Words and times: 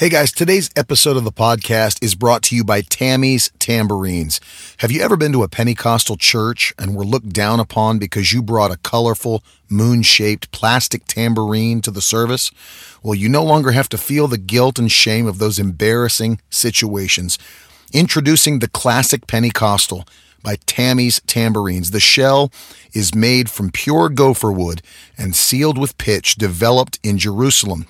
Hey 0.00 0.08
guys, 0.08 0.32
today's 0.32 0.70
episode 0.76 1.18
of 1.18 1.24
the 1.24 1.30
podcast 1.30 2.02
is 2.02 2.14
brought 2.14 2.42
to 2.44 2.56
you 2.56 2.64
by 2.64 2.80
Tammy's 2.80 3.50
Tambourines. 3.58 4.40
Have 4.78 4.90
you 4.90 5.02
ever 5.02 5.14
been 5.14 5.32
to 5.32 5.42
a 5.42 5.48
Pentecostal 5.48 6.16
church 6.16 6.72
and 6.78 6.96
were 6.96 7.04
looked 7.04 7.34
down 7.34 7.60
upon 7.60 7.98
because 7.98 8.32
you 8.32 8.40
brought 8.40 8.70
a 8.70 8.78
colorful, 8.78 9.44
moon 9.68 10.00
shaped 10.00 10.52
plastic 10.52 11.04
tambourine 11.04 11.82
to 11.82 11.90
the 11.90 12.00
service? 12.00 12.50
Well, 13.02 13.14
you 13.14 13.28
no 13.28 13.44
longer 13.44 13.72
have 13.72 13.90
to 13.90 13.98
feel 13.98 14.26
the 14.26 14.38
guilt 14.38 14.78
and 14.78 14.90
shame 14.90 15.26
of 15.26 15.36
those 15.36 15.58
embarrassing 15.58 16.40
situations. 16.48 17.38
Introducing 17.92 18.60
the 18.60 18.70
classic 18.70 19.26
Pentecostal 19.26 20.08
by 20.42 20.56
Tammy's 20.64 21.20
Tambourines. 21.26 21.90
The 21.90 22.00
shell 22.00 22.50
is 22.94 23.14
made 23.14 23.50
from 23.50 23.70
pure 23.70 24.08
gopher 24.08 24.50
wood 24.50 24.80
and 25.18 25.36
sealed 25.36 25.76
with 25.76 25.98
pitch 25.98 26.36
developed 26.36 26.98
in 27.02 27.18
Jerusalem 27.18 27.86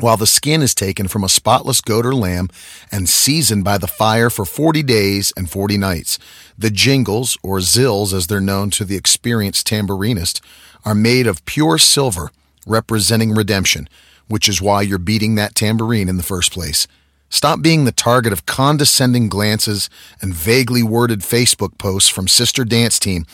while 0.00 0.16
the 0.16 0.26
skin 0.26 0.62
is 0.62 0.74
taken 0.74 1.08
from 1.08 1.22
a 1.22 1.28
spotless 1.28 1.80
goat 1.80 2.04
or 2.04 2.14
lamb 2.14 2.48
and 2.90 3.08
seasoned 3.08 3.64
by 3.64 3.78
the 3.78 3.86
fire 3.86 4.30
for 4.30 4.44
40 4.44 4.82
days 4.82 5.32
and 5.36 5.50
40 5.50 5.78
nights. 5.78 6.18
The 6.58 6.70
jingles, 6.70 7.38
or 7.42 7.58
zills 7.58 8.12
as 8.12 8.26
they're 8.26 8.40
known 8.40 8.70
to 8.70 8.84
the 8.84 8.96
experienced 8.96 9.66
tambourinist, 9.68 10.40
are 10.84 10.94
made 10.94 11.26
of 11.26 11.44
pure 11.44 11.78
silver, 11.78 12.30
representing 12.66 13.32
redemption, 13.32 13.88
which 14.28 14.48
is 14.48 14.60
why 14.60 14.82
you're 14.82 14.98
beating 14.98 15.34
that 15.36 15.54
tambourine 15.54 16.08
in 16.08 16.16
the 16.16 16.22
first 16.22 16.52
place. 16.52 16.86
Stop 17.30 17.62
being 17.62 17.84
the 17.84 17.92
target 17.92 18.32
of 18.32 18.46
condescending 18.46 19.28
glances 19.28 19.90
and 20.20 20.34
vaguely 20.34 20.82
worded 20.82 21.20
Facebook 21.20 21.78
posts 21.78 22.08
from 22.08 22.28
Sister 22.28 22.64
Dance 22.64 22.98
Team 22.98 23.26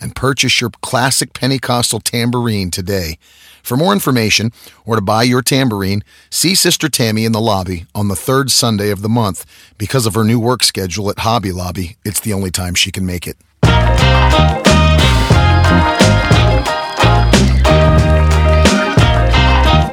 and 0.00 0.14
purchase 0.14 0.60
your 0.60 0.70
classic 0.80 1.32
Pentecostal 1.32 2.00
tambourine 2.00 2.70
today. 2.70 3.18
For 3.68 3.76
more 3.76 3.92
information 3.92 4.50
or 4.86 4.96
to 4.96 5.02
buy 5.02 5.24
your 5.24 5.42
tambourine, 5.42 6.02
see 6.30 6.54
Sister 6.54 6.88
Tammy 6.88 7.26
in 7.26 7.32
the 7.32 7.40
lobby 7.40 7.84
on 7.94 8.08
the 8.08 8.16
third 8.16 8.50
Sunday 8.50 8.88
of 8.88 9.02
the 9.02 9.10
month. 9.10 9.44
Because 9.76 10.06
of 10.06 10.14
her 10.14 10.24
new 10.24 10.40
work 10.40 10.64
schedule 10.64 11.10
at 11.10 11.18
Hobby 11.18 11.52
Lobby, 11.52 11.98
it's 12.02 12.18
the 12.18 12.32
only 12.32 12.50
time 12.50 12.74
she 12.74 12.90
can 12.90 13.04
make 13.04 13.26
it. 13.26 13.36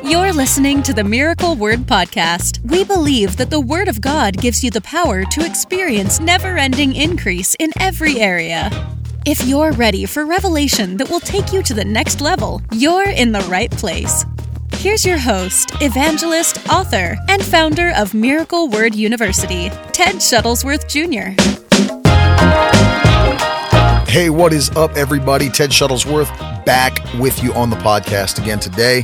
You're 0.09 0.31
listening 0.31 0.81
to 0.83 0.93
the 0.93 1.03
Miracle 1.05 1.57
Word 1.57 1.79
Podcast. 1.79 2.65
We 2.71 2.85
believe 2.85 3.35
that 3.35 3.49
the 3.49 3.59
Word 3.59 3.89
of 3.89 3.99
God 3.99 4.37
gives 4.37 4.63
you 4.63 4.71
the 4.71 4.79
power 4.79 5.25
to 5.25 5.45
experience 5.45 6.21
never 6.21 6.57
ending 6.57 6.95
increase 6.95 7.57
in 7.59 7.73
every 7.81 8.21
area. 8.21 8.69
If 9.27 9.43
you're 9.47 9.71
ready 9.71 10.05
for 10.05 10.23
revelation 10.23 10.97
that 10.97 11.09
will 11.09 11.19
take 11.19 11.51
you 11.51 11.63
to 11.63 11.73
the 11.73 11.83
next 11.83 12.21
level, 12.21 12.61
you're 12.71 13.09
in 13.09 13.31
the 13.31 13.39
right 13.49 13.71
place. 13.71 14.23
Here's 14.73 15.03
your 15.03 15.17
host, 15.17 15.71
evangelist, 15.81 16.59
author, 16.69 17.17
and 17.27 17.43
founder 17.43 17.91
of 17.95 18.13
Miracle 18.13 18.69
Word 18.69 18.93
University, 18.93 19.69
Ted 19.93 20.17
Shuttlesworth 20.17 20.87
Jr. 20.87 21.33
Hey, 24.07 24.29
what 24.29 24.53
is 24.53 24.69
up, 24.77 24.95
everybody? 24.95 25.49
Ted 25.49 25.71
Shuttlesworth 25.71 26.29
back 26.63 26.99
with 27.15 27.43
you 27.43 27.51
on 27.55 27.71
the 27.71 27.77
podcast 27.77 28.39
again 28.39 28.59
today, 28.59 29.03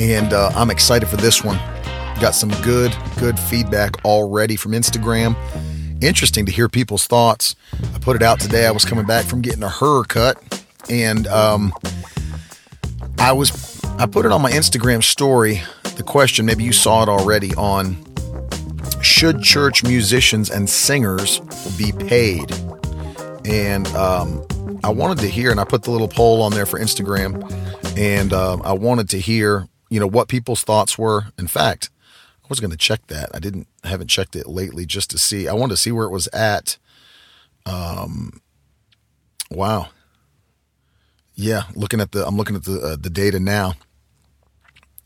and 0.00 0.32
uh, 0.32 0.50
I'm 0.56 0.70
excited 0.70 1.08
for 1.08 1.16
this 1.16 1.44
one. 1.44 1.58
Got 2.20 2.34
some 2.34 2.50
good, 2.62 2.92
good 3.20 3.38
feedback 3.38 4.04
already 4.04 4.56
from 4.56 4.72
Instagram 4.72 5.36
interesting 6.00 6.46
to 6.46 6.52
hear 6.52 6.68
people's 6.68 7.06
thoughts. 7.06 7.56
I 7.94 7.98
put 7.98 8.16
it 8.16 8.22
out 8.22 8.40
today. 8.40 8.66
I 8.66 8.70
was 8.70 8.84
coming 8.84 9.06
back 9.06 9.24
from 9.24 9.40
getting 9.40 9.62
a 9.62 9.68
hair 9.68 10.02
cut, 10.04 10.64
and 10.88 11.26
um, 11.26 11.72
I 13.18 13.32
was 13.32 13.84
I 13.98 14.06
put 14.06 14.26
it 14.26 14.32
on 14.32 14.42
my 14.42 14.50
Instagram 14.50 15.02
story. 15.02 15.62
The 15.96 16.02
question, 16.02 16.46
maybe 16.46 16.64
you 16.64 16.72
saw 16.72 17.02
it 17.02 17.08
already, 17.08 17.54
on 17.54 17.96
should 19.02 19.42
church 19.42 19.82
musicians 19.82 20.50
and 20.50 20.68
singers 20.68 21.40
be 21.76 21.92
paid? 21.92 22.52
And 23.44 23.86
um, 23.88 24.46
I 24.84 24.90
wanted 24.90 25.18
to 25.18 25.28
hear, 25.28 25.50
and 25.50 25.60
I 25.60 25.64
put 25.64 25.82
the 25.82 25.90
little 25.90 26.08
poll 26.08 26.42
on 26.42 26.52
there 26.52 26.66
for 26.66 26.78
Instagram, 26.78 27.50
and 27.98 28.32
um, 28.32 28.62
I 28.64 28.72
wanted 28.72 29.08
to 29.10 29.18
hear, 29.18 29.68
you 29.88 30.00
know, 30.00 30.06
what 30.06 30.28
people's 30.28 30.62
thoughts 30.62 30.96
were. 30.98 31.24
In 31.38 31.46
fact, 31.46 31.90
was 32.50 32.60
going 32.60 32.72
to 32.72 32.76
check 32.76 33.06
that. 33.06 33.30
I 33.32 33.38
didn't 33.38 33.66
haven't 33.84 34.08
checked 34.08 34.36
it 34.36 34.46
lately 34.46 34.84
just 34.84 35.08
to 35.10 35.18
see. 35.18 35.48
I 35.48 35.54
wanted 35.54 35.74
to 35.74 35.76
see 35.80 35.92
where 35.92 36.06
it 36.06 36.10
was 36.10 36.28
at. 36.28 36.76
Um, 37.64 38.42
wow. 39.50 39.88
Yeah, 41.34 41.62
looking 41.74 42.00
at 42.00 42.12
the 42.12 42.26
I'm 42.26 42.36
looking 42.36 42.56
at 42.56 42.64
the 42.64 42.80
uh, 42.80 42.96
the 43.00 43.08
data 43.08 43.40
now, 43.40 43.74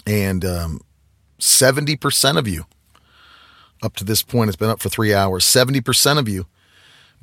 and 0.04 0.44
um, 0.44 0.80
seventy 1.38 1.94
percent 1.94 2.38
of 2.38 2.48
you 2.48 2.66
up 3.82 3.94
to 3.96 4.04
this 4.04 4.22
point, 4.22 4.48
it's 4.48 4.56
been 4.56 4.70
up 4.70 4.80
for 4.80 4.88
three 4.88 5.14
hours. 5.14 5.44
Seventy 5.44 5.80
percent 5.80 6.18
of 6.18 6.28
you 6.28 6.46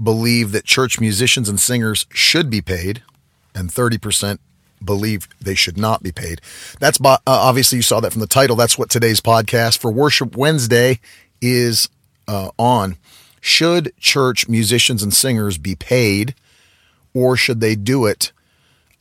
believe 0.01 0.53
that 0.53 0.63
church 0.63 0.99
musicians 1.01 1.49
and 1.49 1.59
singers 1.59 2.05
should 2.11 2.49
be 2.49 2.61
paid, 2.61 3.03
and 3.53 3.69
thirty 3.69 3.97
percent 3.97 4.39
believe 4.83 5.27
they 5.39 5.55
should 5.55 5.77
not 5.77 6.03
be 6.03 6.11
paid. 6.11 6.41
That's 6.79 6.99
uh, 7.03 7.17
obviously 7.25 7.77
you 7.77 7.81
saw 7.81 7.99
that 7.99 8.11
from 8.11 8.21
the 8.21 8.27
title. 8.27 8.55
That's 8.55 8.77
what 8.77 8.89
today's 8.89 9.21
podcast 9.21 9.77
for 9.77 9.91
Worship 9.91 10.35
Wednesday 10.35 10.99
is 11.41 11.89
uh, 12.27 12.51
on. 12.57 12.97
Should 13.39 13.93
church 13.97 14.47
musicians 14.47 15.01
and 15.01 15.13
singers 15.13 15.57
be 15.57 15.75
paid, 15.75 16.35
or 17.13 17.35
should 17.35 17.59
they 17.59 17.75
do 17.75 18.05
it 18.05 18.31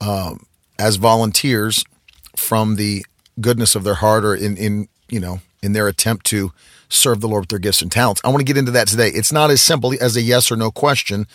um, 0.01 0.47
as 0.79 0.97
volunteers 0.97 1.85
from 2.37 2.77
the 2.77 3.05
goodness 3.41 3.75
of 3.75 3.85
their 3.85 3.95
heart, 3.95 4.25
or 4.25 4.35
in 4.35 4.57
in 4.57 4.89
you 5.09 5.21
know 5.21 5.41
in 5.63 5.75
their 5.75 5.89
attempt 5.89 6.25
to 6.27 6.53
serve 6.89 7.21
the 7.21 7.29
Lord 7.29 7.43
with 7.43 7.49
their 7.51 7.59
gifts 7.59 7.83
and 7.83 7.93
talents? 7.93 8.23
I 8.25 8.29
want 8.29 8.41
to 8.41 8.45
get 8.45 8.57
into 8.57 8.71
that 8.73 8.89
today. 8.89 9.09
It's 9.09 9.33
not 9.33 9.51
as 9.51 9.61
simple 9.61 9.93
as 10.01 10.17
a 10.17 10.23
yes 10.23 10.51
or 10.51 10.57
no 10.57 10.71
question 10.71 11.27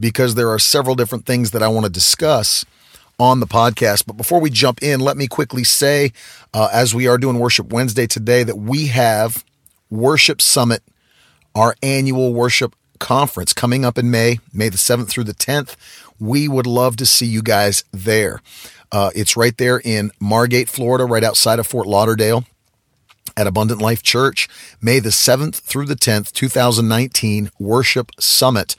because 0.00 0.34
there 0.34 0.50
are 0.50 0.58
several 0.58 0.96
different 0.96 1.26
things 1.26 1.52
that 1.52 1.62
I 1.62 1.68
want 1.68 1.86
to 1.86 1.92
discuss 1.92 2.64
on 3.18 3.40
the 3.40 3.46
podcast. 3.46 4.06
But 4.06 4.16
before 4.16 4.40
we 4.40 4.50
jump 4.50 4.82
in, 4.82 5.00
let 5.00 5.16
me 5.16 5.26
quickly 5.26 5.64
say, 5.64 6.12
uh, 6.54 6.68
as 6.72 6.94
we 6.94 7.06
are 7.06 7.18
doing 7.18 7.38
Worship 7.38 7.72
Wednesday 7.72 8.06
today, 8.06 8.42
that 8.42 8.56
we 8.56 8.86
have 8.88 9.44
Worship 9.90 10.40
Summit, 10.40 10.82
our 11.54 11.74
annual 11.82 12.34
worship 12.34 12.74
conference 12.98 13.52
coming 13.52 13.84
up 13.84 13.98
in 13.98 14.10
May, 14.10 14.38
May 14.52 14.68
the 14.68 14.76
7th 14.76 15.08
through 15.08 15.24
the 15.24 15.34
10th. 15.34 15.76
We 16.18 16.48
would 16.48 16.66
love 16.66 16.96
to 16.96 17.06
see 17.06 17.26
you 17.26 17.42
guys 17.42 17.84
there. 17.92 18.40
Uh, 18.90 19.10
it's 19.14 19.36
right 19.36 19.56
there 19.56 19.80
in 19.84 20.10
Margate, 20.18 20.68
Florida, 20.68 21.04
right 21.04 21.24
outside 21.24 21.58
of 21.58 21.66
Fort 21.66 21.86
Lauderdale 21.86 22.44
at 23.36 23.46
Abundant 23.46 23.80
Life 23.80 24.02
Church, 24.02 24.48
May 24.80 24.98
the 24.98 25.10
7th 25.10 25.56
through 25.56 25.86
the 25.86 25.94
10th, 25.94 26.32
2019 26.32 27.50
Worship 27.58 28.10
Summit. 28.18 28.74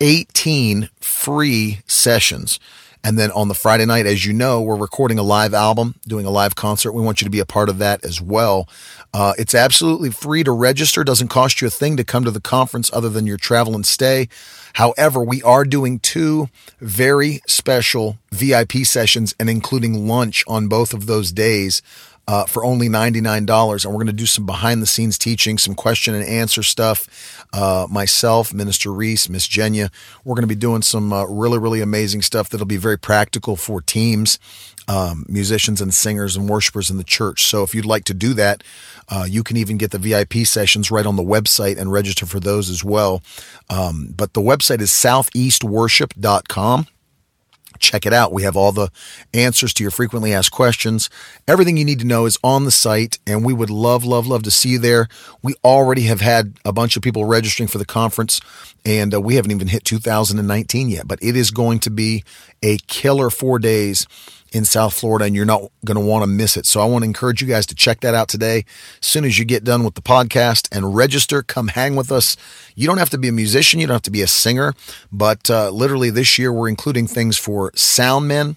18 0.00 0.90
free 1.00 1.80
sessions. 1.86 2.58
And 3.04 3.18
then 3.18 3.30
on 3.32 3.48
the 3.48 3.54
Friday 3.54 3.84
night, 3.84 4.06
as 4.06 4.24
you 4.24 4.32
know, 4.32 4.62
we're 4.62 4.76
recording 4.76 5.18
a 5.18 5.22
live 5.22 5.52
album, 5.52 5.94
doing 6.08 6.24
a 6.24 6.30
live 6.30 6.54
concert. 6.54 6.92
We 6.92 7.02
want 7.02 7.20
you 7.20 7.26
to 7.26 7.30
be 7.30 7.38
a 7.38 7.44
part 7.44 7.68
of 7.68 7.76
that 7.76 8.02
as 8.02 8.18
well. 8.18 8.66
Uh, 9.12 9.34
it's 9.36 9.54
absolutely 9.54 10.10
free 10.10 10.42
to 10.42 10.50
register. 10.50 11.04
Doesn't 11.04 11.28
cost 11.28 11.60
you 11.60 11.66
a 11.66 11.70
thing 11.70 11.98
to 11.98 12.04
come 12.04 12.24
to 12.24 12.30
the 12.30 12.40
conference 12.40 12.90
other 12.94 13.10
than 13.10 13.26
your 13.26 13.36
travel 13.36 13.74
and 13.74 13.84
stay. 13.84 14.30
However, 14.72 15.22
we 15.22 15.42
are 15.42 15.64
doing 15.66 15.98
two 15.98 16.48
very 16.80 17.42
special 17.46 18.16
VIP 18.32 18.72
sessions 18.84 19.34
and 19.38 19.50
including 19.50 20.08
lunch 20.08 20.42
on 20.48 20.68
both 20.68 20.94
of 20.94 21.04
those 21.04 21.30
days 21.30 21.82
uh, 22.26 22.44
for 22.46 22.64
only 22.64 22.88
$99. 22.88 23.84
And 23.84 23.92
we're 23.92 23.98
going 23.98 24.06
to 24.06 24.12
do 24.12 24.26
some 24.26 24.46
behind 24.46 24.80
the 24.82 24.86
scenes 24.86 25.18
teaching, 25.18 25.58
some 25.58 25.74
question 25.74 26.14
and 26.14 26.24
answer 26.24 26.62
stuff. 26.62 27.46
Uh, 27.52 27.86
myself, 27.90 28.54
Minister 28.54 28.92
Reese, 28.92 29.28
Miss 29.28 29.46
Jenya, 29.46 29.90
we're 30.24 30.34
going 30.34 30.42
to 30.42 30.48
be 30.48 30.54
doing 30.54 30.82
some 30.82 31.12
uh, 31.12 31.24
really, 31.26 31.58
really 31.58 31.80
amazing 31.80 32.22
stuff 32.22 32.48
that'll 32.48 32.66
be 32.66 32.76
very 32.76 32.98
practical 32.98 33.56
for 33.56 33.80
teams, 33.80 34.38
um, 34.88 35.24
musicians 35.28 35.80
and 35.80 35.94
singers 35.94 36.36
and 36.36 36.48
worshipers 36.48 36.90
in 36.90 36.96
the 36.96 37.04
church. 37.04 37.44
So 37.44 37.62
if 37.62 37.74
you'd 37.74 37.84
like 37.84 38.04
to 38.04 38.14
do 38.14 38.34
that, 38.34 38.64
uh, 39.08 39.26
you 39.28 39.42
can 39.42 39.56
even 39.56 39.76
get 39.76 39.90
the 39.90 39.98
VIP 39.98 40.46
sessions 40.46 40.90
right 40.90 41.06
on 41.06 41.16
the 41.16 41.22
website 41.22 41.78
and 41.78 41.92
register 41.92 42.26
for 42.26 42.40
those 42.40 42.70
as 42.70 42.82
well. 42.82 43.22
Um, 43.68 44.14
but 44.16 44.32
the 44.32 44.40
website 44.40 44.80
is 44.80 44.90
southeastworship.com 44.90 46.86
check 47.78 48.06
it 48.06 48.12
out. 48.12 48.32
We 48.32 48.42
have 48.42 48.56
all 48.56 48.72
the 48.72 48.90
answers 49.32 49.72
to 49.74 49.84
your 49.84 49.90
frequently 49.90 50.32
asked 50.32 50.52
questions. 50.52 51.10
Everything 51.46 51.76
you 51.76 51.84
need 51.84 52.00
to 52.00 52.06
know 52.06 52.26
is 52.26 52.38
on 52.42 52.64
the 52.64 52.70
site, 52.70 53.18
and 53.26 53.44
we 53.44 53.52
would 53.52 53.70
love, 53.70 54.04
love, 54.04 54.26
love 54.26 54.42
to 54.44 54.50
see 54.50 54.70
you 54.70 54.78
there. 54.78 55.08
We 55.42 55.54
already 55.64 56.02
have 56.02 56.20
had 56.20 56.58
a 56.64 56.72
bunch 56.72 56.96
of 56.96 57.02
people 57.02 57.24
registering 57.24 57.68
for 57.68 57.78
the 57.78 57.84
conference, 57.84 58.40
and 58.84 59.14
uh, 59.14 59.20
we 59.20 59.36
haven't 59.36 59.50
even 59.50 59.68
hit 59.68 59.84
2019 59.84 60.88
yet, 60.88 61.08
but 61.08 61.18
it 61.22 61.36
is 61.36 61.50
going 61.50 61.78
to 61.80 61.90
be 61.90 62.24
a 62.62 62.78
killer 62.86 63.30
four 63.30 63.58
days 63.58 64.06
in 64.54 64.64
South 64.64 64.94
Florida, 64.94 65.24
and 65.24 65.34
you're 65.34 65.44
not 65.44 65.62
going 65.84 65.98
to 65.98 66.04
want 66.04 66.22
to 66.22 66.26
miss 66.28 66.56
it. 66.56 66.64
So 66.64 66.80
I 66.80 66.84
want 66.84 67.02
to 67.02 67.06
encourage 67.06 67.42
you 67.42 67.48
guys 67.48 67.66
to 67.66 67.74
check 67.74 68.00
that 68.00 68.14
out 68.14 68.28
today. 68.28 68.64
As 69.02 69.06
soon 69.06 69.24
as 69.24 69.38
you 69.38 69.44
get 69.44 69.64
done 69.64 69.84
with 69.84 69.94
the 69.94 70.00
podcast 70.00 70.68
and 70.74 70.94
register, 70.94 71.42
come 71.42 71.68
hang 71.68 71.96
with 71.96 72.12
us. 72.12 72.36
You 72.76 72.86
don't 72.86 72.98
have 72.98 73.10
to 73.10 73.18
be 73.18 73.28
a 73.28 73.32
musician, 73.32 73.80
you 73.80 73.88
don't 73.88 73.96
have 73.96 74.02
to 74.02 74.12
be 74.12 74.22
a 74.22 74.28
singer, 74.28 74.72
but 75.10 75.50
uh, 75.50 75.70
literally 75.70 76.08
this 76.08 76.38
year 76.38 76.52
we're 76.52 76.68
including 76.68 77.08
things 77.08 77.36
for 77.36 77.72
sound 77.74 78.28
men, 78.28 78.56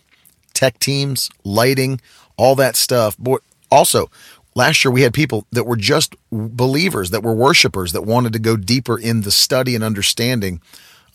tech 0.54 0.80
teams, 0.80 1.30
lighting, 1.44 2.00
all 2.38 2.56
that 2.56 2.76
stuff. 2.76 3.16
But 3.20 3.42
also, 3.72 4.10
Last 4.58 4.84
year, 4.84 4.92
we 4.92 5.04
had 5.04 5.14
people 5.14 5.46
that 5.52 5.66
were 5.66 5.76
just 5.76 6.16
believers, 6.32 7.12
that 7.12 7.22
were 7.22 7.36
worshipers, 7.36 7.92
that 7.92 8.02
wanted 8.02 8.34
to 8.34 8.40
go 8.40 8.58
deeper 8.58 8.98
in 8.98 9.22
the 9.22 9.30
study 9.30 9.76
and 9.76 9.84
understanding 9.84 10.62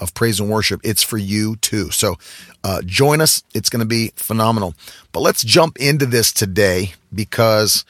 of 0.02 0.14
praise 0.14 0.40
and 0.40 0.50
worship. 0.50 0.80
It's 0.84 1.02
for 1.02 1.18
you 1.18 1.56
too. 1.56 1.90
So 1.90 2.16
uh, 2.64 2.82
join 2.84 3.20
us. 3.20 3.42
It's 3.54 3.70
going 3.70 3.80
to 3.80 3.86
be 3.86 4.12
phenomenal. 4.16 4.74
But 5.12 5.20
let's 5.20 5.42
jump 5.42 5.78
into 5.78 6.06
this 6.06 6.32
today 6.32 6.94
because, 7.14 7.84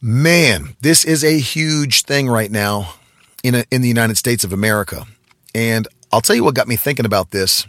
man, 0.00 0.76
this 0.80 1.04
is 1.04 1.22
a 1.22 1.38
huge 1.38 2.02
thing 2.02 2.28
right 2.28 2.50
now 2.50 2.94
in, 3.42 3.54
a, 3.54 3.64
in 3.70 3.82
the 3.82 3.88
United 3.88 4.16
States 4.16 4.44
of 4.44 4.52
America. 4.52 5.04
And 5.54 5.86
I'll 6.12 6.20
tell 6.20 6.36
you 6.36 6.44
what 6.44 6.54
got 6.54 6.68
me 6.68 6.76
thinking 6.76 7.06
about 7.06 7.30
this. 7.30 7.66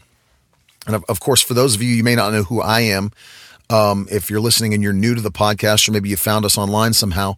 And 0.87 0.95
of, 0.95 1.03
of 1.07 1.19
course, 1.19 1.41
for 1.41 1.53
those 1.53 1.75
of 1.75 1.81
you, 1.81 1.93
you 1.93 2.03
may 2.03 2.15
not 2.15 2.31
know 2.31 2.43
who 2.43 2.61
I 2.61 2.81
am. 2.81 3.11
Um, 3.69 4.07
if 4.11 4.29
you're 4.29 4.41
listening 4.41 4.73
and 4.73 4.83
you're 4.83 4.93
new 4.93 5.15
to 5.15 5.21
the 5.21 5.31
podcast, 5.31 5.87
or 5.87 5.91
maybe 5.91 6.09
you 6.09 6.17
found 6.17 6.43
us 6.43 6.57
online 6.57 6.93
somehow, 6.93 7.35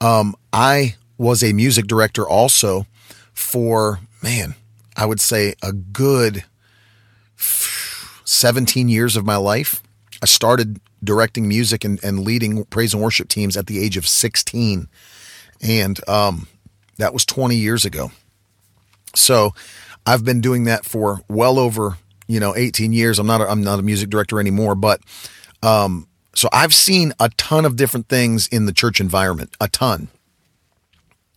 um, 0.00 0.34
I 0.52 0.96
was 1.18 1.42
a 1.44 1.52
music 1.52 1.86
director 1.86 2.28
also 2.28 2.86
for, 3.34 4.00
man, 4.22 4.54
I 4.98 5.06
would 5.06 5.20
say 5.20 5.54
a 5.62 5.72
good 5.72 6.44
17 7.36 8.88
years 8.88 9.16
of 9.16 9.24
my 9.24 9.36
life. 9.36 9.80
I 10.20 10.26
started 10.26 10.80
directing 11.02 11.46
music 11.46 11.84
and, 11.84 12.02
and 12.02 12.20
leading 12.20 12.64
praise 12.64 12.92
and 12.92 13.02
worship 13.02 13.28
teams 13.28 13.56
at 13.56 13.68
the 13.68 13.82
age 13.82 13.96
of 13.96 14.08
16. 14.08 14.88
And 15.62 16.08
um, 16.08 16.48
that 16.96 17.12
was 17.12 17.24
20 17.24 17.54
years 17.54 17.84
ago. 17.84 18.10
So 19.14 19.54
I've 20.04 20.24
been 20.24 20.40
doing 20.40 20.64
that 20.64 20.84
for 20.84 21.20
well 21.28 21.60
over, 21.60 21.96
you 22.26 22.40
know, 22.40 22.56
18 22.56 22.92
years. 22.92 23.20
I'm 23.20 23.26
not 23.26 23.40
a, 23.40 23.48
I'm 23.48 23.62
not 23.62 23.78
a 23.78 23.82
music 23.82 24.10
director 24.10 24.40
anymore, 24.40 24.74
but 24.74 25.00
um, 25.62 26.08
so 26.34 26.48
I've 26.52 26.74
seen 26.74 27.12
a 27.20 27.28
ton 27.36 27.64
of 27.64 27.76
different 27.76 28.08
things 28.08 28.48
in 28.48 28.66
the 28.66 28.72
church 28.72 29.00
environment, 29.00 29.56
a 29.60 29.68
ton. 29.68 30.08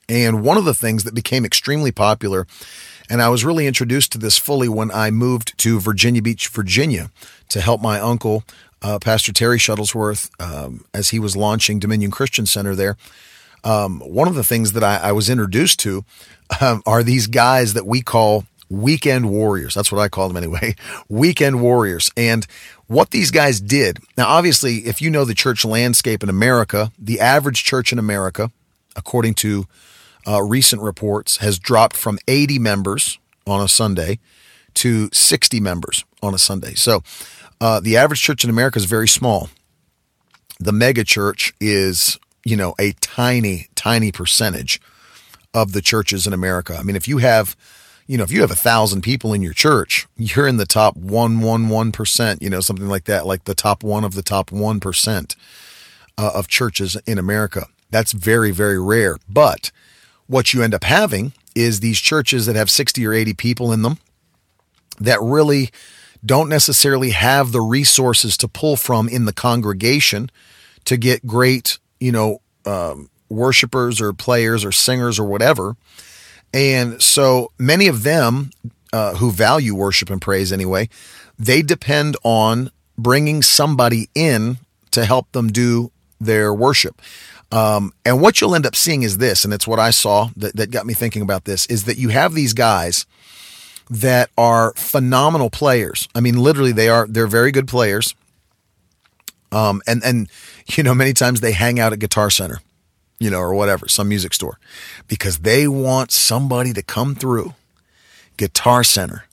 And 0.10 0.44
one 0.44 0.58
of 0.58 0.66
the 0.66 0.74
things 0.74 1.04
that 1.04 1.14
became 1.14 1.46
extremely 1.46 1.92
popular 1.92 2.48
and 3.12 3.22
I 3.22 3.28
was 3.28 3.44
really 3.44 3.68
introduced 3.68 4.14
to 4.14 4.18
this 4.18 4.38
fully 4.38 4.70
when 4.70 4.90
I 4.90 5.12
moved 5.12 5.58
to 5.60 5.82
Virginia 5.82 6.22
Beach, 6.22 6.48
Virginia, 6.48 7.12
to 7.50 7.60
help 7.60 7.82
my 7.82 8.00
uncle, 8.00 8.46
uh, 8.82 9.00
Pastor 9.00 9.34
Terry 9.34 9.58
Shuttlesworth, 9.58 10.32
um, 10.40 10.86
as 10.94 11.10
he 11.10 11.20
was 11.20 11.36
launching 11.36 11.78
Dominion 11.78 12.10
Christian 12.10 12.46
Center 12.46 12.74
there. 12.74 12.96
Um, 13.66 14.00
one 14.00 14.30
of 14.30 14.36
the 14.36 14.46
things 14.46 14.72
that 14.72 14.84
I, 14.84 14.96
I 14.96 15.12
was 15.12 15.30
introduced 15.30 15.80
to 15.82 16.06
um, 16.62 16.82
are 16.86 17.04
these 17.04 17.28
guys 17.28 17.74
that 17.74 17.86
we 17.86 18.02
call 18.02 18.46
weekend 18.70 19.30
warriors. 19.30 19.74
That's 19.74 19.92
what 19.92 20.00
I 20.00 20.08
call 20.08 20.30
them 20.30 20.38
anyway. 20.38 20.76
weekend 21.10 21.62
warriors. 21.62 22.12
And 22.16 22.48
what 22.88 23.12
these 23.12 23.30
guys 23.30 23.60
did. 23.60 24.00
Now, 24.18 24.30
obviously, 24.30 24.78
if 24.88 25.02
you 25.02 25.10
know 25.10 25.26
the 25.26 25.36
church 25.36 25.66
landscape 25.66 26.24
in 26.24 26.30
America, 26.30 26.94
the 26.98 27.20
average 27.20 27.66
church 27.66 27.92
in 27.92 28.00
America, 28.00 28.52
according 28.96 29.34
to 29.36 29.68
uh, 30.28 30.42
recent 30.42 30.82
reports, 30.82 31.38
has 31.38 31.60
dropped 31.60 31.96
from 31.96 32.20
80 32.28 32.60
members 32.60 33.20
on 33.48 33.62
a 33.62 33.68
Sunday 33.68 34.20
to 34.76 35.10
60 35.12 35.60
members 35.60 36.06
on 36.22 36.34
a 36.34 36.38
Sunday. 36.38 36.74
So 36.76 37.04
uh, 37.60 37.80
the 37.80 37.98
average 37.98 38.22
church 38.22 38.44
in 38.44 38.50
America 38.50 38.78
is 38.78 38.86
very 38.86 39.08
small. 39.08 39.50
The 40.60 40.72
mega 40.72 41.04
church 41.04 41.54
is, 41.60 42.20
you 42.46 42.56
know, 42.56 42.76
a 42.80 42.94
tiny, 43.02 43.68
tiny 43.76 44.12
percentage 44.12 44.80
of 45.54 45.74
the 45.74 45.82
churches 45.82 46.28
in 46.28 46.34
America. 46.34 46.76
I 46.78 46.84
mean, 46.84 46.96
if 46.96 47.08
you 47.08 47.18
have, 47.18 47.56
you 48.08 48.18
know, 48.18 48.24
if 48.24 48.32
you 48.32 48.42
have 48.42 48.52
a 48.52 48.56
thousand 48.56 49.02
people 49.02 49.34
in 49.34 49.42
your 49.42 49.54
church, 49.54 50.08
you're 50.18 50.48
in 50.48 50.58
the 50.58 50.66
top 50.66 50.96
one, 50.96 51.42
one, 51.42 51.70
one 51.70 51.92
percent, 51.92 52.42
you 52.42 52.50
know, 52.50 52.62
something 52.62 52.88
like 52.88 53.06
that, 53.06 53.26
like 53.26 53.46
the 53.46 53.56
top 53.56 53.84
one 53.84 54.04
of 54.04 54.16
the 54.16 54.24
top 54.24 54.52
one 54.52 54.80
percent 54.80 55.36
uh, 56.18 56.32
of 56.34 56.48
churches 56.48 56.96
in 57.06 57.18
America. 57.18 57.68
That's 57.90 58.12
very, 58.12 58.52
very 58.52 58.80
rare. 58.80 59.18
But 59.28 59.72
what 60.32 60.54
you 60.54 60.64
end 60.64 60.74
up 60.74 60.86
having 60.86 61.34
is 61.56 61.82
these 61.82 62.00
churches 62.00 62.46
that 62.46 62.56
have 62.56 62.70
60 62.70 63.06
or 63.06 63.12
80 63.12 63.34
people 63.34 63.74
in 63.74 63.82
them 63.82 63.98
that 64.98 65.20
really 65.22 65.72
don't 66.26 66.48
necessarily 66.48 67.10
have 67.10 67.52
the 67.52 67.60
resources 67.60 68.38
to 68.38 68.48
pull 68.48 68.78
from 68.78 69.10
in 69.10 69.26
the 69.26 69.34
congregation 69.34 70.32
to 70.86 70.96
get 70.96 71.28
great, 71.28 71.80
you 72.00 72.14
know, 72.14 72.40
um, 72.66 73.10
worshipers 73.28 74.00
or 74.00 74.14
players 74.14 74.64
or 74.64 74.72
singers 74.72 75.20
or 75.20 75.26
whatever. 75.26 75.76
And 76.54 77.02
so 77.02 77.52
many 77.58 77.88
of 77.88 78.04
them 78.04 78.52
uh, 78.94 79.16
who 79.16 79.32
value 79.32 79.76
worship 79.76 80.10
and 80.10 80.22
praise 80.22 80.54
anyway, 80.54 80.88
they 81.38 81.62
depend 81.62 82.16
on 82.24 82.72
bringing 82.98 83.42
somebody 83.42 84.08
in 84.16 84.60
to 84.92 85.04
help 85.04 85.30
them 85.34 85.50
do 85.50 85.92
their 86.22 86.54
worship. 86.54 87.02
Um, 87.52 87.94
and 88.06 88.22
what 88.22 88.40
you'll 88.40 88.56
end 88.56 88.66
up 88.66 88.76
seeing 88.76 89.04
is 89.04 89.18
this, 89.18 89.44
and 89.44 89.54
it's 89.54 89.68
what 89.68 89.80
I 89.80 89.90
saw 89.90 90.30
that, 90.38 90.56
that 90.56 90.72
got 90.72 90.86
me 90.86 90.94
thinking 90.94 91.22
about 91.22 91.44
this, 91.46 91.66
is 91.66 91.84
that 91.84 91.98
you 91.98 92.10
have 92.10 92.34
these 92.34 92.54
guys 92.54 93.06
that 93.90 94.30
are 94.38 94.74
phenomenal 94.78 95.50
players. 95.50 96.08
I 96.16 96.22
mean, 96.22 96.38
literally, 96.38 96.72
they 96.72 96.88
are 96.88 97.06
they're 97.08 97.28
very 97.28 97.52
good 97.52 97.68
players. 97.68 98.16
Um, 99.52 99.82
and 99.86 100.02
and 100.04 100.30
you 100.68 100.84
know, 100.84 100.96
many 100.96 101.12
times 101.14 101.42
they 101.42 101.52
hang 101.52 101.80
out 101.80 101.92
at 101.92 102.00
Guitar 102.00 102.30
Center, 102.30 102.62
you 103.20 103.30
know, 103.30 103.40
or 103.40 103.54
whatever, 103.54 103.90
some 103.90 104.08
music 104.08 104.34
store, 104.34 104.58
because 105.10 105.40
they 105.40 105.68
want 105.68 106.12
somebody 106.12 106.72
to 106.72 106.82
come 106.82 107.16
through 107.16 107.54
Guitar 108.38 108.86
Center 108.86 109.26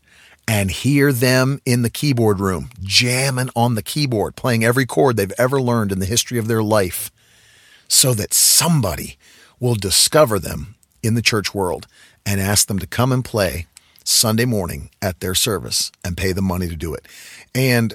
and 0.49 0.73
hear 0.73 1.13
them 1.13 1.61
in 1.65 1.83
the 1.83 1.91
keyboard 1.91 2.41
room 2.41 2.71
jamming 2.83 3.51
on 3.55 3.77
the 3.77 3.83
keyboard, 3.83 4.35
playing 4.35 4.65
every 4.65 4.87
chord 4.87 5.17
they've 5.17 5.33
ever 5.39 5.61
learned 5.61 5.93
in 5.93 6.01
the 6.01 6.07
history 6.07 6.39
of 6.39 6.49
their 6.49 6.63
life 6.65 7.13
so 7.89 8.15
that 8.15 8.35
somebody 8.35 9.17
will 9.59 9.75
discover 9.75 10.39
them 10.39 10.77
in 11.03 11.15
the 11.15 11.23
church 11.23 11.55
world 11.55 11.87
and 12.25 12.41
ask 12.41 12.69
them 12.69 12.79
to 12.79 12.87
come 12.87 13.13
and 13.13 13.25
play 13.25 13.67
Sunday 14.05 14.45
morning 14.45 14.91
at 15.03 15.21
their 15.21 15.35
service 15.35 15.91
and 16.05 16.17
pay 16.17 16.33
the 16.33 16.43
money 16.43 16.69
to 16.69 16.77
do 16.77 16.95
it. 16.95 17.07
And 17.55 17.95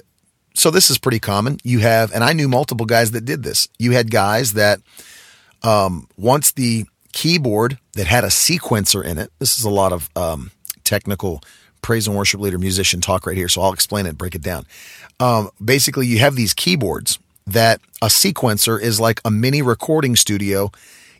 so 0.54 0.70
this 0.70 0.90
is 0.90 0.98
pretty 0.98 1.18
common. 1.18 1.58
You 1.64 1.80
have, 1.80 2.12
and 2.12 2.22
I 2.22 2.32
knew 2.32 2.48
multiple 2.48 2.86
guys 2.86 3.10
that 3.12 3.24
did 3.24 3.42
this. 3.42 3.68
You 3.78 3.92
had 3.92 4.10
guys 4.10 4.52
that 4.52 4.80
um, 5.62 6.08
once 6.16 6.52
the 6.52 6.84
keyboard 7.12 7.78
that 7.94 8.06
had 8.06 8.24
a 8.24 8.28
sequencer 8.28 9.04
in 9.04 9.18
it, 9.18 9.30
this 9.38 9.58
is 9.58 9.64
a 9.64 9.70
lot 9.70 9.92
of 9.92 10.08
um, 10.16 10.50
technical 10.84 11.42
praise 11.82 12.06
and 12.06 12.16
worship 12.16 12.40
leader 12.40 12.58
musician 12.58 13.00
talk 13.00 13.26
right 13.26 13.36
here. 13.36 13.48
So 13.48 13.60
I'll 13.62 13.72
explain 13.72 14.06
it, 14.06 14.16
break 14.16 14.34
it 14.34 14.42
down. 14.42 14.66
Um, 15.20 15.50
basically, 15.62 16.06
you 16.06 16.18
have 16.18 16.36
these 16.36 16.54
keyboards 16.54 17.18
that 17.46 17.80
a 18.00 18.06
sequencer 18.06 18.80
is 18.80 19.00
like 19.00 19.20
a 19.24 19.30
mini 19.30 19.62
recording 19.62 20.16
studio 20.16 20.70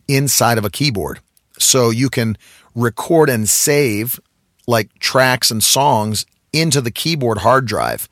inside 0.08 0.58
of 0.58 0.64
a 0.64 0.70
keyboard. 0.70 1.20
So 1.58 1.90
you 1.90 2.08
can 2.08 2.36
record 2.74 3.28
and 3.28 3.48
save 3.48 4.18
like 4.66 4.98
tracks 4.98 5.50
and 5.50 5.62
songs 5.62 6.24
into 6.52 6.80
the 6.80 6.90
keyboard 6.90 7.38
hard 7.38 7.66
drive, 7.66 8.08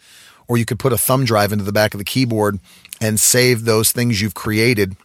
or 0.49 0.57
you 0.57 0.65
could 0.65 0.79
put 0.79 0.93
a 0.93 0.99
thumb 0.99 1.25
drive 1.25 1.53
into 1.53 1.65
the 1.65 1.73
back 1.73 1.95
of 1.95 1.99
the 1.99 2.05
keyboard 2.05 2.59
and 3.01 3.19
save 3.19 3.65
those 3.65 3.93
things 3.93 4.21
you've 4.21 4.35
created 4.35 4.97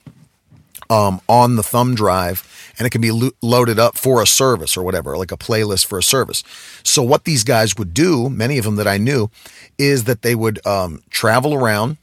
um, 0.89 1.21
on 1.27 1.55
the 1.55 1.63
thumb 1.63 1.95
drive, 1.95 2.73
and 2.77 2.85
it 2.85 2.91
can 2.91 3.01
be 3.01 3.11
lo- 3.11 3.31
loaded 3.41 3.79
up 3.79 3.97
for 3.97 4.21
a 4.21 4.27
service 4.27 4.77
or 4.77 4.83
whatever, 4.83 5.17
like 5.17 5.31
a 5.31 5.37
playlist 5.37 5.85
for 5.85 5.97
a 5.97 6.03
service. 6.03 6.43
So, 6.83 7.03
what 7.03 7.25
these 7.25 7.43
guys 7.43 7.75
would 7.77 7.93
do, 7.93 8.29
many 8.29 8.57
of 8.57 8.65
them 8.65 8.77
that 8.77 8.87
I 8.87 8.97
knew, 8.97 9.29
is 9.77 10.05
that 10.05 10.21
they 10.21 10.35
would 10.35 10.65
um, 10.65 11.01
travel 11.09 11.53
around 11.53 11.97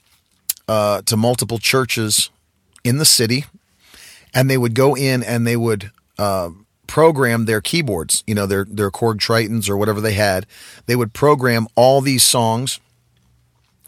uh, 0.69 1.03
to 1.03 1.17
multiple 1.17 1.59
churches 1.59 2.31
in 2.83 2.99
the 2.99 3.05
city, 3.05 3.45
and 4.33 4.51
they 4.51 4.59
would 4.59 4.75
go 4.75 4.95
in 4.97 5.23
and 5.23 5.47
they 5.47 5.57
would 5.57 5.91
uh, 6.19 6.51
program 6.87 7.47
their 7.47 7.61
keyboards, 7.61 8.23
you 8.27 8.35
know, 8.35 8.47
their 8.47 8.65
their 8.65 8.91
Korg 8.91 9.17
Tritons 9.17 9.69
or 9.69 9.77
whatever 9.77 10.01
they 10.01 10.15
had. 10.15 10.47
They 10.87 10.97
would 10.97 11.13
program 11.13 11.67
all 11.75 12.01
these 12.01 12.23
songs 12.23 12.81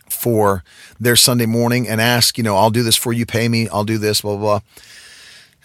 for 0.08 0.64
their 0.98 1.16
Sunday 1.16 1.46
morning 1.46 1.88
and 1.88 2.00
ask, 2.00 2.38
you 2.38 2.44
know, 2.44 2.56
I'll 2.56 2.70
do 2.70 2.82
this 2.82 2.96
for 2.96 3.12
you, 3.12 3.26
pay 3.26 3.48
me, 3.48 3.68
I'll 3.68 3.84
do 3.84 3.98
this, 3.98 4.20
blah 4.22 4.36
blah. 4.36 4.60
blah. 4.60 4.60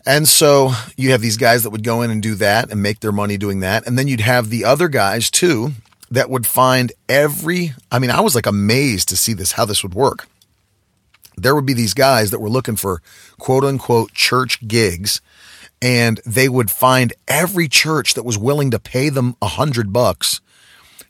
And 0.04 0.28
so 0.28 0.72
you 0.98 1.12
have 1.12 1.22
these 1.22 1.38
guys 1.38 1.62
that 1.64 1.70
would 1.70 1.84
go 1.84 2.02
in 2.02 2.10
and 2.10 2.24
do 2.24 2.34
that 2.36 2.72
and 2.72 2.82
make 2.82 3.02
their 3.02 3.12
money 3.12 3.38
doing 3.38 3.60
that. 3.60 3.86
And 3.86 4.00
then 4.00 4.08
you'd 4.08 4.22
have 4.22 4.50
the 4.50 4.66
other 4.66 4.88
guys 4.88 5.30
too 5.30 5.74
that 6.10 6.30
would 6.30 6.48
find 6.48 6.92
every, 7.08 7.74
I 7.92 8.00
mean, 8.00 8.10
I 8.10 8.22
was 8.22 8.34
like 8.34 8.48
amazed 8.48 9.10
to 9.10 9.16
see 9.16 9.34
this, 9.34 9.54
how 9.54 9.66
this 9.66 9.84
would 9.84 9.94
work 9.94 10.28
there 11.42 11.56
would 11.56 11.66
be 11.66 11.74
these 11.74 11.94
guys 11.94 12.32
that 12.32 12.40
were 12.40 12.50
looking 12.50 12.76
for 12.76 13.02
quote 13.40 13.64
unquote 13.64 14.14
church 14.14 14.66
gigs 14.68 15.22
and 15.82 16.20
they 16.26 16.48
would 16.48 16.70
find 16.70 17.14
every 17.28 17.68
church 17.68 18.14
that 18.14 18.24
was 18.24 18.38
willing 18.38 18.70
to 18.72 18.80
pay 18.80 19.10
them 19.10 19.36
a 19.42 19.48
hundred 19.48 19.92
bucks 19.92 20.40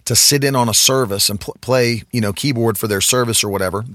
to 0.05 0.15
sit 0.15 0.43
in 0.43 0.55
on 0.55 0.69
a 0.69 0.73
service 0.73 1.29
and 1.29 1.39
pl- 1.39 1.57
play, 1.61 2.03
you 2.11 2.21
know, 2.21 2.33
keyboard 2.33 2.77
for 2.77 2.87
their 2.87 3.01
service 3.01 3.43
or 3.43 3.49
whatever, 3.49 3.85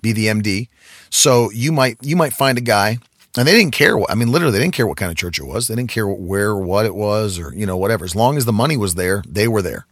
be 0.00 0.12
the 0.12 0.26
MD. 0.26 0.68
So 1.10 1.50
you 1.50 1.72
might 1.72 1.98
you 2.00 2.16
might 2.16 2.32
find 2.32 2.56
a 2.56 2.62
guy, 2.62 2.98
and 3.36 3.46
they 3.46 3.52
didn't 3.52 3.72
care 3.72 3.96
what 3.98 4.10
I 4.10 4.14
mean. 4.14 4.30
Literally, 4.30 4.52
they 4.52 4.64
didn't 4.64 4.74
care 4.74 4.86
what 4.86 4.96
kind 4.96 5.10
of 5.10 5.16
church 5.18 5.38
it 5.38 5.44
was. 5.44 5.68
They 5.68 5.74
didn't 5.74 5.90
care 5.90 6.06
where 6.08 6.50
or 6.50 6.62
what 6.62 6.86
it 6.86 6.94
was 6.94 7.38
or 7.38 7.52
you 7.54 7.66
know 7.66 7.76
whatever. 7.76 8.04
As 8.04 8.16
long 8.16 8.36
as 8.36 8.44
the 8.44 8.52
money 8.52 8.76
was 8.76 8.94
there, 8.94 9.22
they 9.28 9.48
were 9.48 9.62
there. 9.62 9.86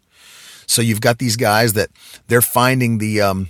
So 0.66 0.82
you've 0.82 1.00
got 1.00 1.18
these 1.18 1.36
guys 1.36 1.72
that 1.72 1.90
they're 2.28 2.40
finding 2.40 2.98
the 2.98 3.20
um, 3.20 3.48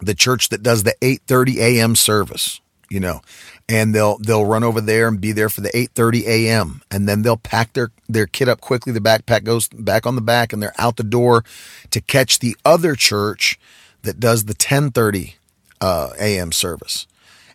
the 0.00 0.14
church 0.14 0.48
that 0.48 0.62
does 0.62 0.82
the 0.82 0.94
8:30 1.00 1.56
a.m. 1.58 1.96
service 1.96 2.60
you 2.90 2.98
know, 2.98 3.22
and 3.68 3.94
they'll 3.94 4.18
they'll 4.18 4.44
run 4.44 4.64
over 4.64 4.80
there 4.80 5.06
and 5.06 5.20
be 5.20 5.32
there 5.32 5.48
for 5.48 5.60
the 5.62 5.70
8:30 5.70 6.26
a.m. 6.26 6.82
and 6.90 7.08
then 7.08 7.22
they'll 7.22 7.36
pack 7.36 7.72
their 7.72 7.92
their 8.08 8.26
kit 8.26 8.48
up 8.48 8.60
quickly. 8.60 8.92
The 8.92 9.00
backpack 9.00 9.44
goes 9.44 9.68
back 9.68 10.06
on 10.06 10.16
the 10.16 10.20
back, 10.20 10.52
and 10.52 10.60
they're 10.60 10.74
out 10.76 10.96
the 10.96 11.04
door 11.04 11.44
to 11.90 12.00
catch 12.00 12.40
the 12.40 12.56
other 12.64 12.96
church 12.96 13.58
that 14.02 14.18
does 14.18 14.44
the 14.44 14.54
10:30 14.54 15.34
uh, 15.80 16.10
a.m. 16.18 16.50
service. 16.52 17.06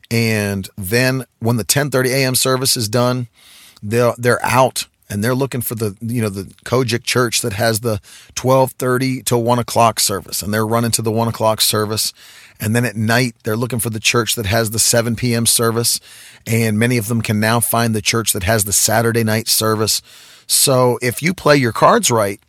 And 0.10 0.70
then 0.78 1.26
when 1.40 1.58
the 1.58 1.66
10:30 1.66 2.08
a.m. 2.08 2.36
service 2.36 2.78
is 2.78 2.88
done, 2.88 3.28
they're 3.84 4.14
they're 4.18 4.44
out 4.44 4.88
and 5.10 5.24
they're 5.24 5.36
looking 5.36 5.62
for 5.62 5.76
the 5.76 5.96
you 6.02 6.22
know 6.22 6.30
the 6.30 6.44
COGIC 6.66 7.04
church 7.04 7.42
that 7.42 7.54
has 7.54 7.82
the 7.82 8.00
12:30 8.36 9.24
to 9.26 9.38
1 9.38 9.60
o'clock 9.60 10.00
service, 10.00 10.42
and 10.42 10.54
they're 10.54 10.66
running 10.66 10.92
to 10.92 11.02
the 11.02 11.12
1 11.12 11.28
o'clock 11.28 11.62
service. 11.62 12.14
And 12.60 12.76
then 12.76 12.86
at 12.86 12.96
night, 12.96 13.36
they're 13.44 13.58
looking 13.58 13.80
for 13.80 13.90
the 13.90 14.00
church 14.00 14.36
that 14.36 14.46
has 14.46 14.72
the 14.72 14.80
7 14.80 15.18
p.m. 15.18 15.46
service. 15.46 16.00
And 16.48 16.80
many 16.80 16.98
of 16.98 17.08
them 17.08 17.22
can 17.22 17.40
now 17.40 17.60
find 17.60 17.94
the 17.94 18.02
church 18.02 18.32
that 18.32 18.44
has 18.44 18.64
the 18.64 18.72
Saturday 18.72 19.26
night 19.26 19.50
service. 19.50 20.02
So 20.48 20.98
if 21.02 21.22
you 21.22 21.34
play 21.34 21.58
your 21.58 21.74
cards 21.74 22.10
right, 22.10 22.40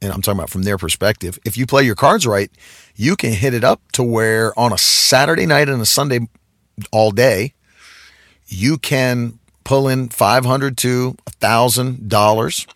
and 0.00 0.12
I'm 0.12 0.22
talking 0.22 0.38
about 0.38 0.50
from 0.50 0.62
their 0.62 0.78
perspective, 0.78 1.38
if 1.44 1.56
you 1.56 1.66
play 1.66 1.82
your 1.82 1.96
cards 1.96 2.26
right, 2.26 2.50
you 2.94 3.16
can 3.16 3.32
hit 3.32 3.54
it 3.54 3.64
up 3.64 3.80
to 3.92 4.04
where 4.04 4.56
on 4.58 4.72
a 4.72 4.78
Saturday 4.78 5.46
night 5.46 5.68
and 5.68 5.82
a 5.82 5.86
Sunday 5.86 6.20
all 6.92 7.10
day, 7.10 7.54
you 8.46 8.78
can 8.78 9.39
pull 9.70 9.86
in 9.86 10.08
500 10.08 10.76
to 10.78 11.16
$1,000 11.40 12.66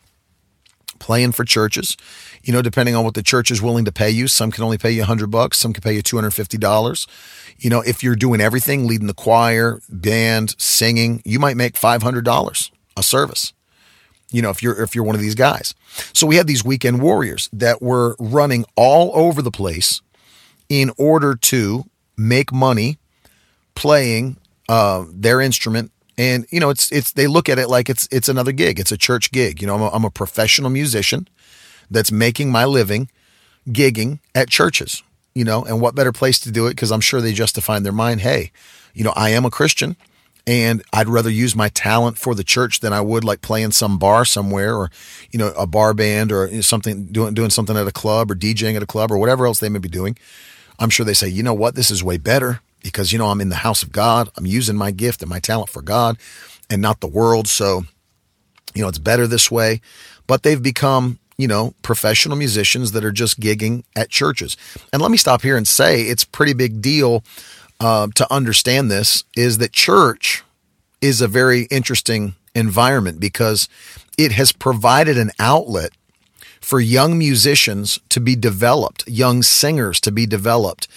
playing 1.00 1.32
for 1.32 1.44
churches. 1.44 1.96
You 2.44 2.52
know, 2.52 2.62
depending 2.62 2.94
on 2.94 3.02
what 3.02 3.14
the 3.14 3.22
church 3.22 3.50
is 3.50 3.60
willing 3.60 3.84
to 3.86 3.90
pay 3.90 4.10
you, 4.10 4.28
some 4.28 4.52
can 4.52 4.62
only 4.62 4.78
pay 4.78 4.92
you 4.92 5.00
100 5.00 5.28
bucks, 5.28 5.58
some 5.58 5.72
can 5.72 5.82
pay 5.82 5.94
you 5.94 6.04
$250. 6.04 7.06
You 7.58 7.68
know, 7.68 7.80
if 7.80 8.04
you're 8.04 8.14
doing 8.14 8.40
everything, 8.40 8.86
leading 8.86 9.08
the 9.08 9.12
choir, 9.12 9.80
band, 9.88 10.54
singing, 10.56 11.20
you 11.24 11.40
might 11.40 11.56
make 11.56 11.74
$500 11.74 12.70
a 12.96 13.02
service 13.02 13.52
you 14.30 14.42
know, 14.42 14.50
if 14.50 14.64
you're 14.64 14.82
if 14.82 14.96
you're 14.96 15.04
one 15.04 15.14
of 15.14 15.20
these 15.20 15.36
guys. 15.36 15.74
So 16.12 16.26
we 16.26 16.36
had 16.36 16.48
these 16.48 16.64
weekend 16.64 17.00
warriors 17.00 17.48
that 17.52 17.80
were 17.80 18.16
running 18.18 18.64
all 18.74 19.12
over 19.14 19.42
the 19.42 19.52
place 19.52 20.00
in 20.68 20.90
order 20.98 21.36
to 21.36 21.84
make 22.16 22.52
money 22.52 22.98
playing 23.76 24.38
uh, 24.68 25.04
their 25.08 25.40
instrument. 25.40 25.92
And 26.16 26.46
you 26.50 26.60
know, 26.60 26.70
it's 26.70 26.90
it's 26.92 27.12
they 27.12 27.26
look 27.26 27.48
at 27.48 27.58
it 27.58 27.68
like 27.68 27.90
it's 27.90 28.08
it's 28.10 28.28
another 28.28 28.52
gig. 28.52 28.78
It's 28.78 28.92
a 28.92 28.98
church 28.98 29.32
gig. 29.32 29.60
You 29.60 29.66
know, 29.66 29.74
I'm 29.74 29.82
a, 29.82 29.88
I'm 29.88 30.04
a 30.04 30.10
professional 30.10 30.70
musician 30.70 31.28
that's 31.90 32.12
making 32.12 32.50
my 32.50 32.64
living 32.64 33.10
gigging 33.68 34.20
at 34.34 34.48
churches. 34.48 35.02
You 35.34 35.44
know, 35.44 35.64
and 35.64 35.80
what 35.80 35.96
better 35.96 36.12
place 36.12 36.38
to 36.40 36.52
do 36.52 36.66
it? 36.66 36.70
Because 36.70 36.92
I'm 36.92 37.00
sure 37.00 37.20
they 37.20 37.32
justify 37.32 37.76
in 37.76 37.82
their 37.82 37.92
mind, 37.92 38.20
hey, 38.20 38.52
you 38.94 39.02
know, 39.02 39.12
I 39.16 39.30
am 39.30 39.44
a 39.44 39.50
Christian 39.50 39.96
and 40.46 40.82
I'd 40.92 41.08
rather 41.08 41.30
use 41.30 41.56
my 41.56 41.68
talent 41.70 42.18
for 42.18 42.34
the 42.34 42.44
church 42.44 42.80
than 42.80 42.92
I 42.92 43.00
would 43.00 43.24
like 43.24 43.40
playing 43.40 43.72
some 43.72 43.98
bar 43.98 44.24
somewhere 44.24 44.76
or 44.76 44.90
you 45.30 45.38
know 45.38 45.48
a 45.56 45.66
bar 45.66 45.94
band 45.94 46.32
or 46.32 46.62
something 46.62 47.06
doing 47.06 47.34
doing 47.34 47.50
something 47.50 47.76
at 47.76 47.86
a 47.86 47.92
club 47.92 48.30
or 48.30 48.34
DJing 48.34 48.76
at 48.76 48.82
a 48.82 48.86
club 48.86 49.10
or 49.10 49.18
whatever 49.18 49.46
else 49.46 49.60
they 49.60 49.68
may 49.68 49.78
be 49.78 49.88
doing. 49.88 50.16
I'm 50.78 50.90
sure 50.90 51.06
they 51.06 51.14
say, 51.14 51.28
"You 51.28 51.42
know 51.42 51.54
what? 51.54 51.74
This 51.74 51.90
is 51.90 52.04
way 52.04 52.18
better 52.18 52.60
because 52.84 53.12
you 53.12 53.18
know 53.18 53.26
I'm 53.26 53.40
in 53.40 53.48
the 53.48 53.56
house 53.56 53.82
of 53.82 53.90
God. 53.90 54.28
I'm 54.36 54.46
using 54.46 54.76
my 54.76 54.92
gift 54.92 55.22
and 55.22 55.28
my 55.28 55.40
talent 55.40 55.70
for 55.70 55.82
God 55.82 56.16
and 56.70 56.80
not 56.80 57.00
the 57.00 57.08
world, 57.08 57.48
so 57.48 57.82
you 58.74 58.82
know 58.82 58.88
it's 58.88 58.98
better 58.98 59.26
this 59.26 59.50
way." 59.50 59.80
But 60.28 60.44
they've 60.44 60.62
become 60.62 61.18
you 61.36 61.48
know, 61.48 61.74
professional 61.82 62.36
musicians 62.36 62.92
that 62.92 63.04
are 63.04 63.12
just 63.12 63.40
gigging 63.40 63.82
at 63.96 64.08
churches. 64.08 64.56
And 64.92 65.02
let 65.02 65.10
me 65.10 65.16
stop 65.16 65.42
here 65.42 65.56
and 65.56 65.66
say 65.66 66.02
it's 66.02 66.24
pretty 66.24 66.52
big 66.52 66.80
deal 66.80 67.24
uh, 67.80 68.08
to 68.14 68.32
understand 68.32 68.90
this 68.90 69.24
is 69.36 69.58
that 69.58 69.72
church 69.72 70.44
is 71.00 71.20
a 71.20 71.28
very 71.28 71.62
interesting 71.70 72.34
environment 72.54 73.18
because 73.20 73.68
it 74.16 74.32
has 74.32 74.52
provided 74.52 75.18
an 75.18 75.32
outlet 75.38 75.90
for 76.60 76.80
young 76.80 77.18
musicians 77.18 77.98
to 78.08 78.20
be 78.20 78.36
developed, 78.36 79.06
young 79.06 79.42
singers 79.42 80.00
to 80.00 80.12
be 80.12 80.24
developed. 80.24 80.88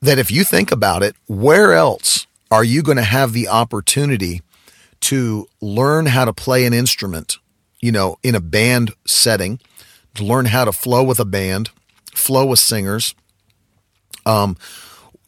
That 0.00 0.18
if 0.18 0.30
you 0.30 0.44
think 0.44 0.70
about 0.70 1.02
it, 1.02 1.16
where 1.26 1.72
else 1.72 2.26
are 2.50 2.64
you 2.64 2.82
going 2.82 2.96
to 2.96 3.02
have 3.04 3.32
the 3.32 3.48
opportunity 3.48 4.42
to 5.00 5.48
learn 5.60 6.06
how 6.06 6.24
to 6.24 6.32
play 6.32 6.64
an 6.64 6.72
instrument, 6.72 7.38
you 7.80 7.92
know, 7.92 8.16
in 8.22 8.34
a 8.34 8.40
band 8.40 8.92
setting, 9.06 9.60
to 10.14 10.24
learn 10.24 10.46
how 10.46 10.64
to 10.64 10.72
flow 10.72 11.02
with 11.02 11.20
a 11.20 11.24
band, 11.24 11.70
flow 12.14 12.46
with 12.46 12.58
singers, 12.58 13.14
um, 14.26 14.56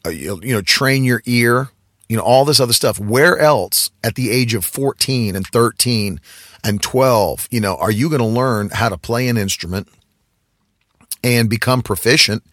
uh, 0.05 0.09
you 0.09 0.39
know, 0.41 0.61
train 0.61 1.03
your 1.03 1.21
ear, 1.25 1.69
you 2.09 2.17
know, 2.17 2.23
all 2.23 2.45
this 2.45 2.59
other 2.59 2.73
stuff. 2.73 2.99
Where 2.99 3.37
else 3.39 3.91
at 4.03 4.15
the 4.15 4.31
age 4.31 4.53
of 4.53 4.65
14 4.65 5.35
and 5.35 5.45
13 5.47 6.19
and 6.63 6.81
12, 6.81 7.47
you 7.51 7.61
know, 7.61 7.75
are 7.75 7.91
you 7.91 8.09
going 8.09 8.21
to 8.21 8.25
learn 8.25 8.69
how 8.69 8.89
to 8.89 8.97
play 8.97 9.27
an 9.27 9.37
instrument 9.37 9.87
and 11.23 11.49
become 11.49 11.81
proficient 11.81 12.43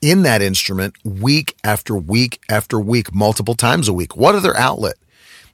in 0.00 0.22
that 0.22 0.42
instrument 0.42 0.94
week 1.04 1.56
after 1.64 1.96
week 1.96 2.40
after 2.48 2.78
week, 2.78 3.14
multiple 3.14 3.54
times 3.54 3.88
a 3.88 3.92
week? 3.92 4.16
What 4.16 4.34
other 4.34 4.56
outlet, 4.56 4.96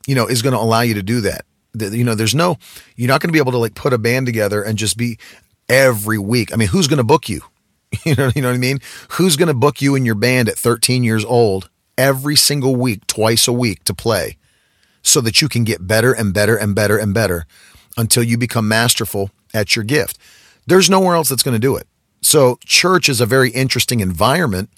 you 0.06 0.14
know, 0.14 0.26
is 0.26 0.42
going 0.42 0.54
to 0.54 0.60
allow 0.60 0.80
you 0.80 0.94
to 0.94 1.02
do 1.02 1.20
that? 1.22 1.44
You 1.74 2.04
know, 2.04 2.14
there's 2.14 2.34
no, 2.34 2.58
you're 2.96 3.08
not 3.08 3.20
going 3.20 3.28
to 3.28 3.32
be 3.32 3.38
able 3.38 3.52
to 3.52 3.58
like 3.58 3.74
put 3.74 3.92
a 3.92 3.98
band 3.98 4.26
together 4.26 4.62
and 4.62 4.76
just 4.76 4.96
be 4.96 5.18
every 5.68 6.18
week. 6.18 6.52
I 6.52 6.56
mean, 6.56 6.68
who's 6.68 6.86
going 6.86 6.98
to 6.98 7.04
book 7.04 7.28
you? 7.28 7.42
You 8.06 8.14
know, 8.14 8.30
you 8.34 8.40
know 8.40 8.48
what 8.48 8.54
I 8.54 8.58
mean? 8.58 8.78
Who's 9.10 9.36
going 9.36 9.48
to 9.48 9.54
book 9.54 9.82
you 9.82 9.94
and 9.94 10.06
your 10.06 10.14
band 10.14 10.48
at 10.48 10.56
13 10.56 11.04
years 11.04 11.26
old 11.26 11.68
every 11.98 12.36
single 12.36 12.74
week, 12.74 13.06
twice 13.06 13.46
a 13.46 13.52
week 13.52 13.84
to 13.84 13.92
play 13.92 14.38
so 15.02 15.20
that 15.20 15.42
you 15.42 15.48
can 15.48 15.62
get 15.62 15.86
better 15.86 16.10
and 16.10 16.32
better 16.32 16.56
and 16.56 16.74
better 16.74 16.96
and 16.96 17.12
better 17.12 17.44
until 17.98 18.22
you 18.22 18.38
become 18.38 18.66
masterful 18.66 19.30
at 19.52 19.76
your 19.76 19.84
gift? 19.84 20.16
There's 20.66 20.88
nowhere 20.88 21.16
else 21.16 21.28
that's 21.28 21.42
going 21.42 21.54
to 21.54 21.58
do 21.60 21.76
it. 21.76 21.86
So, 22.22 22.58
church 22.64 23.08
is 23.08 23.20
a 23.20 23.26
very 23.26 23.50
interesting 23.50 24.00
environment 24.00 24.70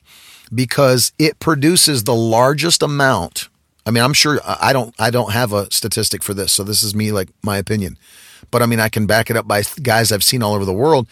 because 0.53 1.13
it 1.19 1.39
produces 1.39 2.05
the 2.05 2.15
largest 2.15 2.83
amount. 2.83 3.49
I 3.87 3.91
mean, 3.91 4.03
I'm 4.03 4.15
sure 4.15 4.41
I 4.45 4.73
don't 4.73 4.95
I 4.99 5.11
don't 5.11 5.33
have 5.33 5.53
a 5.53 5.71
statistic 5.71 6.23
for 6.23 6.33
this, 6.35 6.53
so 6.53 6.65
this 6.65 6.83
is 6.83 6.95
me 6.95 7.13
like 7.13 7.29
my 7.43 7.59
opinion. 7.59 7.99
But 8.51 8.63
I 8.63 8.67
mean, 8.67 8.81
I 8.81 8.89
can 8.89 9.07
back 9.07 9.31
it 9.31 9.37
up 9.37 9.47
by 9.47 9.63
guys 9.83 10.11
I've 10.11 10.25
seen 10.25 10.43
all 10.43 10.55
over 10.55 10.65
the 10.65 10.73
world. 10.73 11.07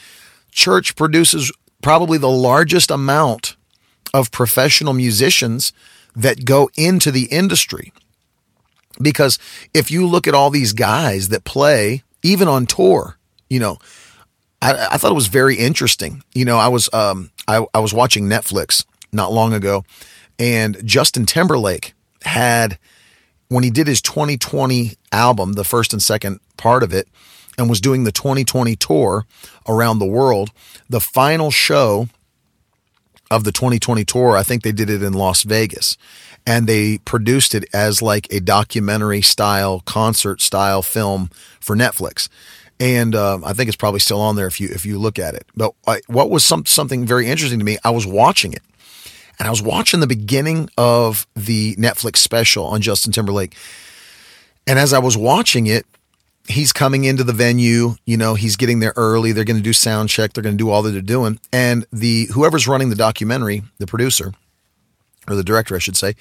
Church 0.51 0.97
produces 0.97 1.53
probably 1.83 2.19
the 2.19 2.31
largest 2.31 2.91
amount 2.91 3.57
of 4.15 4.31
professional 4.31 4.93
musicians 4.95 5.73
that 6.15 6.45
go 6.45 6.71
into 6.77 7.11
the 7.11 7.25
industry. 7.25 7.93
Because 9.01 9.39
if 9.75 9.91
you 9.91 10.07
look 10.07 10.27
at 10.27 10.35
all 10.35 10.51
these 10.51 10.73
guys 10.73 11.29
that 11.29 11.45
play, 11.45 12.03
even 12.23 12.49
on 12.49 12.67
tour, 12.67 13.17
you 13.49 13.59
know, 13.59 13.79
I, 14.63 14.89
I 14.93 14.97
thought 14.97 15.11
it 15.11 15.17
was 15.17 15.27
very 15.27 15.57
interesting. 15.57 16.23
You 16.35 16.45
know, 16.45 16.57
I 16.57 16.69
was 16.69 16.89
um, 16.95 17.31
I, 17.47 17.67
I 17.75 17.81
was 17.81 17.93
watching 17.93 18.25
Netflix 18.27 18.85
not 19.13 19.33
long 19.33 19.53
ago, 19.53 19.85
and 20.39 20.81
Justin 20.87 21.27
Timberlake 21.27 21.93
had 22.23 22.79
when 23.49 23.65
he 23.65 23.71
did 23.71 23.87
his 23.87 24.01
2020 24.01 24.93
album, 25.11 25.55
the 25.55 25.65
first 25.65 25.93
and 25.93 26.03
second 26.03 26.41
part 26.57 26.83
of 26.83 26.95
it, 26.95 27.09
and 27.59 27.69
was 27.69 27.81
doing 27.81 28.05
the 28.05 28.13
2020 28.13 28.77
tour 28.77 29.27
around 29.69 29.99
the 29.99 30.07
world. 30.07 30.51
The 30.89 31.01
final 31.01 31.51
show 31.51 32.09
of 33.31 33.45
the 33.45 33.53
2020 33.53 34.05
tour, 34.05 34.37
I 34.37 34.43
think 34.43 34.63
they 34.63 34.73
did 34.73 34.89
it 34.89 35.03
in 35.03 35.13
Las 35.13 35.43
Vegas 35.43 35.99
and 36.47 36.67
they 36.67 36.99
produced 36.99 37.55
it 37.55 37.65
as 37.73 38.03
like 38.03 38.27
a 38.33 38.41
documentary 38.41 39.23
style, 39.23 39.81
concert 39.81 40.41
style 40.41 40.83
film 40.83 41.31
for 41.61 41.77
Netflix. 41.77 42.29
And 42.81 43.15
uh, 43.15 43.39
I 43.45 43.53
think 43.53 43.69
it's 43.69 43.77
probably 43.77 44.01
still 44.01 44.21
on 44.21 44.37
there 44.37 44.47
if 44.47 44.61
you 44.61 44.69
if 44.69 44.85
you 44.85 44.99
look 44.99 45.19
at 45.19 45.35
it. 45.35 45.47
But 45.55 45.75
I, 45.87 46.01
what 46.09 46.31
was 46.31 46.43
some, 46.43 46.67
something 46.67 47.07
very 47.07 47.29
interesting 47.29 47.59
to 47.61 47.65
me? 47.65 47.79
I 47.85 47.91
was 47.91 48.07
watching 48.07 48.53
it, 48.53 48.63
and 49.39 49.47
I 49.47 49.51
was 49.51 49.63
watching 49.63 50.01
the 50.01 50.07
beginning 50.07 50.69
of 50.77 51.27
the 51.35 51.77
Netflix 51.77 52.17
special 52.17 52.65
on 52.65 52.81
Justin 52.81 53.13
Timberlake. 53.13 53.55
And 54.67 54.79
as 54.79 54.93
I 54.93 54.99
was 54.99 55.17
watching 55.17 55.67
it, 55.67 55.87
he's 56.49 56.73
coming 56.73 57.05
into 57.05 57.25
the 57.25 57.33
venue, 57.33 57.95
you 58.05 58.17
know, 58.17 58.35
he's 58.35 58.57
getting 58.57 58.81
there 58.81 58.93
early. 58.97 59.33
They're 59.33 59.45
going 59.45 59.57
to 59.57 59.63
do 59.63 59.73
sound 59.73 60.09
check. 60.09 60.33
They're 60.33 60.43
going 60.43 60.57
to 60.57 60.65
do 60.65 60.71
all 60.71 60.83
that 60.83 60.91
they're 60.91 61.01
doing. 61.01 61.39
And 61.53 61.87
the 61.93 62.27
whoever's 62.33 62.67
running 62.69 62.89
the 62.89 62.97
documentary, 62.97 63.63
the 63.79 63.87
producer 63.87 64.33
or 65.29 65.37
the 65.37 65.45
director, 65.45 65.77
I 65.77 65.79
should 65.79 65.97
say, 65.97 66.15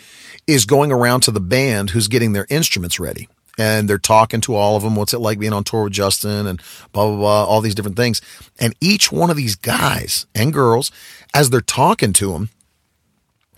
is 0.48 0.65
going 0.65 0.91
around 0.91 1.22
to 1.22 1.31
the 1.31 1.39
band 1.39 1.91
who's 1.91 2.08
getting 2.08 2.34
their 2.34 2.46
instruments 2.50 3.00
ready. 3.00 3.27
And 3.62 3.88
they're 3.88 4.10
talking 4.15 4.41
to 4.41 4.56
all 4.56 4.75
of 4.75 4.84
them. 4.84 4.96
What's 4.96 5.13
it 5.13 5.20
like 5.27 5.39
being 5.39 5.53
on 5.53 5.63
tour 5.63 5.84
with 5.84 5.94
Justin 5.94 6.48
and 6.48 6.62
blah, 6.94 7.06
blah, 7.08 7.18
blah, 7.18 7.46
all 7.46 7.62
these 7.62 7.75
different 7.75 7.98
things. 7.98 8.22
And 8.60 8.74
each 8.80 9.12
one 9.12 9.30
of 9.30 9.38
these 9.38 9.56
guys 9.56 10.25
and 10.34 10.53
girls, 10.53 10.91
as 11.34 11.50
they're 11.50 11.62
talking 11.84 12.13
to 12.13 12.32
them, 12.32 12.50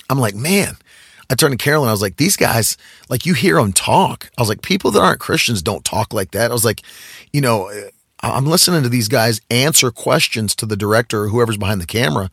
I'm 0.10 0.20
like, 0.20 0.36
man, 0.36 0.76
I 1.30 1.36
turned 1.36 1.58
to 1.58 1.64
Carolyn. 1.64 1.90
I 1.90 1.98
was 1.98 2.02
like, 2.02 2.18
these 2.18 2.38
guys, 2.38 2.78
like 3.08 3.26
you 3.26 3.34
hear 3.34 3.56
them 3.56 3.74
talk. 3.74 4.30
I 4.38 4.42
was 4.42 4.50
like, 4.50 4.62
people 4.62 4.92
that 4.92 5.02
aren't 5.02 5.26
Christians 5.28 5.62
don't 5.62 5.86
talk 5.86 6.14
like 6.14 6.32
that. 6.32 6.52
I 6.52 6.54
was 6.54 6.66
like, 6.66 6.82
you 7.32 7.42
know, 7.42 7.70
uh, 7.70 7.90
I'm 8.22 8.46
listening 8.46 8.84
to 8.84 8.90
these 8.90 9.08
guys 9.10 9.42
answer 9.50 9.92
questions 9.92 10.56
to 10.56 10.66
the 10.66 10.78
director 10.78 11.24
or 11.24 11.30
whoever's 11.30 11.58
behind 11.58 11.82
the 11.82 11.96
camera. 12.00 12.30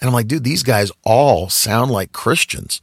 And 0.00 0.08
I'm 0.08 0.14
like, 0.14 0.28
dude, 0.28 0.44
these 0.44 0.64
guys 0.64 0.90
all 1.04 1.48
sound 1.48 1.90
like 1.90 2.12
Christians. 2.12 2.80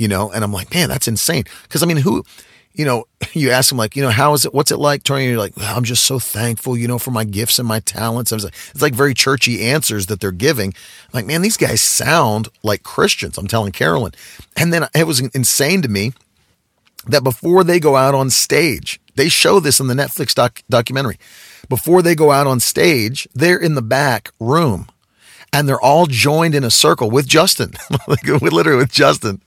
you 0.00 0.08
know, 0.08 0.32
and 0.32 0.42
I'm 0.42 0.52
like, 0.52 0.72
man, 0.72 0.88
that's 0.88 1.06
insane. 1.08 1.44
Cause 1.68 1.82
I 1.82 1.86
mean, 1.86 1.98
who, 1.98 2.24
you 2.72 2.84
know, 2.84 3.04
you 3.32 3.50
ask 3.50 3.68
them 3.68 3.78
like, 3.78 3.96
you 3.96 4.02
know, 4.02 4.10
how 4.10 4.32
is 4.34 4.44
it? 4.44 4.54
What's 4.54 4.70
it 4.70 4.78
like? 4.78 5.02
Tony, 5.02 5.26
you're 5.26 5.38
like, 5.38 5.56
well, 5.56 5.76
I'm 5.76 5.84
just 5.84 6.04
so 6.04 6.18
thankful, 6.18 6.76
you 6.76 6.88
know, 6.88 6.98
for 6.98 7.10
my 7.10 7.24
gifts 7.24 7.58
and 7.58 7.66
my 7.66 7.80
talents. 7.80 8.32
Like, 8.32 8.54
it's 8.70 8.82
like 8.82 8.94
very 8.94 9.14
churchy 9.14 9.64
answers 9.64 10.06
that 10.06 10.20
they're 10.20 10.32
giving. 10.32 10.68
I'm 10.68 11.10
like, 11.12 11.26
man, 11.26 11.42
these 11.42 11.56
guys 11.56 11.80
sound 11.80 12.48
like 12.62 12.82
Christians. 12.82 13.38
I'm 13.38 13.48
telling 13.48 13.72
Carolyn. 13.72 14.12
And 14.56 14.72
then 14.72 14.88
it 14.94 15.06
was 15.06 15.20
insane 15.20 15.82
to 15.82 15.88
me 15.88 16.12
that 17.06 17.24
before 17.24 17.64
they 17.64 17.80
go 17.80 17.96
out 17.96 18.14
on 18.14 18.30
stage, 18.30 19.00
they 19.16 19.28
show 19.28 19.60
this 19.60 19.80
in 19.80 19.86
the 19.86 19.94
Netflix 19.94 20.34
doc- 20.34 20.62
documentary. 20.68 21.18
Before 21.68 22.02
they 22.02 22.14
go 22.14 22.30
out 22.30 22.46
on 22.46 22.60
stage, 22.60 23.28
they're 23.34 23.58
in 23.58 23.74
the 23.74 23.82
back 23.82 24.30
room 24.40 24.88
and 25.52 25.68
they're 25.68 25.80
all 25.80 26.06
joined 26.06 26.54
in 26.54 26.64
a 26.64 26.70
circle 26.70 27.10
with 27.10 27.26
Justin, 27.26 27.72
literally 28.26 28.76
with 28.76 28.92
Justin. 28.92 29.40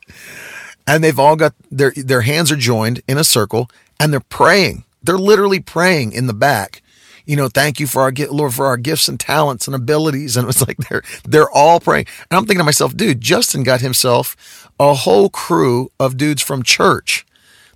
And 0.86 1.04
they've 1.04 1.20
all 1.20 1.36
got 1.36 1.54
their 1.72 1.94
their 1.96 2.22
hands 2.22 2.52
are 2.52 2.58
joined 2.58 3.02
in 3.08 3.18
a 3.18 3.24
circle 3.24 3.70
and 4.00 4.12
they're 4.12 4.20
praying. 4.20 4.84
They're 5.02 5.18
literally 5.18 5.60
praying 5.60 6.12
in 6.14 6.28
the 6.28 6.34
back. 6.34 6.82
You 7.26 7.38
know, 7.38 7.48
thank 7.48 7.80
you 7.80 7.88
for 7.88 8.02
our 8.02 8.12
Lord 8.30 8.54
for 8.54 8.66
our 8.66 8.76
gifts 8.76 9.08
and 9.08 9.18
talents 9.20 9.66
and 9.66 9.76
abilities. 9.76 10.36
And 10.44 10.50
it's 10.50 10.66
like 10.66 10.78
they're 10.78 11.04
they're 11.24 11.50
all 11.52 11.80
praying. 11.80 12.08
And 12.30 12.38
I'm 12.38 12.46
thinking 12.46 12.60
to 12.60 12.66
myself, 12.66 12.96
dude, 12.96 13.22
Justin 13.22 13.64
got 13.64 13.82
himself 13.82 14.70
a 14.80 14.94
whole 14.94 15.30
crew 15.30 15.92
of 16.00 16.18
dudes 16.18 16.42
from 16.42 16.64
church 16.64 17.26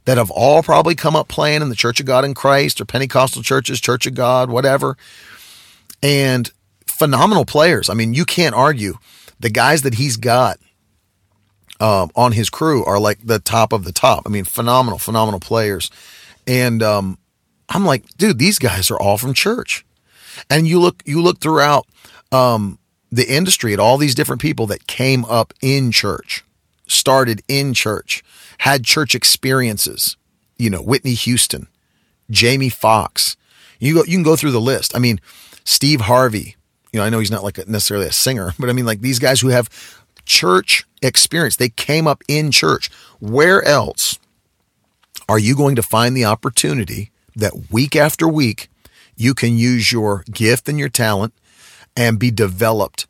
that 0.05 0.17
have 0.17 0.31
all 0.31 0.63
probably 0.63 0.95
come 0.95 1.15
up 1.15 1.27
playing 1.27 1.61
in 1.61 1.69
the 1.69 1.75
Church 1.75 1.99
of 1.99 2.05
God 2.05 2.23
in 2.23 2.33
Christ 2.33 2.79
or 2.79 2.85
Pentecostal 2.85 3.43
churches, 3.43 3.81
Church 3.81 4.07
of 4.07 4.13
God, 4.13 4.49
whatever. 4.49 4.97
And 6.01 6.49
phenomenal 6.85 7.45
players. 7.45 7.89
I 7.89 7.93
mean, 7.93 8.13
you 8.13 8.25
can't 8.25 8.55
argue. 8.55 8.97
The 9.39 9.49
guys 9.49 9.81
that 9.83 9.95
he's 9.95 10.17
got 10.17 10.59
um, 11.79 12.11
on 12.15 12.31
his 12.31 12.49
crew 12.49 12.83
are 12.85 12.99
like 12.99 13.19
the 13.23 13.39
top 13.39 13.73
of 13.73 13.83
the 13.83 13.91
top. 13.91 14.23
I 14.25 14.29
mean, 14.29 14.45
phenomenal, 14.45 14.97
phenomenal 14.99 15.39
players. 15.39 15.91
And 16.45 16.81
um, 16.81 17.17
I'm 17.69 17.85
like, 17.85 18.05
dude, 18.17 18.39
these 18.39 18.59
guys 18.59 18.89
are 18.89 18.99
all 18.99 19.17
from 19.17 19.33
church. 19.33 19.85
And 20.49 20.67
you 20.67 20.79
look, 20.79 21.03
you 21.05 21.21
look 21.21 21.39
throughout 21.39 21.87
um, 22.31 22.79
the 23.11 23.27
industry 23.27 23.73
at 23.73 23.79
all 23.79 23.97
these 23.97 24.15
different 24.15 24.41
people 24.41 24.67
that 24.67 24.87
came 24.87 25.25
up 25.25 25.53
in 25.61 25.91
church, 25.91 26.43
started 26.87 27.41
in 27.47 27.73
church, 27.73 28.23
had 28.59 28.83
church 28.83 29.15
experiences. 29.15 30.15
You 30.57 30.71
know, 30.71 30.81
Whitney 30.81 31.13
Houston, 31.13 31.67
Jamie 32.31 32.69
Foxx. 32.69 33.37
You 33.79 33.93
go, 33.93 34.03
you 34.03 34.15
can 34.17 34.23
go 34.23 34.35
through 34.35 34.51
the 34.51 34.61
list. 34.61 34.95
I 34.95 34.99
mean, 34.99 35.19
Steve 35.63 36.01
Harvey, 36.01 36.55
you 36.91 36.99
know, 36.99 37.05
I 37.05 37.09
know 37.09 37.19
he's 37.19 37.29
not 37.29 37.43
like 37.43 37.59
a, 37.59 37.69
necessarily 37.69 38.07
a 38.07 38.11
singer, 38.11 38.53
but 38.59 38.69
I 38.69 38.73
mean, 38.73 38.85
like 38.85 39.01
these 39.01 39.19
guys 39.19 39.39
who 39.41 39.49
have 39.49 39.69
church 40.27 40.85
experience, 41.01 41.55
they 41.55 41.69
came 41.69 42.05
up 42.07 42.23
in 42.27 42.51
church. 42.51 42.91
Where 43.19 43.63
else 43.63 44.19
are 45.27 45.39
you 45.39 45.55
going 45.55 45.75
to 45.75 45.83
find 45.83 46.15
the 46.15 46.25
opportunity 46.25 47.11
that 47.35 47.71
week 47.71 47.95
after 47.95 48.27
week 48.27 48.69
you 49.15 49.33
can 49.33 49.57
use 49.57 49.91
your 49.91 50.23
gift 50.31 50.69
and 50.69 50.77
your 50.77 50.89
talent 50.89 51.33
and 51.95 52.19
be 52.19 52.29
developed 52.29 53.07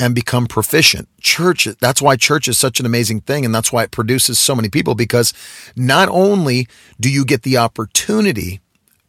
and 0.00 0.14
become 0.14 0.46
proficient. 0.46 1.08
Church, 1.20 1.64
that's 1.80 2.02
why 2.02 2.16
church 2.16 2.48
is 2.48 2.58
such 2.58 2.80
an 2.80 2.86
amazing 2.86 3.20
thing. 3.20 3.44
And 3.44 3.54
that's 3.54 3.72
why 3.72 3.84
it 3.84 3.90
produces 3.90 4.38
so 4.38 4.54
many 4.54 4.68
people 4.68 4.94
because 4.94 5.32
not 5.76 6.08
only 6.08 6.68
do 7.00 7.10
you 7.10 7.24
get 7.24 7.42
the 7.42 7.56
opportunity 7.56 8.60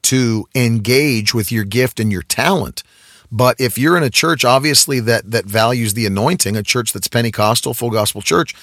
to 0.03 0.45
engage 0.55 1.33
with 1.33 1.51
your 1.51 1.63
gift 1.63 1.99
and 1.99 2.11
your 2.11 2.23
talent, 2.23 2.83
but 3.31 3.59
if 3.59 3.77
you're 3.77 3.97
in 3.97 4.03
a 4.03 4.09
church, 4.09 4.43
obviously 4.43 4.99
that 5.01 5.29
that 5.31 5.45
values 5.45 5.93
the 5.93 6.05
anointing, 6.05 6.55
a 6.55 6.63
church 6.63 6.93
that's 6.93 7.07
Pentecostal, 7.07 7.73
full 7.73 7.91
gospel 7.91 8.21
church, 8.21 8.55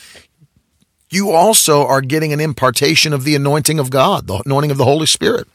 you 1.11 1.31
also 1.31 1.87
are 1.87 2.01
getting 2.01 2.33
an 2.33 2.41
impartation 2.41 3.13
of 3.13 3.25
the 3.25 3.35
anointing 3.35 3.79
of 3.79 3.91
God, 3.91 4.27
the 4.27 4.43
anointing 4.45 4.71
of 4.71 4.79
the 4.79 4.85
Holy 4.85 5.07
Spirit, 5.07 5.47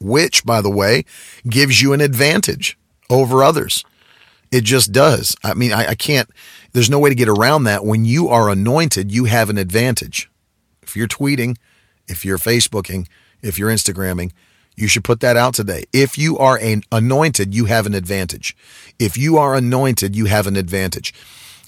which, 0.00 0.44
by 0.44 0.60
the 0.60 0.70
way, 0.70 1.04
gives 1.48 1.80
you 1.80 1.92
an 1.92 2.00
advantage 2.00 2.76
over 3.10 3.44
others. 3.44 3.84
It 4.50 4.64
just 4.64 4.92
does. 4.92 5.36
I 5.42 5.54
mean, 5.54 5.72
I, 5.72 5.88
I 5.90 5.94
can't, 5.94 6.28
there's 6.72 6.90
no 6.90 6.98
way 6.98 7.10
to 7.10 7.16
get 7.16 7.28
around 7.28 7.64
that. 7.64 7.84
When 7.84 8.04
you 8.04 8.28
are 8.28 8.48
anointed, 8.48 9.12
you 9.12 9.24
have 9.24 9.50
an 9.50 9.58
advantage. 9.58 10.30
If 10.82 10.96
you're 10.96 11.08
tweeting, 11.08 11.56
if 12.06 12.24
you're 12.24 12.38
Facebooking, 12.38 13.06
if 13.42 13.58
you're 13.58 13.70
Instagramming, 13.70 14.32
you 14.76 14.88
should 14.88 15.04
put 15.04 15.20
that 15.20 15.36
out 15.36 15.54
today. 15.54 15.84
If 15.92 16.18
you 16.18 16.36
are 16.38 16.58
an 16.58 16.82
anointed, 16.90 17.54
you 17.54 17.66
have 17.66 17.86
an 17.86 17.94
advantage. 17.94 18.56
If 18.98 19.16
you 19.16 19.36
are 19.36 19.54
anointed, 19.54 20.16
you 20.16 20.26
have 20.26 20.46
an 20.46 20.56
advantage. 20.56 21.14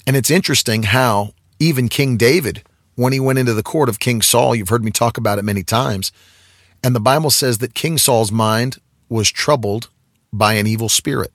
And 0.05 0.15
it's 0.15 0.31
interesting 0.31 0.83
how 0.83 1.33
even 1.59 1.89
King 1.89 2.17
David, 2.17 2.63
when 2.95 3.13
he 3.13 3.19
went 3.19 3.39
into 3.39 3.53
the 3.53 3.63
court 3.63 3.89
of 3.89 3.99
King 3.99 4.21
Saul, 4.21 4.55
you've 4.55 4.69
heard 4.69 4.83
me 4.83 4.91
talk 4.91 5.17
about 5.17 5.39
it 5.39 5.45
many 5.45 5.63
times, 5.63 6.11
and 6.83 6.95
the 6.95 6.99
Bible 6.99 7.29
says 7.29 7.57
that 7.59 7.73
King 7.73 7.97
Saul's 7.97 8.31
mind 8.31 8.77
was 9.09 9.31
troubled 9.31 9.89
by 10.31 10.53
an 10.53 10.67
evil 10.67 10.89
spirit. 10.89 11.31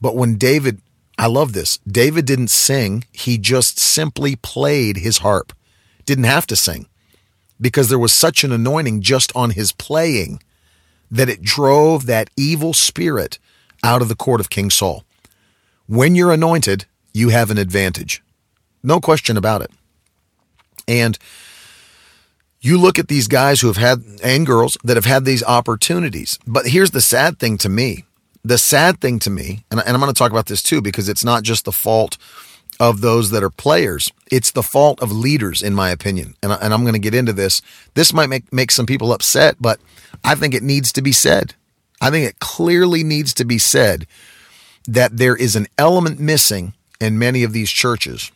But 0.00 0.14
when 0.14 0.36
David, 0.36 0.80
I 1.16 1.26
love 1.26 1.52
this, 1.52 1.78
David 1.78 2.26
didn't 2.26 2.48
sing, 2.48 3.04
he 3.12 3.38
just 3.38 3.78
simply 3.78 4.36
played 4.36 4.98
his 4.98 5.18
harp. 5.18 5.52
Didn't 6.04 6.24
have 6.24 6.46
to 6.46 6.56
sing 6.56 6.86
because 7.60 7.88
there 7.88 7.98
was 7.98 8.12
such 8.12 8.44
an 8.44 8.52
anointing 8.52 9.02
just 9.02 9.34
on 9.34 9.50
his 9.50 9.72
playing 9.72 10.40
that 11.10 11.28
it 11.28 11.42
drove 11.42 12.06
that 12.06 12.30
evil 12.36 12.72
spirit 12.74 13.38
out 13.82 14.02
of 14.02 14.08
the 14.08 14.16
court 14.16 14.40
of 14.40 14.50
King 14.50 14.70
Saul. 14.70 15.04
When 15.86 16.14
you're 16.14 16.32
anointed, 16.32 16.86
you 17.14 17.30
have 17.30 17.50
an 17.50 17.58
advantage. 17.58 18.22
No 18.82 19.00
question 19.00 19.36
about 19.36 19.62
it. 19.62 19.70
And 20.86 21.18
you 22.60 22.78
look 22.78 22.98
at 22.98 23.08
these 23.08 23.28
guys 23.28 23.60
who 23.60 23.68
have 23.68 23.76
had, 23.76 24.02
and 24.22 24.46
girls 24.46 24.76
that 24.84 24.96
have 24.96 25.04
had 25.04 25.24
these 25.24 25.44
opportunities. 25.44 26.38
But 26.46 26.66
here's 26.66 26.90
the 26.90 27.00
sad 27.00 27.38
thing 27.38 27.58
to 27.58 27.68
me. 27.68 28.04
The 28.44 28.58
sad 28.58 29.00
thing 29.00 29.18
to 29.20 29.30
me, 29.30 29.64
and, 29.70 29.80
I'm 29.80 30.00
going 30.00 30.12
to 30.12 30.18
talk 30.18 30.30
about 30.30 30.46
this 30.46 30.62
too, 30.62 30.80
because 30.80 31.08
it's 31.08 31.24
not 31.24 31.42
just 31.42 31.64
the 31.64 31.72
fault 31.72 32.16
of 32.80 33.00
those 33.00 33.30
that 33.30 33.42
are 33.42 33.50
players. 33.50 34.10
It's 34.30 34.50
the 34.50 34.62
fault 34.62 35.02
of 35.02 35.10
leaders, 35.10 35.62
in 35.62 35.74
my 35.74 35.90
opinion. 35.90 36.34
And, 36.42 36.52
and 36.52 36.72
I'm 36.72 36.82
going 36.82 36.94
to 36.94 36.98
get 36.98 37.14
into 37.14 37.32
this. 37.32 37.60
This 37.94 38.12
might 38.12 38.28
make, 38.28 38.52
make 38.52 38.70
some 38.70 38.86
people 38.86 39.12
upset, 39.12 39.56
but 39.60 39.80
I 40.24 40.34
think 40.34 40.54
it 40.54 40.62
needs 40.62 40.92
to 40.92 41.02
be 41.02 41.12
said. 41.12 41.54
I 42.00 42.10
think 42.10 42.28
it 42.28 42.38
clearly 42.38 43.02
needs 43.02 43.34
to 43.34 43.44
be 43.44 43.58
said 43.58 44.06
that 44.86 45.16
there 45.16 45.36
is 45.36 45.56
an 45.56 45.66
element 45.76 46.20
missing 46.20 46.74
in 47.00 47.18
many 47.18 47.42
of 47.42 47.52
these 47.52 47.70
churches 47.70 48.30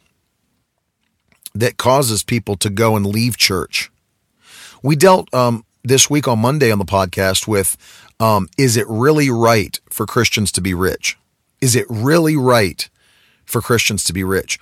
that 1.55 1.76
causes 1.76 2.22
people 2.22 2.57
to 2.57 2.70
go 2.70 2.96
and 2.96 3.07
leave 3.07 3.37
church. 3.37 3.90
We 4.83 4.96
dealt 4.96 5.33
um, 5.33 5.64
this 5.85 6.11
week 6.11 6.26
on 6.26 6.40
Monday 6.40 6.72
on 6.72 6.78
the 6.78 6.85
podcast 6.85 7.46
with 7.46 7.76
um, 8.18 8.48
is 8.59 8.76
it 8.76 8.87
really 8.88 9.31
right 9.31 9.78
for 9.90 10.07
Christians 10.07 10.52
to 10.52 10.61
be 10.61 10.74
rich? 10.74 11.18
Is 11.61 11.76
it 11.76 11.87
really 11.88 12.37
right 12.37 12.88
for 13.52 13.60
Christians 13.60 14.02
to 14.04 14.12
be 14.12 14.24
rich? 14.24 14.58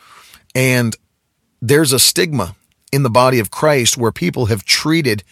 And 0.55 0.96
there's 1.62 1.92
a 1.92 1.98
stigma 1.98 2.57
in 2.92 3.03
the 3.03 3.11
body 3.11 3.38
of 3.38 3.50
Christ 3.50 3.96
where 3.96 4.12
people 4.12 4.46
have 4.46 4.64
treated 4.64 5.22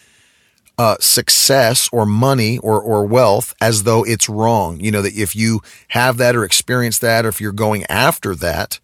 uh, 0.77 0.95
success 1.01 1.89
or 1.91 2.05
money 2.05 2.57
or, 2.59 2.81
or 2.81 3.05
wealth 3.05 3.53
as 3.59 3.83
though 3.83 4.03
it's 4.03 4.29
wrong. 4.29 4.79
You 4.79 4.91
know, 4.91 5.01
that 5.01 5.13
if 5.13 5.35
you 5.35 5.61
have 5.89 6.17
that 6.17 6.35
or 6.35 6.45
experience 6.45 6.99
that, 6.99 7.25
or 7.25 7.29
if 7.29 7.41
you're 7.41 7.51
going 7.51 7.83
after 7.87 8.33
that, 8.35 8.79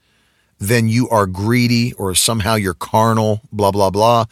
then 0.60 0.90
you 0.90 1.08
are 1.10 1.26
greedy 1.26 1.94
or 1.94 2.14
somehow 2.14 2.56
you're 2.56 2.74
carnal, 2.74 3.42
blah, 3.52 3.72
blah, 3.72 3.90
blah. 3.90 4.26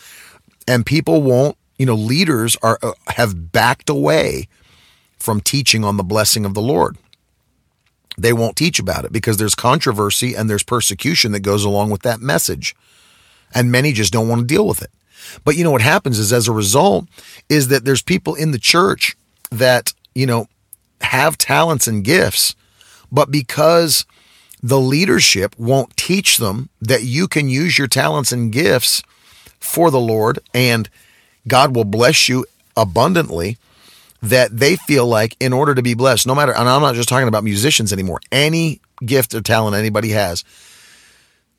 And 0.67 0.85
people 0.85 1.21
won't, 1.21 1.57
you 1.77 1.85
know, 1.85 1.95
leaders 1.95 2.57
are, 2.61 2.79
uh, 2.81 2.93
have 3.07 3.51
backed 3.51 3.89
away 3.89 4.47
from 5.17 5.39
teaching 5.39 5.85
on 5.85 5.95
the 5.95 6.03
blessing 6.03 6.45
of 6.45 6.53
the 6.53 6.61
Lord. 6.61 6.97
They 8.17 8.33
won't 8.33 8.55
teach 8.55 8.79
about 8.79 9.05
it 9.05 9.11
because 9.11 9.37
there's 9.37 9.55
controversy 9.55 10.35
and 10.35 10.49
there's 10.49 10.63
persecution 10.63 11.31
that 11.31 11.39
goes 11.39 11.63
along 11.63 11.89
with 11.89 12.03
that 12.03 12.21
message. 12.21 12.75
And 13.53 13.71
many 13.71 13.91
just 13.91 14.13
don't 14.13 14.27
want 14.27 14.41
to 14.41 14.47
deal 14.47 14.67
with 14.67 14.81
it. 14.81 14.91
But 15.43 15.55
you 15.55 15.63
know 15.63 15.71
what 15.71 15.81
happens 15.81 16.19
is 16.19 16.33
as 16.33 16.47
a 16.47 16.51
result 16.51 17.07
is 17.49 17.69
that 17.69 17.85
there's 17.85 18.01
people 18.01 18.35
in 18.35 18.51
the 18.51 18.59
church 18.59 19.15
that, 19.51 19.93
you 20.13 20.25
know, 20.25 20.47
have 21.01 21.37
talents 21.37 21.87
and 21.87 22.03
gifts, 22.03 22.55
but 23.11 23.31
because 23.31 24.05
the 24.61 24.79
leadership 24.79 25.57
won't 25.57 25.95
teach 25.97 26.37
them 26.37 26.69
that 26.81 27.03
you 27.03 27.27
can 27.27 27.49
use 27.49 27.77
your 27.77 27.87
talents 27.87 28.31
and 28.31 28.51
gifts 28.51 29.03
for 29.59 29.91
the 29.91 29.99
Lord 29.99 30.39
and 30.53 30.89
God 31.47 31.75
will 31.75 31.83
bless 31.83 32.29
you 32.29 32.45
abundantly 32.77 33.57
that 34.23 34.57
they 34.57 34.77
feel 34.77 35.05
like 35.05 35.35
in 35.41 35.51
order 35.51 35.75
to 35.75 35.81
be 35.81 35.95
blessed, 35.95 36.25
no 36.25 36.33
matter, 36.33 36.53
and 36.53 36.69
I'm 36.69 36.81
not 36.81 36.95
just 36.95 37.09
talking 37.09 37.27
about 37.27 37.43
musicians 37.43 37.91
anymore, 37.91 38.21
any 38.31 38.79
gift 39.05 39.33
or 39.35 39.41
talent 39.41 39.75
anybody 39.75 40.09
has, 40.09 40.45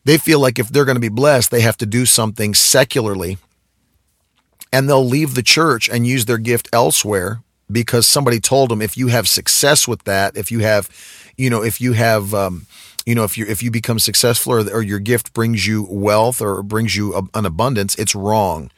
they 0.04 0.16
feel 0.16 0.40
like 0.40 0.58
if 0.58 0.70
they're 0.70 0.86
going 0.86 0.96
to 0.96 1.00
be 1.00 1.10
blessed, 1.10 1.50
they 1.50 1.60
have 1.60 1.76
to 1.76 1.86
do 1.86 2.06
something 2.06 2.54
secularly 2.54 3.36
and 4.72 4.88
they'll 4.88 5.04
leave 5.04 5.34
the 5.34 5.42
church 5.42 5.90
and 5.90 6.06
use 6.06 6.24
their 6.24 6.38
gift 6.38 6.68
elsewhere 6.72 7.42
because 7.70 8.06
somebody 8.06 8.40
told 8.40 8.70
them 8.70 8.80
if 8.80 8.96
you 8.96 9.08
have 9.08 9.28
success 9.28 9.86
with 9.86 10.02
that, 10.04 10.34
if 10.34 10.50
you 10.50 10.60
have, 10.60 10.88
you 11.36 11.50
know, 11.50 11.62
if 11.62 11.82
you 11.82 11.92
have, 11.92 12.32
um, 12.32 12.66
you 13.04 13.14
know, 13.14 13.24
if 13.24 13.36
you 13.36 13.44
if 13.44 13.62
you 13.62 13.70
become 13.70 13.98
successful 13.98 14.54
or, 14.54 14.60
or 14.72 14.82
your 14.82 14.98
gift 14.98 15.34
brings 15.34 15.66
you 15.66 15.86
wealth 15.90 16.40
or 16.40 16.62
brings 16.62 16.96
you 16.96 17.14
a, 17.14 17.22
an 17.34 17.44
abundance, 17.44 17.94
it's 17.96 18.14
wrong. 18.14 18.70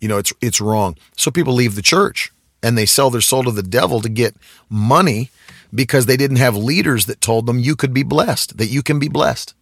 You 0.00 0.06
know, 0.06 0.18
it's 0.18 0.32
it's 0.40 0.60
wrong. 0.60 0.96
So 1.16 1.32
people 1.32 1.52
leave 1.52 1.74
the 1.74 1.82
church 1.82 2.32
and 2.64 2.78
they 2.78 2.86
sell 2.86 3.10
their 3.10 3.20
soul 3.20 3.44
to 3.44 3.50
the 3.50 3.62
devil 3.62 4.00
to 4.00 4.08
get 4.08 4.34
money 4.70 5.30
because 5.72 6.06
they 6.06 6.16
didn't 6.16 6.38
have 6.38 6.56
leaders 6.56 7.04
that 7.06 7.20
told 7.20 7.44
them 7.44 7.58
you 7.58 7.76
could 7.76 7.92
be 7.92 8.02
blessed, 8.02 8.56
that 8.56 8.68
you 8.68 8.82
can 8.82 8.98
be 8.98 9.08
blessed. 9.08 9.54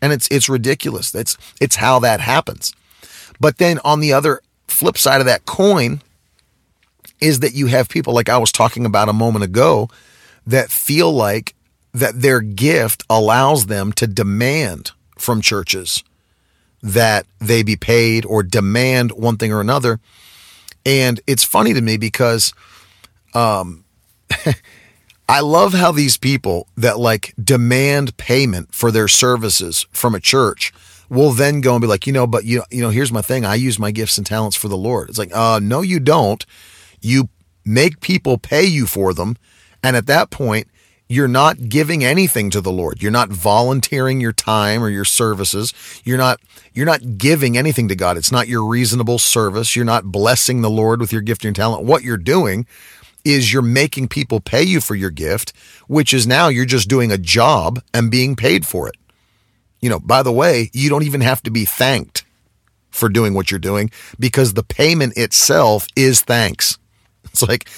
And 0.00 0.12
it's 0.12 0.28
it's 0.28 0.48
ridiculous. 0.48 1.10
That's 1.10 1.36
it's 1.60 1.76
how 1.76 1.98
that 1.98 2.20
happens. 2.20 2.72
But 3.40 3.58
then 3.58 3.80
on 3.84 3.98
the 3.98 4.12
other 4.12 4.40
flip 4.68 4.96
side 4.96 5.20
of 5.20 5.26
that 5.26 5.46
coin 5.46 6.00
is 7.20 7.40
that 7.40 7.54
you 7.54 7.66
have 7.66 7.88
people 7.88 8.14
like 8.14 8.28
I 8.28 8.38
was 8.38 8.52
talking 8.52 8.86
about 8.86 9.08
a 9.08 9.12
moment 9.12 9.44
ago 9.44 9.88
that 10.46 10.70
feel 10.70 11.12
like 11.12 11.56
that 11.92 12.22
their 12.22 12.40
gift 12.40 13.02
allows 13.10 13.66
them 13.66 13.92
to 13.94 14.06
demand 14.06 14.92
from 15.16 15.40
churches 15.40 16.04
that 16.80 17.26
they 17.40 17.64
be 17.64 17.74
paid 17.74 18.24
or 18.24 18.44
demand 18.44 19.10
one 19.12 19.36
thing 19.36 19.52
or 19.52 19.60
another. 19.60 19.98
And 20.88 21.20
it's 21.26 21.44
funny 21.44 21.74
to 21.74 21.82
me 21.82 21.98
because 21.98 22.54
um 23.34 23.84
I 25.28 25.40
love 25.40 25.74
how 25.74 25.92
these 25.92 26.16
people 26.16 26.66
that 26.78 26.98
like 26.98 27.34
demand 27.42 28.16
payment 28.16 28.74
for 28.74 28.90
their 28.90 29.08
services 29.08 29.86
from 29.92 30.14
a 30.14 30.20
church 30.20 30.72
will 31.10 31.32
then 31.32 31.60
go 31.60 31.74
and 31.74 31.82
be 31.82 31.86
like, 31.86 32.06
you 32.06 32.12
know, 32.14 32.26
but 32.26 32.46
you 32.46 32.62
you 32.70 32.80
know, 32.80 32.88
here's 32.88 33.12
my 33.12 33.20
thing. 33.20 33.44
I 33.44 33.54
use 33.54 33.78
my 33.78 33.90
gifts 33.90 34.16
and 34.16 34.26
talents 34.26 34.56
for 34.56 34.68
the 34.68 34.78
Lord. 34.78 35.10
It's 35.10 35.18
like, 35.18 35.34
uh, 35.34 35.60
no, 35.62 35.82
you 35.82 36.00
don't. 36.00 36.44
You 37.02 37.28
make 37.66 38.00
people 38.00 38.38
pay 38.38 38.64
you 38.64 38.86
for 38.86 39.12
them, 39.12 39.36
and 39.82 39.94
at 39.94 40.06
that 40.06 40.30
point, 40.30 40.68
you're 41.08 41.28
not 41.28 41.68
giving 41.68 42.04
anything 42.04 42.50
to 42.50 42.60
the 42.60 42.70
Lord. 42.70 43.02
You're 43.02 43.10
not 43.10 43.30
volunteering 43.30 44.20
your 44.20 44.32
time 44.32 44.82
or 44.82 44.90
your 44.90 45.06
services. 45.06 45.72
You're 46.04 46.18
not 46.18 46.40
you're 46.74 46.86
not 46.86 47.18
giving 47.18 47.56
anything 47.56 47.88
to 47.88 47.96
God. 47.96 48.16
It's 48.16 48.30
not 48.30 48.46
your 48.46 48.64
reasonable 48.64 49.18
service. 49.18 49.74
You're 49.74 49.84
not 49.84 50.12
blessing 50.12 50.60
the 50.60 50.70
Lord 50.70 51.00
with 51.00 51.12
your 51.12 51.22
gift 51.22 51.44
and 51.44 51.56
talent. 51.56 51.84
What 51.84 52.02
you're 52.02 52.18
doing 52.18 52.66
is 53.24 53.52
you're 53.52 53.62
making 53.62 54.08
people 54.08 54.40
pay 54.40 54.62
you 54.62 54.80
for 54.80 54.94
your 54.94 55.10
gift, 55.10 55.52
which 55.86 56.14
is 56.14 56.26
now 56.26 56.48
you're 56.48 56.64
just 56.64 56.88
doing 56.88 57.10
a 57.10 57.18
job 57.18 57.82
and 57.92 58.10
being 58.10 58.36
paid 58.36 58.66
for 58.66 58.86
it. 58.86 58.94
You 59.80 59.90
know, 59.90 59.98
by 59.98 60.22
the 60.22 60.32
way, 60.32 60.70
you 60.72 60.88
don't 60.88 61.04
even 61.04 61.20
have 61.22 61.42
to 61.42 61.50
be 61.50 61.64
thanked 61.64 62.24
for 62.90 63.08
doing 63.08 63.34
what 63.34 63.50
you're 63.50 63.60
doing 63.60 63.90
because 64.18 64.54
the 64.54 64.62
payment 64.62 65.16
itself 65.16 65.86
is 65.96 66.20
thanks. 66.20 66.78
It's 67.30 67.42
like, 67.42 67.68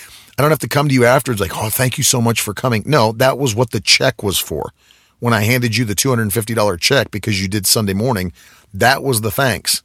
I 0.41 0.43
don't 0.43 0.51
have 0.51 0.59
to 0.61 0.69
come 0.69 0.89
to 0.89 0.95
you 0.95 1.05
afterwards, 1.05 1.39
like, 1.39 1.55
oh, 1.55 1.69
thank 1.69 1.99
you 1.99 2.03
so 2.03 2.19
much 2.19 2.41
for 2.41 2.55
coming. 2.55 2.83
No, 2.87 3.13
that 3.13 3.37
was 3.37 3.55
what 3.55 3.73
the 3.73 3.81
check 3.81 4.23
was 4.23 4.39
for. 4.39 4.73
When 5.19 5.35
I 5.35 5.43
handed 5.43 5.77
you 5.77 5.85
the 5.85 5.95
$250 5.95 6.81
check 6.81 7.11
because 7.11 7.43
you 7.43 7.47
did 7.47 7.67
Sunday 7.67 7.93
morning, 7.93 8.33
that 8.73 9.03
was 9.03 9.21
the 9.21 9.31
thanks 9.31 9.83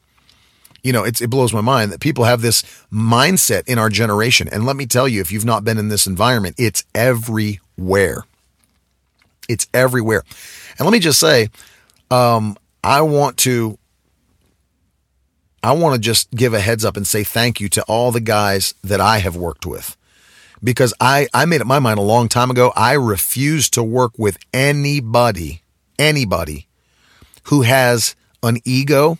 you 0.86 0.91
know, 0.91 1.04
it 1.04 1.20
blows 1.32 1.52
my 1.52 1.62
mind 1.62 1.91
that 1.91 2.00
people 2.00 2.26
have 2.26 2.44
this 2.44 2.62
mindset 2.94 3.68
in 3.68 3.80
our 3.80 3.89
generation. 3.89 4.48
And 4.52 4.68
let 4.68 4.76
me 4.76 4.86
tell 4.86 5.08
you, 5.08 5.20
if 5.20 5.32
you've 5.32 5.44
not 5.44 5.63
been 5.63 5.80
in 5.80 5.89
this 5.89 6.06
environment, 6.06 6.58
it's 6.60 6.86
everywhere. 6.94 8.24
It's 9.50 9.65
everywhere. 9.74 10.22
And 10.78 10.86
let 10.86 10.91
me 10.91 11.00
just 11.00 11.20
say, 11.20 11.50
um, 12.12 12.56
I 12.84 13.02
want 13.02 13.38
to, 13.38 13.80
I 15.63 15.72
want 15.72 15.96
to 15.96 16.00
just 16.00 16.30
give 16.30 16.54
a 16.54 16.60
heads 16.60 16.86
up 16.86 16.98
and 16.98 17.08
say 17.08 17.24
thank 17.24 17.60
you 17.60 17.68
to 17.70 17.82
all 17.86 18.12
the 18.12 18.22
guys 18.22 18.76
that 18.84 19.02
I 19.02 19.18
have 19.18 19.36
worked 19.36 19.65
with. 19.65 19.98
Because 20.63 20.94
I, 21.00 21.28
I 21.34 21.46
made 21.46 21.62
up 21.62 21.68
my 21.68 21.80
mind 21.80 22.00
a 22.00 22.04
long 22.04 22.30
time 22.30 22.50
ago. 22.50 22.72
I 22.76 22.94
refuse 22.94 23.70
to 23.72 23.84
work 23.84 24.13
with 24.18 24.38
anybody, 24.54 25.62
anybody 26.00 26.68
who 27.46 27.62
has 27.63 28.15
an 28.44 28.58
ego 28.63 29.18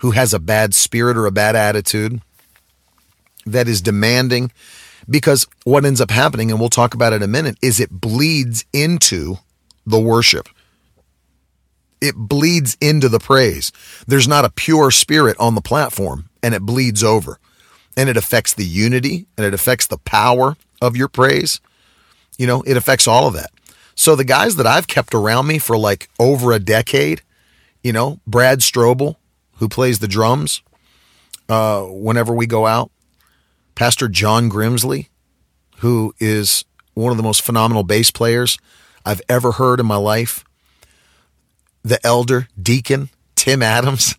who 0.00 0.10
has 0.10 0.34
a 0.34 0.38
bad 0.38 0.74
spirit 0.74 1.16
or 1.16 1.26
a 1.26 1.32
bad 1.32 1.56
attitude 1.56 2.20
that 3.46 3.68
is 3.68 3.80
demanding 3.80 4.50
because 5.08 5.46
what 5.64 5.84
ends 5.84 6.00
up 6.00 6.10
happening 6.10 6.50
and 6.50 6.58
we'll 6.58 6.68
talk 6.68 6.94
about 6.94 7.12
it 7.12 7.16
in 7.16 7.22
a 7.22 7.28
minute 7.28 7.56
is 7.62 7.80
it 7.80 7.90
bleeds 7.90 8.64
into 8.72 9.36
the 9.86 10.00
worship 10.00 10.48
it 12.00 12.14
bleeds 12.16 12.76
into 12.80 13.08
the 13.08 13.20
praise 13.20 13.72
there's 14.06 14.28
not 14.28 14.44
a 14.44 14.50
pure 14.50 14.90
spirit 14.90 15.36
on 15.38 15.54
the 15.54 15.60
platform 15.60 16.28
and 16.42 16.54
it 16.54 16.62
bleeds 16.62 17.02
over 17.02 17.38
and 17.96 18.08
it 18.08 18.16
affects 18.16 18.54
the 18.54 18.64
unity 18.64 19.26
and 19.36 19.46
it 19.46 19.54
affects 19.54 19.86
the 19.86 19.98
power 19.98 20.56
of 20.80 20.96
your 20.96 21.08
praise. 21.08 21.60
You 22.38 22.46
know 22.46 22.62
it 22.62 22.76
affects 22.76 23.06
all 23.06 23.26
of 23.26 23.34
that. 23.34 23.50
So 23.94 24.14
the 24.14 24.24
guys 24.24 24.56
that 24.56 24.66
I've 24.66 24.86
kept 24.86 25.14
around 25.14 25.46
me 25.46 25.58
for 25.58 25.76
like 25.76 26.08
over 26.18 26.52
a 26.52 26.58
decade 26.58 27.22
you 27.82 27.92
know 27.92 28.20
Brad 28.26 28.60
Strobel 28.60 29.16
who 29.58 29.68
plays 29.68 30.00
the 30.00 30.08
drums 30.08 30.62
uh, 31.48 31.82
whenever 31.82 32.34
we 32.34 32.46
go 32.46 32.66
out, 32.66 32.90
Pastor 33.74 34.08
John 34.08 34.50
Grimsley, 34.50 35.08
who 35.78 36.14
is 36.18 36.64
one 36.94 37.10
of 37.10 37.16
the 37.16 37.22
most 37.22 37.42
phenomenal 37.42 37.82
bass 37.82 38.10
players 38.10 38.58
I've 39.04 39.22
ever 39.28 39.52
heard 39.52 39.80
in 39.80 39.86
my 39.86 39.96
life, 39.96 40.44
the 41.82 42.04
elder 42.04 42.48
deacon 42.60 43.10
Tim 43.36 43.62
Adams 43.62 44.16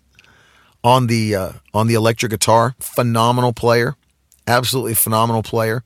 on 0.84 1.06
the 1.06 1.34
uh, 1.34 1.52
on 1.74 1.86
the 1.86 1.94
electric 1.94 2.30
guitar, 2.30 2.74
phenomenal 2.78 3.52
player, 3.52 3.96
absolutely 4.46 4.94
phenomenal 4.94 5.42
player. 5.42 5.82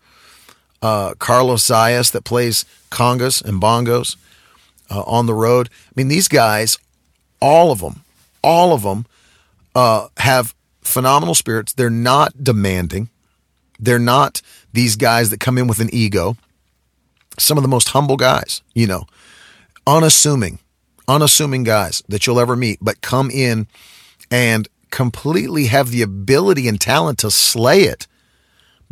Uh, 0.81 1.15
Carlos 1.15 1.65
Zayas 1.65 2.11
that 2.11 2.25
plays 2.25 2.65
congas 2.91 3.45
and 3.45 3.63
bongos 3.63 4.17
uh, 4.91 5.03
on 5.03 5.27
the 5.27 5.35
road. 5.35 5.69
I 5.73 5.93
mean, 5.95 6.09
these 6.09 6.27
guys, 6.29 6.79
all 7.41 7.71
of 7.71 7.81
them, 7.81 8.03
all 8.43 8.73
of 8.73 8.83
them 8.83 9.07
uh, 9.75 10.09
have 10.19 10.55
phenomenal 10.83 11.35
spirits. 11.35 11.73
They're 11.73 11.89
not 11.91 12.43
demanding. 12.43 13.11
They're 13.79 13.99
not 13.99 14.43
these 14.73 14.97
guys 14.97 15.31
that 15.31 15.41
come 15.41 15.57
in 15.57 15.67
with 15.67 15.81
an 15.81 15.91
ego. 15.93 16.37
Some 17.39 17.57
of 17.57 17.63
the 17.63 17.69
most 17.69 17.91
humble 17.91 18.17
guys, 18.17 18.63
you 18.75 18.87
know, 18.87 19.07
unassuming, 19.87 20.59
unassuming 21.09 21.65
guys 21.65 22.03
that 22.09 22.27
you'll 22.27 22.41
ever 22.41 22.57
meet, 22.57 22.79
but 22.83 23.01
come 23.01 23.31
in 23.31 23.67
and 24.31 24.69
completely 24.93 25.67
have 25.67 25.91
the 25.91 26.03
ability 26.03 26.69
and 26.69 26.81
talent 26.81 27.19
to 27.19 27.31
slay 27.31 27.83
it 27.83 28.07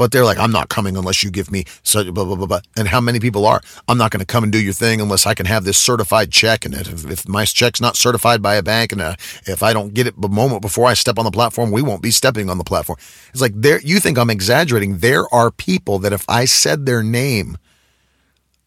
but 0.00 0.12
they're 0.12 0.24
like, 0.24 0.38
I'm 0.38 0.50
not 0.50 0.70
coming 0.70 0.96
unless 0.96 1.22
you 1.22 1.30
give 1.30 1.52
me 1.52 1.66
such 1.82 2.06
blah 2.14 2.24
blah 2.24 2.34
blah 2.34 2.46
blah. 2.46 2.60
And 2.74 2.88
how 2.88 3.02
many 3.02 3.20
people 3.20 3.44
are? 3.44 3.60
I'm 3.86 3.98
not 3.98 4.10
going 4.10 4.20
to 4.20 4.24
come 4.24 4.42
and 4.42 4.50
do 4.50 4.58
your 4.58 4.72
thing 4.72 4.98
unless 4.98 5.26
I 5.26 5.34
can 5.34 5.44
have 5.44 5.64
this 5.64 5.76
certified 5.76 6.32
check. 6.32 6.64
And 6.64 6.74
if, 6.74 7.04
if 7.10 7.28
my 7.28 7.44
check's 7.44 7.82
not 7.82 7.98
certified 7.98 8.40
by 8.40 8.54
a 8.54 8.62
bank, 8.62 8.92
and 8.92 9.02
uh, 9.02 9.16
if 9.44 9.62
I 9.62 9.74
don't 9.74 9.92
get 9.92 10.06
it 10.06 10.18
the 10.18 10.30
moment 10.30 10.62
before 10.62 10.86
I 10.86 10.94
step 10.94 11.18
on 11.18 11.26
the 11.26 11.30
platform, 11.30 11.70
we 11.70 11.82
won't 11.82 12.00
be 12.00 12.10
stepping 12.10 12.48
on 12.48 12.56
the 12.56 12.64
platform. 12.64 12.98
It's 13.28 13.42
like 13.42 13.52
there. 13.54 13.78
You 13.82 14.00
think 14.00 14.16
I'm 14.16 14.30
exaggerating? 14.30 15.00
There 15.00 15.26
are 15.34 15.50
people 15.50 15.98
that 15.98 16.14
if 16.14 16.24
I 16.30 16.46
said 16.46 16.86
their 16.86 17.02
name, 17.02 17.58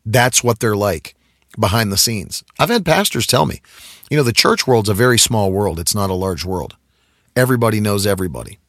that's 0.06 0.44
what 0.44 0.60
they're 0.60 0.76
like 0.76 1.16
behind 1.60 1.92
the 1.92 1.98
scenes. 1.98 2.44
I've 2.60 2.70
had 2.70 2.86
pastors 2.86 3.26
tell 3.26 3.48
me, 3.48 3.60
you 4.12 4.18
know, 4.18 4.24
the 4.24 4.34
church 4.34 4.68
world's 4.68 4.88
a 4.88 4.94
very 4.94 5.18
small 5.18 5.52
world. 5.52 5.80
It's 5.80 5.96
not 5.96 6.12
a 6.12 6.14
large 6.14 6.46
world. 6.46 6.76
Everybody 7.36 7.80
knows 7.80 8.06
everybody. 8.06 8.60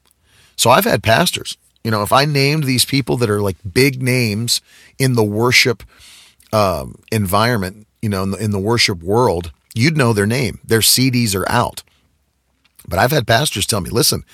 So 0.57 0.71
I've 0.71 0.85
had 0.85 1.03
pastors 1.03 1.57
you 1.85 1.91
know, 1.91 2.03
if 2.03 2.13
I 2.13 2.25
named 2.25 2.65
these 2.65 2.87
people 2.87 3.19
that 3.19 3.29
are 3.29 3.43
like 3.43 3.57
big 3.71 4.03
names 4.03 4.63
in 4.99 5.13
the 5.13 5.23
worship 5.23 5.83
um, 6.53 6.97
environment, 7.13 7.87
you 8.01 8.09
know, 8.09 8.23
in 8.23 8.31
the, 8.31 8.39
in 8.39 8.51
the 8.51 8.59
worship 8.59 9.03
world, 9.03 9.53
you'd 9.75 9.97
know 9.97 10.15
their 10.15 10.27
name. 10.27 10.61
Their 10.65 10.81
CDs 10.81 11.35
are 11.35 11.49
out. 11.49 11.83
But 12.89 12.99
I've 12.99 13.13
had 13.13 13.27
pastors 13.27 13.67
tell 13.67 13.83
me, 13.83 13.91
listen, 13.91 14.25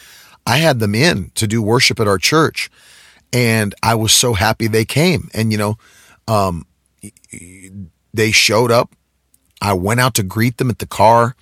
I 0.47 0.59
had 0.59 0.79
them 0.79 0.95
in 0.95 1.33
to 1.35 1.47
do 1.49 1.61
worship 1.61 1.99
at 1.99 2.09
our 2.09 2.19
church, 2.19 2.71
and 3.33 3.75
I 3.83 3.97
was 3.97 4.13
so 4.13 4.35
happy 4.35 4.67
they 4.67 4.85
came. 4.85 5.29
And, 5.35 5.53
you 5.53 5.59
know, 5.59 5.79
um, 6.29 6.67
they 8.15 8.31
showed 8.31 8.71
up. 8.71 8.95
I 9.61 9.73
went 9.73 10.01
out 10.01 10.15
to 10.15 10.23
greet 10.23 10.57
them 10.57 10.71
at 10.71 10.79
the 10.79 10.87
car. 10.87 11.35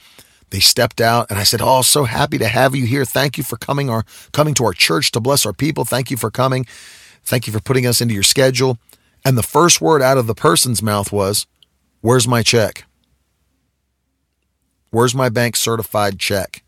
They 0.50 0.60
stepped 0.60 1.00
out 1.00 1.26
and 1.30 1.38
I 1.38 1.42
said, 1.42 1.60
"Oh, 1.62 1.82
so 1.82 2.04
happy 2.04 2.38
to 2.38 2.48
have 2.48 2.74
you 2.74 2.86
here. 2.86 3.04
Thank 3.04 3.36
you 3.36 3.44
for 3.44 3.56
coming 3.56 3.90
our 3.90 4.04
coming 4.32 4.54
to 4.54 4.64
our 4.64 4.72
church 4.72 5.12
to 5.12 5.20
bless 5.20 5.44
our 5.44 5.52
people. 5.52 5.84
Thank 5.84 6.10
you 6.10 6.16
for 6.16 6.30
coming. 6.30 6.66
Thank 7.24 7.46
you 7.46 7.52
for 7.52 7.60
putting 7.60 7.86
us 7.86 8.00
into 8.00 8.14
your 8.14 8.22
schedule." 8.22 8.78
And 9.24 9.36
the 9.36 9.42
first 9.42 9.80
word 9.80 10.00
out 10.00 10.18
of 10.18 10.26
the 10.26 10.34
person's 10.34 10.82
mouth 10.82 11.12
was, 11.12 11.46
"Where's 12.00 12.26
my 12.26 12.42
check? 12.42 12.84
Where's 14.90 15.14
my 15.14 15.28
bank 15.28 15.56
certified 15.56 16.18
check?" 16.18 16.62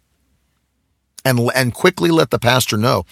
And 1.24 1.50
and 1.54 1.72
quickly 1.72 2.10
let 2.10 2.30
the 2.30 2.38
pastor 2.38 2.76
know, 2.76 3.04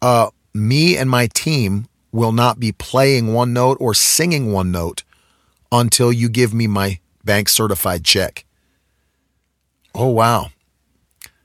uh, 0.00 0.30
me 0.54 0.96
and 0.96 1.10
my 1.10 1.26
team 1.26 1.86
will 2.12 2.32
not 2.32 2.58
be 2.58 2.72
playing 2.72 3.32
one 3.32 3.52
note 3.52 3.76
or 3.80 3.94
singing 3.94 4.52
one 4.52 4.70
note 4.70 5.04
until 5.70 6.12
you 6.12 6.28
give 6.28 6.52
me 6.52 6.66
my 6.66 6.98
bank 7.24 7.48
certified 7.48 8.04
check. 8.04 8.44
Oh, 9.94 10.08
wow. 10.08 10.50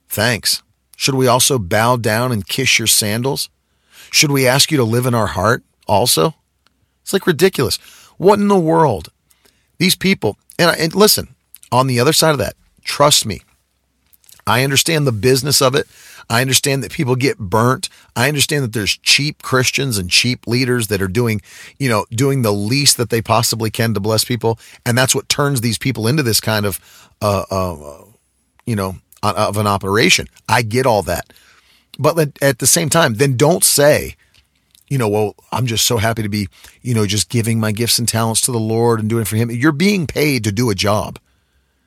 Thanks. 0.07 0.61
Should 0.95 1.15
we 1.15 1.27
also 1.27 1.59
bow 1.59 1.97
down 1.97 2.31
and 2.31 2.47
kiss 2.47 2.79
your 2.79 2.87
sandals? 2.87 3.49
Should 4.11 4.31
we 4.31 4.47
ask 4.47 4.71
you 4.71 4.77
to 4.77 4.83
live 4.83 5.05
in 5.05 5.13
our 5.13 5.27
heart 5.27 5.63
also? 5.87 6.35
It's 7.01 7.13
like 7.13 7.27
ridiculous. 7.27 7.77
What 8.17 8.39
in 8.39 8.47
the 8.47 8.57
world? 8.57 9.09
These 9.77 9.95
people, 9.95 10.37
and, 10.57 10.75
and 10.79 10.95
listen, 10.95 11.35
on 11.71 11.87
the 11.87 11.99
other 11.99 12.13
side 12.13 12.31
of 12.31 12.37
that, 12.37 12.55
trust 12.83 13.25
me, 13.25 13.41
I 14.47 14.63
understand 14.63 15.05
the 15.05 15.11
business 15.11 15.61
of 15.61 15.75
it. 15.75 15.87
I 16.29 16.41
understand 16.41 16.83
that 16.83 16.91
people 16.91 17.15
get 17.15 17.37
burnt. 17.37 17.89
I 18.15 18.27
understand 18.27 18.63
that 18.63 18.73
there's 18.73 18.97
cheap 18.97 19.41
Christians 19.41 19.97
and 19.97 20.09
cheap 20.09 20.47
leaders 20.47 20.87
that 20.87 21.01
are 21.01 21.07
doing, 21.07 21.41
you 21.77 21.89
know, 21.89 22.05
doing 22.09 22.41
the 22.41 22.53
least 22.53 22.97
that 22.97 23.09
they 23.09 23.21
possibly 23.21 23.69
can 23.69 23.93
to 23.93 23.99
bless 23.99 24.23
people, 24.23 24.57
and 24.85 24.97
that's 24.97 25.13
what 25.13 25.29
turns 25.29 25.61
these 25.61 25.77
people 25.77 26.07
into 26.07 26.23
this 26.23 26.39
kind 26.39 26.65
of, 26.65 26.79
uh, 27.21 27.45
uh, 27.51 28.04
you 28.65 28.75
know, 28.75 28.95
of 29.23 29.57
an 29.57 29.67
operation. 29.67 30.27
I 30.47 30.61
get 30.61 30.85
all 30.85 31.01
that, 31.03 31.33
but 31.97 32.37
at 32.41 32.59
the 32.59 32.67
same 32.67 32.89
time, 32.89 33.15
then 33.15 33.37
don't 33.37 33.63
say, 33.63 34.15
you 34.87 34.97
know, 34.97 35.09
well, 35.09 35.35
I'm 35.51 35.65
just 35.65 35.85
so 35.85 35.97
happy 35.97 36.21
to 36.21 36.29
be, 36.29 36.47
you 36.81 36.93
know, 36.93 37.05
just 37.05 37.29
giving 37.29 37.59
my 37.59 37.71
gifts 37.71 37.97
and 37.97 38.07
talents 38.07 38.41
to 38.41 38.51
the 38.51 38.59
Lord 38.59 38.99
and 38.99 39.09
doing 39.09 39.23
it 39.23 39.27
for 39.27 39.35
Him. 39.35 39.49
You're 39.49 39.71
being 39.71 40.05
paid 40.05 40.43
to 40.43 40.51
do 40.51 40.69
a 40.69 40.75
job. 40.75 41.19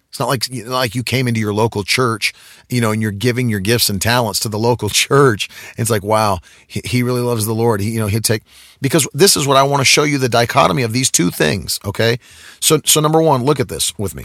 It's 0.09 0.19
not 0.19 0.29
like 0.29 0.45
like 0.67 0.95
you 0.95 1.03
came 1.03 1.29
into 1.29 1.39
your 1.39 1.53
local 1.53 1.85
church, 1.85 2.33
you 2.69 2.81
know, 2.81 2.91
and 2.91 3.03
you're 3.03 3.11
giving 3.11 3.49
your 3.49 3.61
gifts 3.61 3.91
and 3.91 4.01
talents 4.01 4.41
to 4.41 4.49
the 4.49 4.59
local 4.59 4.89
church. 5.07 5.49
It's 5.77 5.91
like, 5.91 6.03
wow, 6.03 6.39
he, 6.67 6.81
he 6.85 7.03
really 7.03 7.21
loves 7.21 7.47
the 7.47 7.55
Lord. 7.55 7.81
He, 7.81 7.91
you 7.91 8.01
know, 8.01 8.07
he'd 8.07 8.25
take 8.25 8.43
because 8.81 9.07
this 9.13 9.37
is 9.37 9.47
what 9.47 9.57
I 9.57 9.63
want 9.63 9.81
to 9.81 9.85
show 9.85 10.05
you 10.05 10.19
the 10.19 10.29
dichotomy 10.29 10.83
of 10.83 10.93
these 10.93 11.11
two 11.11 11.31
things. 11.31 11.79
Okay, 11.85 12.19
so 12.59 12.81
so 12.85 13.01
number 13.01 13.21
one, 13.21 13.45
look 13.45 13.61
at 13.61 13.69
this 13.69 13.97
with 13.99 14.15
me. 14.15 14.25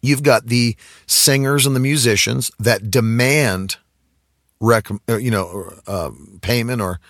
You've 0.00 0.22
got 0.22 0.46
the 0.46 0.76
singers 1.06 1.66
and 1.66 1.74
the 1.74 1.80
musicians 1.80 2.50
that 2.58 2.90
demand, 2.90 3.76
rec, 4.60 4.88
uh, 5.08 5.16
you 5.16 5.30
know, 5.30 5.72
uh, 5.86 6.10
payment 6.40 6.80
or 6.80 7.00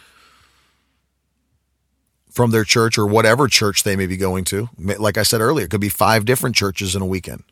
from 2.31 2.51
their 2.53 2.65
church 2.65 2.97
or 2.97 3.07
whatever 3.07 3.49
church 3.49 3.83
they 3.83 3.97
may 3.97 4.07
be 4.07 4.17
going 4.17 4.45
to. 4.45 4.69
Like 4.79 5.19
I 5.19 5.25
said 5.25 5.41
earlier, 5.41 5.65
it 5.65 5.71
could 5.71 5.81
be 5.81 5.89
five 5.89 6.25
different 6.25 6.55
churches 6.55 6.95
in 6.95 7.03
a 7.03 7.07
weekend. 7.07 7.43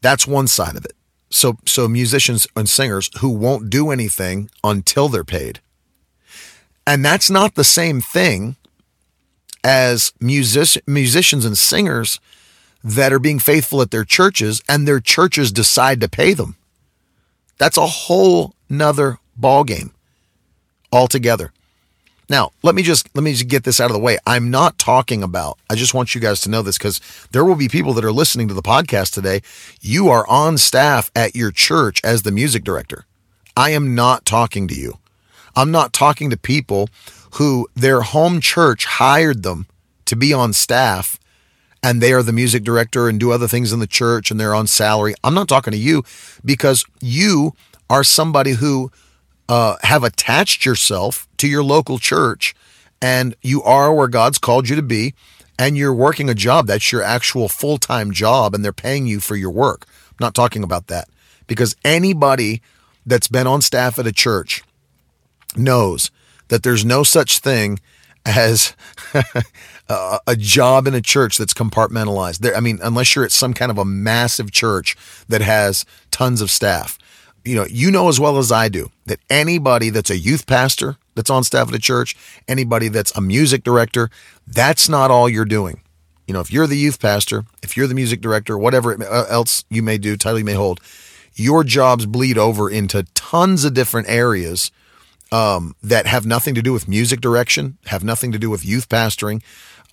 That's 0.00 0.26
one 0.26 0.46
side 0.46 0.76
of 0.76 0.84
it. 0.84 0.92
So 1.30 1.58
so 1.66 1.88
musicians 1.88 2.46
and 2.56 2.68
singers 2.68 3.10
who 3.18 3.28
won't 3.30 3.70
do 3.70 3.90
anything 3.90 4.50
until 4.64 5.08
they're 5.08 5.24
paid. 5.24 5.60
And 6.86 7.04
that's 7.04 7.30
not 7.30 7.54
the 7.54 7.64
same 7.64 8.00
thing 8.00 8.56
as 9.62 10.12
music, 10.20 10.82
musicians 10.88 11.44
and 11.44 11.56
singers 11.56 12.18
that 12.82 13.12
are 13.12 13.18
being 13.18 13.38
faithful 13.38 13.82
at 13.82 13.90
their 13.90 14.04
churches 14.04 14.62
and 14.68 14.86
their 14.86 15.00
churches 15.00 15.52
decide 15.52 16.00
to 16.00 16.08
pay 16.08 16.32
them. 16.32 16.56
That's 17.58 17.76
a 17.76 17.86
whole 17.86 18.54
nother 18.68 19.18
ballgame 19.38 19.90
altogether. 20.92 21.52
Now, 22.28 22.52
let 22.62 22.74
me 22.76 22.82
just 22.82 23.08
let 23.14 23.24
me 23.24 23.32
just 23.32 23.48
get 23.48 23.64
this 23.64 23.80
out 23.80 23.90
of 23.90 23.94
the 23.94 24.00
way. 24.00 24.16
I'm 24.24 24.50
not 24.50 24.78
talking 24.78 25.22
about. 25.22 25.58
I 25.68 25.74
just 25.74 25.94
want 25.94 26.14
you 26.14 26.20
guys 26.20 26.40
to 26.42 26.50
know 26.50 26.62
this 26.62 26.78
cuz 26.78 27.00
there 27.32 27.44
will 27.44 27.56
be 27.56 27.68
people 27.68 27.92
that 27.94 28.04
are 28.04 28.12
listening 28.12 28.48
to 28.48 28.54
the 28.54 28.62
podcast 28.62 29.12
today. 29.12 29.42
You 29.80 30.08
are 30.08 30.26
on 30.28 30.56
staff 30.56 31.10
at 31.14 31.34
your 31.34 31.50
church 31.50 32.00
as 32.04 32.22
the 32.22 32.30
music 32.30 32.62
director. 32.64 33.04
I 33.56 33.70
am 33.70 33.94
not 33.94 34.24
talking 34.24 34.68
to 34.68 34.74
you. 34.74 34.98
I'm 35.56 35.70
not 35.70 35.92
talking 35.92 36.30
to 36.30 36.36
people 36.36 36.88
who 37.32 37.68
their 37.74 38.02
home 38.02 38.40
church 38.40 38.84
hired 38.86 39.42
them 39.42 39.66
to 40.06 40.16
be 40.16 40.32
on 40.32 40.52
staff 40.52 41.19
and 41.82 42.00
they 42.00 42.12
are 42.12 42.22
the 42.22 42.32
music 42.32 42.62
director 42.62 43.08
and 43.08 43.18
do 43.18 43.32
other 43.32 43.48
things 43.48 43.72
in 43.72 43.80
the 43.80 43.86
church 43.86 44.30
and 44.30 44.38
they're 44.38 44.54
on 44.54 44.66
salary. 44.66 45.14
I'm 45.24 45.34
not 45.34 45.48
talking 45.48 45.72
to 45.72 45.78
you 45.78 46.04
because 46.44 46.84
you 47.00 47.54
are 47.88 48.04
somebody 48.04 48.52
who 48.52 48.90
uh, 49.48 49.76
have 49.82 50.04
attached 50.04 50.64
yourself 50.64 51.26
to 51.38 51.48
your 51.48 51.64
local 51.64 51.98
church 51.98 52.54
and 53.00 53.34
you 53.42 53.62
are 53.62 53.94
where 53.94 54.08
God's 54.08 54.38
called 54.38 54.68
you 54.68 54.76
to 54.76 54.82
be 54.82 55.14
and 55.58 55.76
you're 55.76 55.94
working 55.94 56.28
a 56.28 56.34
job 56.34 56.66
that's 56.66 56.92
your 56.92 57.02
actual 57.02 57.48
full-time 57.48 58.12
job 58.12 58.54
and 58.54 58.64
they're 58.64 58.72
paying 58.72 59.06
you 59.06 59.20
for 59.20 59.36
your 59.36 59.50
work. 59.50 59.86
I'm 60.10 60.16
not 60.20 60.34
talking 60.34 60.62
about 60.62 60.86
that 60.88 61.08
because 61.46 61.74
anybody 61.84 62.62
that's 63.06 63.28
been 63.28 63.46
on 63.46 63.62
staff 63.62 63.98
at 63.98 64.06
a 64.06 64.12
church 64.12 64.62
knows 65.56 66.10
that 66.48 66.62
there's 66.62 66.84
no 66.84 67.02
such 67.02 67.38
thing 67.38 67.80
as 68.26 68.74
a 69.88 70.36
job 70.36 70.86
in 70.86 70.94
a 70.94 71.00
church 71.00 71.38
that's 71.38 71.54
compartmentalized. 71.54 72.38
There, 72.38 72.56
I 72.56 72.60
mean, 72.60 72.78
unless 72.82 73.14
you're 73.14 73.24
at 73.24 73.32
some 73.32 73.54
kind 73.54 73.70
of 73.70 73.78
a 73.78 73.84
massive 73.84 74.50
church 74.50 74.96
that 75.28 75.40
has 75.40 75.84
tons 76.10 76.40
of 76.40 76.50
staff 76.50 76.98
you 77.44 77.54
know, 77.54 77.66
you 77.70 77.90
know 77.90 78.08
as 78.08 78.20
well 78.20 78.38
as 78.38 78.52
I 78.52 78.68
do 78.68 78.90
that 79.06 79.20
anybody 79.28 79.90
that's 79.90 80.10
a 80.10 80.18
youth 80.18 80.46
pastor 80.46 80.96
that's 81.14 81.30
on 81.30 81.44
staff 81.44 81.68
at 81.68 81.74
a 81.74 81.78
church, 81.78 82.16
anybody 82.48 82.88
that's 82.88 83.16
a 83.16 83.20
music 83.20 83.64
director, 83.64 84.10
that's 84.46 84.88
not 84.88 85.10
all 85.10 85.28
you're 85.28 85.44
doing. 85.44 85.80
You 86.26 86.34
know, 86.34 86.40
if 86.40 86.52
you're 86.52 86.66
the 86.66 86.76
youth 86.76 87.00
pastor, 87.00 87.44
if 87.62 87.76
you're 87.76 87.86
the 87.86 87.94
music 87.94 88.20
director, 88.20 88.56
whatever 88.56 88.92
uh, 89.02 89.26
else 89.28 89.64
you 89.68 89.82
may 89.82 89.98
do, 89.98 90.16
title 90.16 90.38
you 90.38 90.44
may 90.44 90.54
hold, 90.54 90.80
your 91.34 91.64
jobs 91.64 92.06
bleed 92.06 92.38
over 92.38 92.68
into 92.68 93.04
tons 93.14 93.64
of 93.64 93.74
different 93.74 94.08
areas 94.08 94.70
um, 95.32 95.74
that 95.82 96.06
have 96.06 96.26
nothing 96.26 96.54
to 96.54 96.62
do 96.62 96.72
with 96.72 96.88
music 96.88 97.20
direction, 97.20 97.78
have 97.86 98.04
nothing 98.04 98.32
to 98.32 98.38
do 98.38 98.50
with 98.50 98.64
youth 98.64 98.88
pastoring. 98.88 99.42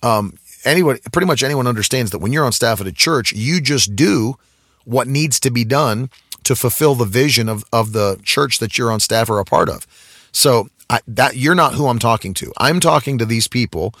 Um, 0.02 0.34
anyone, 0.64 0.98
pretty 1.12 1.26
much 1.26 1.42
anyone 1.42 1.66
understands 1.66 2.10
that 2.10 2.18
when 2.18 2.32
you're 2.32 2.44
on 2.44 2.52
staff 2.52 2.80
at 2.80 2.86
a 2.86 2.92
church, 2.92 3.32
you 3.32 3.60
just 3.60 3.94
do 3.96 4.36
what 4.84 5.06
needs 5.06 5.38
to 5.40 5.50
be 5.50 5.64
done 5.64 6.10
to 6.44 6.56
fulfill 6.56 6.94
the 6.94 7.04
vision 7.04 7.48
of, 7.48 7.64
of 7.72 7.92
the 7.92 8.18
church 8.22 8.58
that 8.58 8.78
you're 8.78 8.90
on 8.90 9.00
staff 9.00 9.28
or 9.28 9.38
a 9.38 9.44
part 9.44 9.68
of. 9.68 9.86
So 10.32 10.68
I, 10.88 11.00
that 11.06 11.36
you're 11.36 11.54
not 11.54 11.74
who 11.74 11.88
I'm 11.88 11.98
talking 11.98 12.34
to. 12.34 12.52
I'm 12.56 12.80
talking 12.80 13.18
to 13.18 13.26
these 13.26 13.48
people 13.48 13.94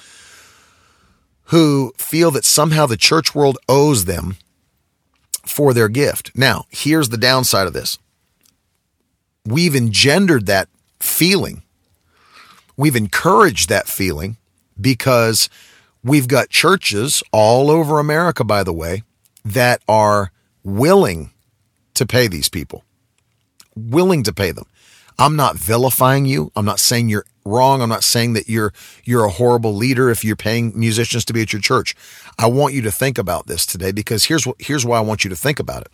who 1.44 1.92
feel 1.96 2.30
that 2.30 2.44
somehow 2.44 2.86
the 2.86 2.96
church 2.96 3.34
world 3.34 3.58
owes 3.68 4.04
them 4.04 4.36
for 5.46 5.72
their 5.72 5.88
gift. 5.88 6.30
Now, 6.36 6.66
here's 6.70 7.08
the 7.08 7.16
downside 7.16 7.66
of 7.66 7.72
this. 7.72 7.98
We've 9.44 9.74
engendered 9.74 10.46
that 10.46 10.68
feeling. 11.00 11.62
We've 12.76 12.96
encouraged 12.96 13.68
that 13.68 13.88
feeling 13.88 14.36
because 14.80 15.48
we've 16.04 16.28
got 16.28 16.48
churches 16.48 17.22
all 17.32 17.70
over 17.70 17.98
America, 17.98 18.44
by 18.44 18.62
the 18.62 18.72
way, 18.72 19.02
that 19.44 19.82
are 19.88 20.32
willing 20.62 21.30
to 21.94 22.06
pay 22.06 22.28
these 22.28 22.48
people, 22.48 22.84
willing 23.74 24.22
to 24.22 24.32
pay 24.32 24.52
them. 24.52 24.66
I'm 25.18 25.34
not 25.34 25.56
vilifying 25.56 26.26
you. 26.26 26.52
I'm 26.54 26.64
not 26.64 26.78
saying 26.78 27.08
you're 27.08 27.24
wrong. 27.44 27.82
I'm 27.82 27.88
not 27.88 28.04
saying 28.04 28.34
that 28.34 28.48
you're 28.48 28.72
you're 29.04 29.24
a 29.24 29.30
horrible 29.30 29.74
leader 29.74 30.10
if 30.10 30.24
you're 30.24 30.36
paying 30.36 30.78
musicians 30.78 31.24
to 31.24 31.32
be 31.32 31.42
at 31.42 31.52
your 31.52 31.62
church. 31.62 31.96
I 32.38 32.46
want 32.46 32.74
you 32.74 32.82
to 32.82 32.92
think 32.92 33.18
about 33.18 33.46
this 33.46 33.66
today 33.66 33.90
because 33.90 34.24
here's 34.24 34.46
what 34.46 34.56
here's 34.60 34.86
why 34.86 34.98
I 34.98 35.00
want 35.00 35.24
you 35.24 35.30
to 35.30 35.36
think 35.36 35.58
about 35.58 35.82
it. 35.82 35.88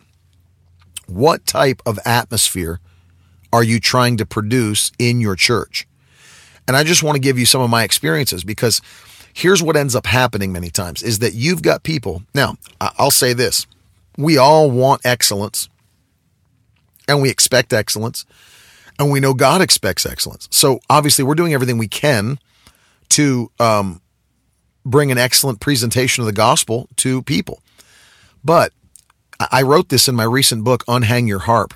What 1.07 1.45
type 1.47 1.81
of 1.85 1.99
atmosphere 2.05 2.79
are 3.55 3.63
you 3.63 3.79
trying 3.79 4.17
to 4.17 4.25
produce 4.25 4.91
in 4.99 5.21
your 5.21 5.35
church? 5.35 5.87
And 6.67 6.75
I 6.75 6.83
just 6.83 7.03
want 7.03 7.15
to 7.15 7.21
give 7.21 7.39
you 7.39 7.45
some 7.45 7.61
of 7.61 7.69
my 7.69 7.83
experiences 7.83 8.43
because 8.43 8.81
here's 9.33 9.63
what 9.63 9.77
ends 9.77 9.95
up 9.95 10.05
happening 10.05 10.51
many 10.51 10.69
times 10.69 11.01
is 11.01 11.19
that 11.19 11.33
you've 11.33 11.61
got 11.61 11.83
people. 11.83 12.23
Now, 12.33 12.57
I'll 12.81 13.11
say 13.11 13.33
this. 13.33 13.65
We 14.17 14.37
all 14.37 14.69
want 14.69 15.05
excellence 15.05 15.69
and 17.07 17.21
we 17.21 17.29
expect 17.29 17.71
excellence 17.71 18.25
and 18.99 19.09
we 19.09 19.21
know 19.21 19.33
God 19.33 19.61
expects 19.61 20.05
excellence. 20.05 20.49
So 20.51 20.79
obviously, 20.89 21.23
we're 21.23 21.35
doing 21.35 21.53
everything 21.53 21.77
we 21.77 21.87
can 21.87 22.39
to 23.09 23.51
um, 23.59 24.01
bring 24.85 25.11
an 25.11 25.17
excellent 25.17 25.61
presentation 25.61 26.21
of 26.21 26.25
the 26.25 26.33
gospel 26.33 26.89
to 26.97 27.21
people. 27.23 27.61
But 28.43 28.73
I 29.39 29.61
wrote 29.61 29.89
this 29.89 30.07
in 30.07 30.15
my 30.15 30.23
recent 30.23 30.63
book, 30.63 30.85
Unhang 30.87 31.27
Your 31.27 31.39
Harp. 31.39 31.73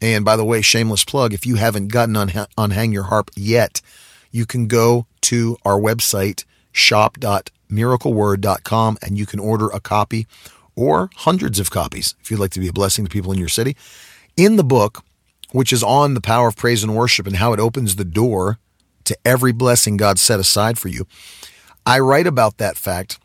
And 0.00 0.24
by 0.24 0.36
the 0.36 0.44
way, 0.44 0.62
shameless 0.62 1.04
plug 1.04 1.34
if 1.34 1.44
you 1.44 1.56
haven't 1.56 1.88
gotten 1.88 2.16
on 2.16 2.28
Unhang 2.28 2.92
Your 2.92 3.02
Harp 3.04 3.30
yet, 3.36 3.82
you 4.30 4.46
can 4.46 4.66
go 4.66 5.06
to 5.22 5.56
our 5.64 5.78
website, 5.78 6.44
shop.miracleword.com, 6.72 8.98
and 9.02 9.18
you 9.18 9.26
can 9.26 9.40
order 9.40 9.68
a 9.68 9.80
copy 9.80 10.26
or 10.76 11.10
hundreds 11.16 11.58
of 11.58 11.70
copies 11.70 12.14
if 12.20 12.30
you'd 12.30 12.40
like 12.40 12.52
to 12.52 12.60
be 12.60 12.68
a 12.68 12.72
blessing 12.72 13.04
to 13.04 13.10
people 13.10 13.32
in 13.32 13.38
your 13.38 13.48
city. 13.48 13.76
In 14.36 14.56
the 14.56 14.64
book, 14.64 15.04
which 15.52 15.72
is 15.72 15.82
on 15.82 16.14
the 16.14 16.20
power 16.20 16.48
of 16.48 16.56
praise 16.56 16.82
and 16.82 16.96
worship 16.96 17.26
and 17.26 17.36
how 17.36 17.52
it 17.52 17.60
opens 17.60 17.96
the 17.96 18.04
door 18.04 18.58
to 19.04 19.16
every 19.24 19.52
blessing 19.52 19.96
God 19.96 20.18
set 20.18 20.40
aside 20.40 20.78
for 20.78 20.88
you, 20.88 21.06
I 21.84 21.98
write 21.98 22.26
about 22.26 22.58
that 22.58 22.76
fact 22.76 23.18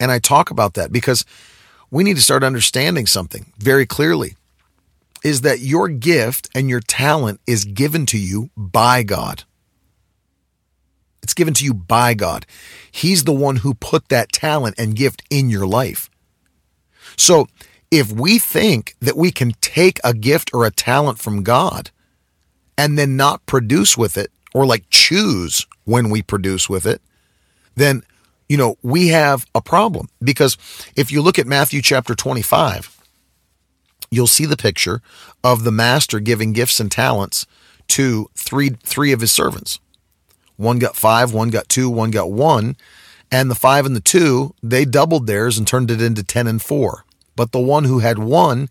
and 0.00 0.10
I 0.10 0.18
talk 0.18 0.50
about 0.50 0.74
that 0.74 0.92
because 0.92 1.24
we 1.90 2.02
need 2.02 2.16
to 2.16 2.22
start 2.22 2.42
understanding 2.42 3.06
something 3.06 3.52
very 3.58 3.86
clearly 3.86 4.36
is 5.22 5.42
that 5.42 5.60
your 5.60 5.88
gift 5.88 6.48
and 6.54 6.68
your 6.68 6.80
talent 6.80 7.40
is 7.46 7.64
given 7.64 8.06
to 8.06 8.18
you 8.18 8.50
by 8.56 9.02
God. 9.02 9.44
It's 11.22 11.34
given 11.34 11.54
to 11.54 11.64
you 11.64 11.72
by 11.72 12.14
God. 12.14 12.46
He's 12.90 13.24
the 13.24 13.32
one 13.32 13.56
who 13.56 13.74
put 13.74 14.08
that 14.08 14.32
talent 14.32 14.74
and 14.78 14.96
gift 14.96 15.22
in 15.30 15.50
your 15.50 15.66
life. 15.66 16.10
So 17.16 17.46
if 17.90 18.10
we 18.10 18.38
think 18.38 18.96
that 19.00 19.16
we 19.16 19.30
can 19.30 19.52
take 19.60 20.00
a 20.02 20.14
gift 20.14 20.50
or 20.52 20.64
a 20.64 20.70
talent 20.70 21.18
from 21.18 21.42
God 21.42 21.90
and 22.76 22.98
then 22.98 23.16
not 23.16 23.46
produce 23.46 23.96
with 23.96 24.16
it 24.16 24.32
or 24.52 24.66
like 24.66 24.84
choose 24.90 25.66
when 25.84 26.10
we 26.10 26.22
produce 26.22 26.68
with 26.68 26.86
it, 26.86 27.00
then 27.76 28.02
you 28.48 28.58
know, 28.58 28.76
we 28.82 29.08
have 29.08 29.46
a 29.54 29.62
problem 29.62 30.08
because 30.22 30.58
if 30.94 31.10
you 31.10 31.22
look 31.22 31.38
at 31.38 31.46
Matthew 31.46 31.80
chapter 31.80 32.14
25, 32.14 32.91
you'll 34.12 34.26
see 34.26 34.44
the 34.44 34.56
picture 34.56 35.00
of 35.42 35.64
the 35.64 35.72
master 35.72 36.20
giving 36.20 36.52
gifts 36.52 36.78
and 36.78 36.92
talents 36.92 37.46
to 37.88 38.28
three 38.36 38.70
three 38.84 39.12
of 39.12 39.20
his 39.20 39.32
servants. 39.32 39.80
One 40.56 40.78
got 40.78 40.94
5, 40.94 41.32
one 41.32 41.48
got 41.48 41.68
2, 41.68 41.90
one 41.90 42.10
got 42.12 42.30
1, 42.30 42.76
and 43.32 43.50
the 43.50 43.56
5 43.56 43.86
and 43.86 43.96
the 43.96 44.00
2, 44.00 44.54
they 44.62 44.84
doubled 44.84 45.26
theirs 45.26 45.58
and 45.58 45.66
turned 45.66 45.90
it 45.90 46.00
into 46.00 46.22
10 46.22 46.46
and 46.46 46.62
4. 46.62 47.04
But 47.34 47.50
the 47.50 47.58
one 47.58 47.84
who 47.84 47.98
had 48.00 48.18
1 48.18 48.68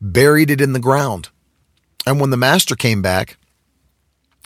buried 0.00 0.50
it 0.50 0.60
in 0.60 0.72
the 0.72 0.78
ground. 0.78 1.30
And 2.06 2.20
when 2.20 2.30
the 2.30 2.36
master 2.36 2.76
came 2.76 3.02
back, 3.02 3.38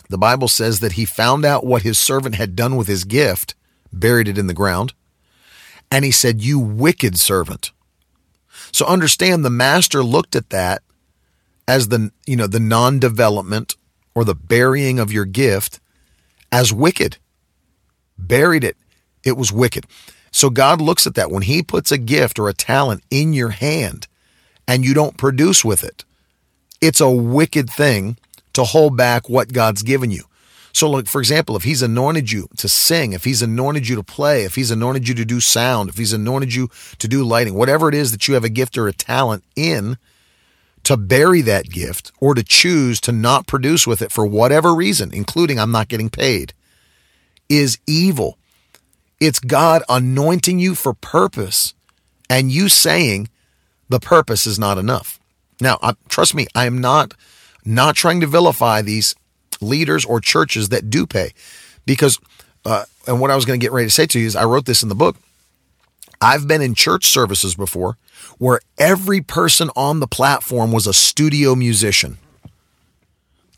the 0.09 0.17
Bible 0.17 0.49
says 0.49 0.81
that 0.81 0.93
he 0.93 1.05
found 1.05 1.45
out 1.45 1.67
what 1.67 1.83
his 1.83 1.99
servant 1.99 2.37
had 2.37 2.57
done 2.57 2.77
with 2.77 2.87
his 2.87 3.05
gift, 3.05 3.55
buried 3.93 4.29
it 4.29 4.39
in 4.39 4.47
the 4.47 4.55
ground, 4.55 4.95
and 5.91 6.05
he 6.05 6.11
said, 6.11 6.43
You 6.43 6.59
wicked 6.59 7.19
servant. 7.19 7.73
So 8.75 8.85
understand 8.87 9.45
the 9.45 9.51
master 9.51 10.03
looked 10.03 10.35
at 10.35 10.51
that 10.51 10.83
as 11.69 11.89
the 11.89 12.11
you 12.27 12.35
know 12.35 12.49
the 12.49 12.59
non-development 12.59 13.77
or 14.17 14.25
the 14.25 14.35
burying 14.35 14.99
of 14.99 15.13
your 15.13 15.25
gift 15.25 15.79
as 16.51 16.73
wicked. 16.73 17.19
Buried 18.19 18.65
it. 18.65 18.77
It 19.23 19.37
was 19.37 19.53
wicked. 19.53 19.87
So 20.33 20.51
God 20.51 20.81
looks 20.81 21.07
at 21.07 21.15
that 21.15 21.31
when 21.31 21.45
he 21.45 21.63
puts 21.63 21.93
a 21.93 21.99
gift 21.99 22.37
or 22.37 22.49
a 22.49 22.53
talent 22.53 23.05
in 23.13 23.33
your 23.33 23.51
hand 23.51 24.09
and 24.67 24.85
you 24.85 24.93
don't 24.93 25.17
produce 25.17 25.65
with 25.65 25.85
it. 25.85 26.05
It's 26.81 27.01
a 27.01 27.09
wicked 27.09 27.71
thing 27.71 28.19
to 28.55 28.65
hold 28.65 28.97
back 28.97 29.29
what 29.29 29.53
God's 29.53 29.85
given 29.85 30.11
you. 30.11 30.25
So, 30.75 30.91
like, 30.91 31.07
for 31.07 31.21
example, 31.21 31.55
if 31.55 31.63
he's 31.63 31.83
anointed 31.83 32.33
you 32.33 32.49
to 32.57 32.69
sing, 32.69 33.13
if 33.13 33.23
he's 33.23 33.43
anointed 33.43 33.89
you 33.89 33.95
to 33.95 34.03
play, 34.03 34.43
if 34.43 34.57
he's 34.57 34.73
anointed 34.73 35.09
you 35.09 35.15
to 35.15 35.25
do 35.25 35.39
sound, 35.39 35.89
if 35.89 35.97
he's 35.97 36.13
anointed 36.13 36.53
you 36.53 36.69
to 36.99 37.07
do 37.07 37.23
lighting, 37.23 37.55
whatever 37.55 37.89
it 37.89 37.95
is 37.95 38.11
that 38.11 38.27
you 38.27 38.35
have 38.35 38.43
a 38.43 38.49
gift 38.49 38.77
or 38.77 38.89
a 38.89 38.93
talent 38.93 39.45
in, 39.55 39.97
to 40.83 40.97
bury 40.97 41.41
that 41.43 41.71
gift 41.71 42.11
or 42.21 42.35
to 42.35 42.43
choose 42.43 43.01
to 43.03 43.13
not 43.13 43.47
produce 43.47 43.87
with 43.87 44.03
it 44.03 44.11
for 44.11 44.27
whatever 44.27 44.75
reason, 44.75 45.15
including 45.15 45.61
I'm 45.61 45.71
not 45.71 45.87
getting 45.89 46.11
paid, 46.11 46.53
is 47.49 47.79
evil. 47.87 48.37
It's 49.21 49.39
God 49.39 49.85
anointing 49.89 50.59
you 50.59 50.75
for 50.75 50.93
purpose 50.93 51.73
and 52.29 52.51
you 52.51 52.69
saying 52.69 53.29
the 53.89 54.01
purpose 54.01 54.45
is 54.45 54.59
not 54.59 54.77
enough. 54.77 55.21
Now, 55.61 55.79
I, 55.81 55.95
trust 56.09 56.35
me, 56.35 56.49
I 56.53 56.67
am 56.67 56.81
not 56.81 57.15
not 57.65 57.95
trying 57.95 58.21
to 58.21 58.27
vilify 58.27 58.83
these 58.83 59.15
leaders 59.61 60.05
or 60.05 60.21
churches 60.21 60.71
that 60.71 60.91
do 60.91 61.07
pay. 61.07 61.33
Because, 61.87 62.19
uh, 62.65 62.85
and 63.07 63.21
what 63.21 63.31
I 63.31 63.37
was 63.37 63.45
going 63.45 63.59
to 63.59 63.65
get 63.65 63.73
ready 63.73 63.87
to 63.87 63.95
say 63.95 64.07
to 64.07 64.19
you 64.19 64.27
is 64.27 64.37
I 64.37 64.45
wrote 64.45 64.67
this 64.67 64.83
in 64.83 64.89
the 64.89 64.95
book. 64.95 65.17
I've 66.21 66.49
been 66.49 66.63
in 66.63 66.75
church 66.75 67.07
services 67.07 67.55
before 67.55 67.99
where 68.39 68.61
every 68.79 69.21
person 69.21 69.71
on 69.77 70.01
the 70.01 70.07
platform 70.07 70.73
was 70.73 70.87
a 70.87 70.95
studio 70.95 71.55
musician. 71.55 72.19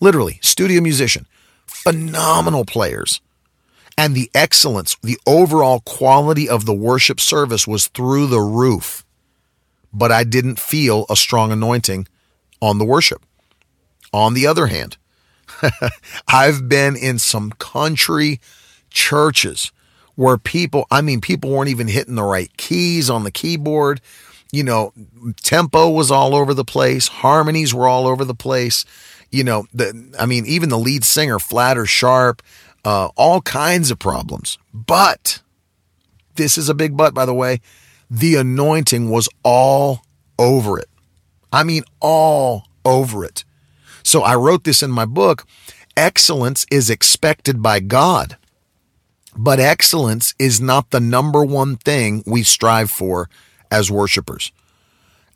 Literally, 0.01 0.39
studio 0.43 0.81
musician. 0.81 1.27
Phenomenal 1.67 2.65
players. 2.65 3.21
And 3.99 4.15
the 4.15 4.31
excellence, 4.35 4.97
the 5.03 5.19
overall 5.27 5.81
quality 5.81 6.49
of 6.49 6.67
the 6.67 6.75
worship 6.75 7.19
service 7.21 7.67
was 7.67 7.87
through 7.89 8.27
the 8.27 8.41
roof. 8.41 9.05
But 9.93 10.13
I 10.13 10.25
didn't 10.25 10.61
feel 10.61 11.07
a 11.09 11.17
strong 11.17 11.51
anointing 11.51 12.07
on 12.61 12.79
the 12.79 12.85
worship. 12.85 13.23
On 14.13 14.35
the 14.35 14.47
other 14.47 14.67
hand, 14.67 14.99
I've 16.29 16.69
been 16.69 16.97
in 16.97 17.19
some 17.19 17.51
country 17.53 18.40
churches 18.90 19.73
where 20.14 20.38
people, 20.38 20.87
I 20.90 21.03
mean, 21.03 21.21
people 21.21 21.51
weren't 21.51 21.69
even 21.69 21.88
hitting 21.88 22.14
the 22.14 22.23
right 22.23 22.55
keys 22.57 23.11
on 23.11 23.25
the 23.25 23.31
keyboard. 23.31 24.01
You 24.53 24.64
know, 24.64 24.92
tempo 25.42 25.90
was 25.90 26.11
all 26.11 26.35
over 26.35 26.55
the 26.55 26.64
place, 26.64 27.09
harmonies 27.09 27.75
were 27.75 27.88
all 27.88 28.07
over 28.07 28.25
the 28.25 28.35
place. 28.35 28.85
You 29.31 29.45
know, 29.45 29.66
the, 29.75 30.14
I 30.19 30.27
mean, 30.27 30.47
even 30.47 30.69
the 30.69 30.79
lead 30.79 31.05
singer, 31.05 31.38
flat 31.38 31.77
or 31.77 31.85
sharp, 31.85 32.42
uh, 32.85 33.09
all 33.16 33.40
kinds 33.42 33.90
of 33.90 33.99
problems. 33.99 34.57
But 34.73 35.42
this 36.37 36.57
is 36.57 36.69
a 36.69 36.75
big 36.75 36.97
but, 36.97 37.12
by 37.12 37.27
the 37.27 37.35
way. 37.35 37.61
The 38.09 38.37
anointing 38.37 39.11
was 39.11 39.29
all 39.42 40.03
over 40.38 40.79
it. 40.79 40.88
I 41.53 41.64
mean, 41.64 41.83
all 42.01 42.69
over 42.85 43.25
it. 43.25 43.45
So 44.07 44.23
I 44.23 44.37
wrote 44.37 44.62
this 44.62 44.85
in 44.85 44.90
my 44.92 45.05
book. 45.05 45.45
Excellence 45.97 46.64
is 46.71 46.88
expected 46.90 47.61
by 47.61 47.81
God, 47.81 48.37
but 49.37 49.59
excellence 49.59 50.33
is 50.38 50.61
not 50.61 50.90
the 50.90 51.01
number 51.01 51.45
one 51.45 51.77
thing 51.77 52.23
we 52.25 52.45
strive 52.45 52.88
for 52.88 53.29
as 53.69 53.90
worshipers. 53.90 54.53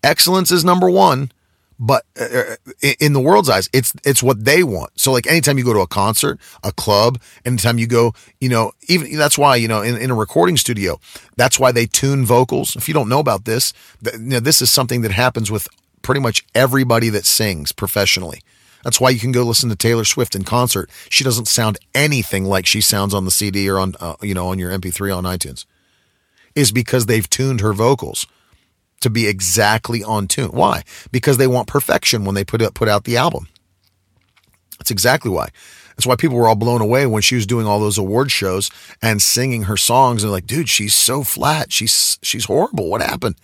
Excellence 0.05 0.53
is 0.53 0.65
number 0.65 0.89
one, 0.89 1.33
but 1.81 2.05
uh, 2.19 2.25
uh, 2.25 2.93
in 3.01 3.13
the 3.13 3.21
world's 3.21 3.51
eyes, 3.51 3.69
it's 3.73 3.93
it's 4.05 4.23
what 4.23 4.45
they 4.45 4.63
want. 4.63 4.93
So 5.01 5.11
like 5.11 5.27
anytime 5.27 5.59
you 5.59 5.65
go 5.65 5.73
to 5.73 5.81
a 5.81 5.89
concert, 5.89 6.39
a 6.63 6.71
club, 6.71 7.21
anytime 7.45 7.79
you 7.79 7.89
go, 7.89 8.15
you 8.41 8.49
know, 8.49 8.71
even 8.87 9.17
that's 9.17 9.37
why 9.37 9.57
you 9.57 9.67
know 9.67 9.83
in, 9.83 9.97
in 9.97 10.11
a 10.11 10.15
recording 10.15 10.57
studio, 10.57 11.01
that's 11.37 11.59
why 11.59 11.73
they 11.73 11.87
tune 11.87 12.25
vocals. 12.25 12.77
If 12.77 12.87
you 12.87 12.95
don't 12.95 13.09
know 13.09 13.19
about 13.19 13.47
this, 13.47 13.73
you 14.13 14.19
know, 14.19 14.41
this 14.41 14.63
is 14.63 14.71
something 14.71 15.01
that 15.01 15.11
happens 15.11 15.51
with 15.51 15.67
pretty 16.03 16.21
much 16.21 16.47
everybody 16.55 17.09
that 17.09 17.27
sings 17.27 17.73
professionally. 17.73 18.43
That's 18.85 19.01
why 19.01 19.11
you 19.11 19.21
can 19.21 19.33
go 19.33 19.45
listen 19.45 19.69
to 19.69 19.77
Taylor 19.77 20.05
Swift 20.05 20.35
in 20.35 20.45
concert. 20.45 20.91
She 21.09 21.25
doesn't 21.25 21.49
sound 21.49 21.79
anything 21.95 22.45
like 22.45 22.67
she 22.67 22.81
sounds 22.81 23.13
on 23.15 23.25
the 23.25 23.31
CD 23.31 23.69
or 23.69 23.79
on 23.79 23.95
uh, 24.01 24.17
you 24.23 24.35
know 24.35 24.49
on 24.49 24.59
your 24.59 24.71
MP3 24.71 25.17
on 25.17 25.25
iTunes. 25.25 25.65
Is 26.55 26.73
because 26.73 27.07
they've 27.07 27.29
tuned 27.29 27.61
her 27.61 27.73
vocals 27.73 28.27
to 29.01 29.11
be 29.11 29.27
exactly 29.27 30.03
on 30.03 30.29
tune. 30.29 30.51
Why? 30.51 30.83
Because 31.11 31.37
they 31.37 31.47
want 31.47 31.69
perfection 31.69 32.25
when 32.25 32.35
they 32.35 32.45
put 32.45 32.61
out, 32.61 32.75
put 32.75 32.89
out 32.89 33.05
the 33.05 33.17
album. 33.17 33.49
That's 34.79 34.91
exactly 34.91 35.31
why. 35.31 35.51
That's 35.91 36.07
why 36.07 36.17
people 36.17 36.39
were 36.39 36.49
all 36.49 36.57
blown 36.57 36.81
away 36.81 37.07
when 37.07 37.23
she 37.23 37.35
was 37.35 37.47
doing 37.47 37.67
all 37.67 37.79
those 37.79 37.99
award 37.99 38.31
shows 38.31 38.71
and 39.03 39.21
singing 39.21 39.65
her 39.65 39.77
songs 39.77 40.23
and 40.23 40.33
like, 40.33 40.47
dude, 40.47 40.69
she's 40.69 40.95
so 40.95 41.23
flat. 41.23 41.73
She's 41.73 42.19
she's 42.23 42.47
horrible. 42.47 42.89
What 42.89 43.03
happened? 43.03 43.37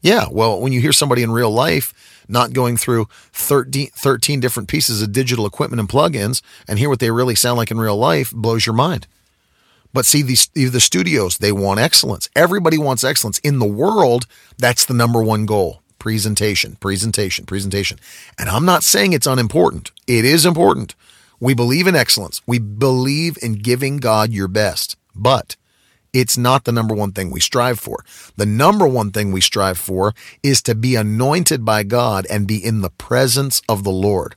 Yeah, 0.00 0.26
well, 0.30 0.58
when 0.58 0.72
you 0.72 0.80
hear 0.80 0.92
somebody 0.92 1.22
in 1.22 1.30
real 1.30 1.50
life 1.50 1.92
not 2.30 2.52
going 2.52 2.76
through 2.76 3.08
13, 3.32 3.88
13 3.94 4.40
different 4.40 4.68
pieces 4.68 5.02
of 5.02 5.12
digital 5.12 5.46
equipment 5.46 5.80
and 5.80 5.88
plugins 5.88 6.42
and 6.68 6.78
hear 6.78 6.88
what 6.88 7.00
they 7.00 7.10
really 7.10 7.34
sound 7.34 7.56
like 7.56 7.70
in 7.70 7.78
real 7.78 7.96
life 7.96 8.30
blows 8.32 8.66
your 8.66 8.74
mind. 8.74 9.06
But 9.92 10.06
see, 10.06 10.22
these 10.22 10.48
the 10.54 10.80
studios, 10.80 11.38
they 11.38 11.52
want 11.52 11.80
excellence. 11.80 12.28
Everybody 12.36 12.78
wants 12.78 13.04
excellence. 13.04 13.38
In 13.40 13.58
the 13.58 13.66
world, 13.66 14.26
that's 14.56 14.84
the 14.84 14.94
number 14.94 15.22
one 15.22 15.46
goal. 15.46 15.82
Presentation, 15.98 16.76
presentation, 16.76 17.44
presentation. 17.44 17.98
And 18.38 18.48
I'm 18.48 18.64
not 18.64 18.84
saying 18.84 19.12
it's 19.12 19.26
unimportant. 19.26 19.90
It 20.06 20.24
is 20.24 20.46
important. 20.46 20.94
We 21.40 21.54
believe 21.54 21.86
in 21.86 21.96
excellence. 21.96 22.40
We 22.46 22.58
believe 22.58 23.36
in 23.42 23.54
giving 23.54 23.96
God 23.96 24.30
your 24.30 24.48
best. 24.48 24.96
But 25.14 25.56
it's 26.12 26.36
not 26.36 26.64
the 26.64 26.72
number 26.72 26.94
one 26.94 27.12
thing 27.12 27.30
we 27.30 27.40
strive 27.40 27.78
for. 27.78 28.04
The 28.36 28.46
number 28.46 28.86
one 28.86 29.10
thing 29.10 29.32
we 29.32 29.40
strive 29.40 29.78
for 29.78 30.14
is 30.42 30.62
to 30.62 30.74
be 30.74 30.96
anointed 30.96 31.64
by 31.64 31.82
God 31.82 32.26
and 32.30 32.46
be 32.46 32.64
in 32.64 32.80
the 32.80 32.90
presence 32.90 33.62
of 33.68 33.84
the 33.84 33.90
Lord. 33.90 34.36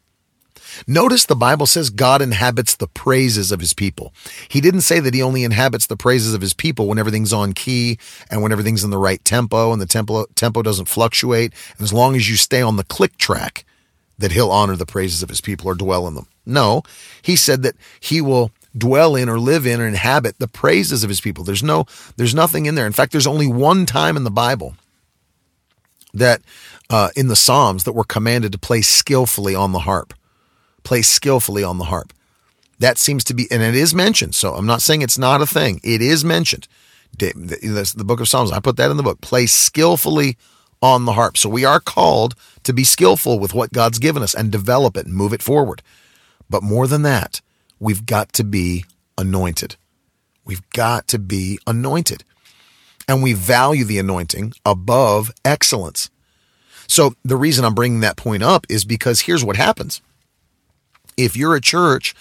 Notice 0.87 1.25
the 1.25 1.35
Bible 1.35 1.65
says 1.65 1.89
God 1.89 2.21
inhabits 2.21 2.75
the 2.75 2.87
praises 2.87 3.51
of 3.51 3.59
his 3.59 3.73
people. 3.73 4.13
He 4.47 4.61
didn't 4.61 4.81
say 4.81 4.99
that 4.99 5.13
he 5.13 5.21
only 5.21 5.43
inhabits 5.43 5.87
the 5.87 5.97
praises 5.97 6.33
of 6.33 6.41
his 6.41 6.53
people 6.53 6.87
when 6.87 6.97
everything's 6.97 7.33
on 7.33 7.53
key 7.53 7.99
and 8.29 8.41
when 8.41 8.51
everything's 8.51 8.83
in 8.83 8.89
the 8.89 8.97
right 8.97 9.23
tempo 9.23 9.71
and 9.71 9.81
the 9.81 9.85
tempo, 9.85 10.25
tempo 10.35 10.61
doesn't 10.61 10.85
fluctuate. 10.85 11.53
And 11.77 11.83
as 11.83 11.93
long 11.93 12.15
as 12.15 12.29
you 12.29 12.35
stay 12.35 12.61
on 12.61 12.77
the 12.77 12.83
click 12.83 13.17
track, 13.17 13.65
that 14.17 14.31
he'll 14.31 14.51
honor 14.51 14.75
the 14.75 14.85
praises 14.85 15.23
of 15.23 15.29
his 15.29 15.41
people 15.41 15.67
or 15.67 15.75
dwell 15.75 16.07
in 16.07 16.15
them. 16.15 16.27
No, 16.45 16.83
he 17.21 17.35
said 17.35 17.63
that 17.63 17.75
he 17.99 18.21
will 18.21 18.51
dwell 18.77 19.15
in 19.15 19.29
or 19.29 19.39
live 19.39 19.65
in 19.65 19.79
or 19.79 19.87
inhabit 19.87 20.39
the 20.39 20.47
praises 20.47 21.03
of 21.03 21.09
his 21.09 21.21
people. 21.21 21.43
There's 21.43 21.63
no 21.63 21.85
there's 22.17 22.35
nothing 22.35 22.65
in 22.65 22.75
there. 22.75 22.87
In 22.87 22.93
fact, 22.93 23.11
there's 23.11 23.27
only 23.27 23.47
one 23.47 23.85
time 23.85 24.17
in 24.17 24.23
the 24.23 24.31
Bible 24.31 24.75
that 26.13 26.41
uh, 26.89 27.09
in 27.15 27.27
the 27.27 27.35
Psalms 27.35 27.83
that 27.83 27.93
we're 27.93 28.03
commanded 28.03 28.51
to 28.51 28.57
play 28.57 28.81
skillfully 28.81 29.55
on 29.55 29.71
the 29.71 29.79
harp. 29.79 30.13
Play 30.83 31.01
skillfully 31.01 31.63
on 31.63 31.77
the 31.77 31.85
harp. 31.85 32.13
That 32.79 32.97
seems 32.97 33.23
to 33.25 33.33
be, 33.33 33.47
and 33.49 33.61
it 33.61 33.75
is 33.75 33.95
mentioned. 33.95 34.35
So 34.35 34.55
I'm 34.55 34.65
not 34.65 34.81
saying 34.81 35.01
it's 35.01 35.17
not 35.17 35.41
a 35.41 35.45
thing. 35.45 35.79
It 35.83 36.01
is 36.01 36.25
mentioned. 36.25 36.67
The, 37.17 37.93
the 37.95 38.03
book 38.03 38.19
of 38.19 38.27
Psalms, 38.27 38.51
I 38.51 38.59
put 38.59 38.75
that 38.77 38.91
in 38.91 38.97
the 38.97 39.03
book. 39.03 39.21
Play 39.21 39.45
skillfully 39.45 40.35
on 40.81 41.05
the 41.05 41.13
harp. 41.13 41.37
So 41.37 41.47
we 41.47 41.63
are 41.63 41.79
called 41.79 42.35
to 42.63 42.73
be 42.73 42.83
skillful 42.83 43.39
with 43.39 43.53
what 43.53 43.71
God's 43.71 43.99
given 43.99 44.21
us 44.23 44.33
and 44.33 44.51
develop 44.51 44.97
it 44.97 45.05
and 45.05 45.15
move 45.15 45.31
it 45.31 45.41
forward. 45.41 45.81
But 46.49 46.63
more 46.63 46.87
than 46.87 47.03
that, 47.03 47.39
we've 47.83 48.05
got 48.05 48.31
to 48.33 48.43
be 48.43 48.85
anointed. 49.17 49.75
We've 50.45 50.67
got 50.69 51.07
to 51.09 51.19
be 51.19 51.59
anointed. 51.67 52.23
And 53.07 53.21
we 53.21 53.33
value 53.33 53.83
the 53.83 53.99
anointing 53.99 54.53
above 54.65 55.31
excellence. 55.43 56.09
So 56.87 57.15
the 57.23 57.35
reason 57.35 57.65
I'm 57.65 57.75
bringing 57.75 57.99
that 57.99 58.15
point 58.15 58.41
up 58.41 58.65
is 58.69 58.85
because 58.85 59.21
here's 59.21 59.43
what 59.43 59.57
happens. 59.57 60.01
If 61.17 61.35
you're 61.35 61.55
a 61.55 61.61
church 61.61 62.15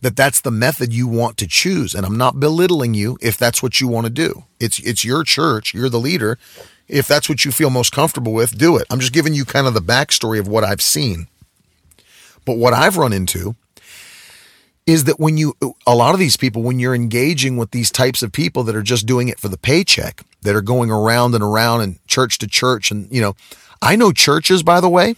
that 0.00 0.16
that's 0.16 0.40
the 0.40 0.50
method 0.50 0.92
you 0.92 1.08
want 1.08 1.36
to 1.38 1.46
choose. 1.48 1.92
And 1.92 2.06
I'm 2.06 2.16
not 2.16 2.38
belittling 2.38 2.94
you 2.94 3.18
if 3.20 3.36
that's 3.36 3.62
what 3.62 3.80
you 3.80 3.88
want 3.88 4.06
to 4.06 4.12
do. 4.12 4.44
It's 4.60 4.78
it's 4.78 5.04
your 5.04 5.24
church, 5.24 5.74
you're 5.74 5.88
the 5.88 5.98
leader. 5.98 6.38
If 6.86 7.08
that's 7.08 7.28
what 7.28 7.44
you 7.44 7.50
feel 7.50 7.68
most 7.68 7.92
comfortable 7.92 8.32
with, 8.32 8.56
do 8.56 8.76
it. 8.76 8.86
I'm 8.90 9.00
just 9.00 9.12
giving 9.12 9.34
you 9.34 9.44
kind 9.44 9.66
of 9.66 9.74
the 9.74 9.80
backstory 9.80 10.38
of 10.38 10.48
what 10.48 10.64
I've 10.64 10.80
seen. 10.80 11.26
But 12.46 12.56
what 12.56 12.72
I've 12.72 12.96
run 12.96 13.12
into 13.12 13.56
is 14.88 15.04
that 15.04 15.20
when 15.20 15.36
you, 15.36 15.54
a 15.86 15.94
lot 15.94 16.14
of 16.14 16.18
these 16.18 16.38
people, 16.38 16.62
when 16.62 16.78
you're 16.78 16.94
engaging 16.94 17.58
with 17.58 17.72
these 17.72 17.90
types 17.90 18.22
of 18.22 18.32
people 18.32 18.62
that 18.64 18.74
are 18.74 18.82
just 18.82 19.04
doing 19.04 19.28
it 19.28 19.38
for 19.38 19.48
the 19.48 19.58
paycheck, 19.58 20.22
that 20.40 20.56
are 20.56 20.62
going 20.62 20.90
around 20.90 21.34
and 21.34 21.44
around 21.44 21.82
and 21.82 21.98
church 22.06 22.38
to 22.38 22.46
church, 22.46 22.90
and, 22.90 23.06
you 23.12 23.20
know, 23.20 23.36
I 23.82 23.96
know 23.96 24.12
churches, 24.12 24.62
by 24.62 24.80
the 24.80 24.88
way, 24.88 25.14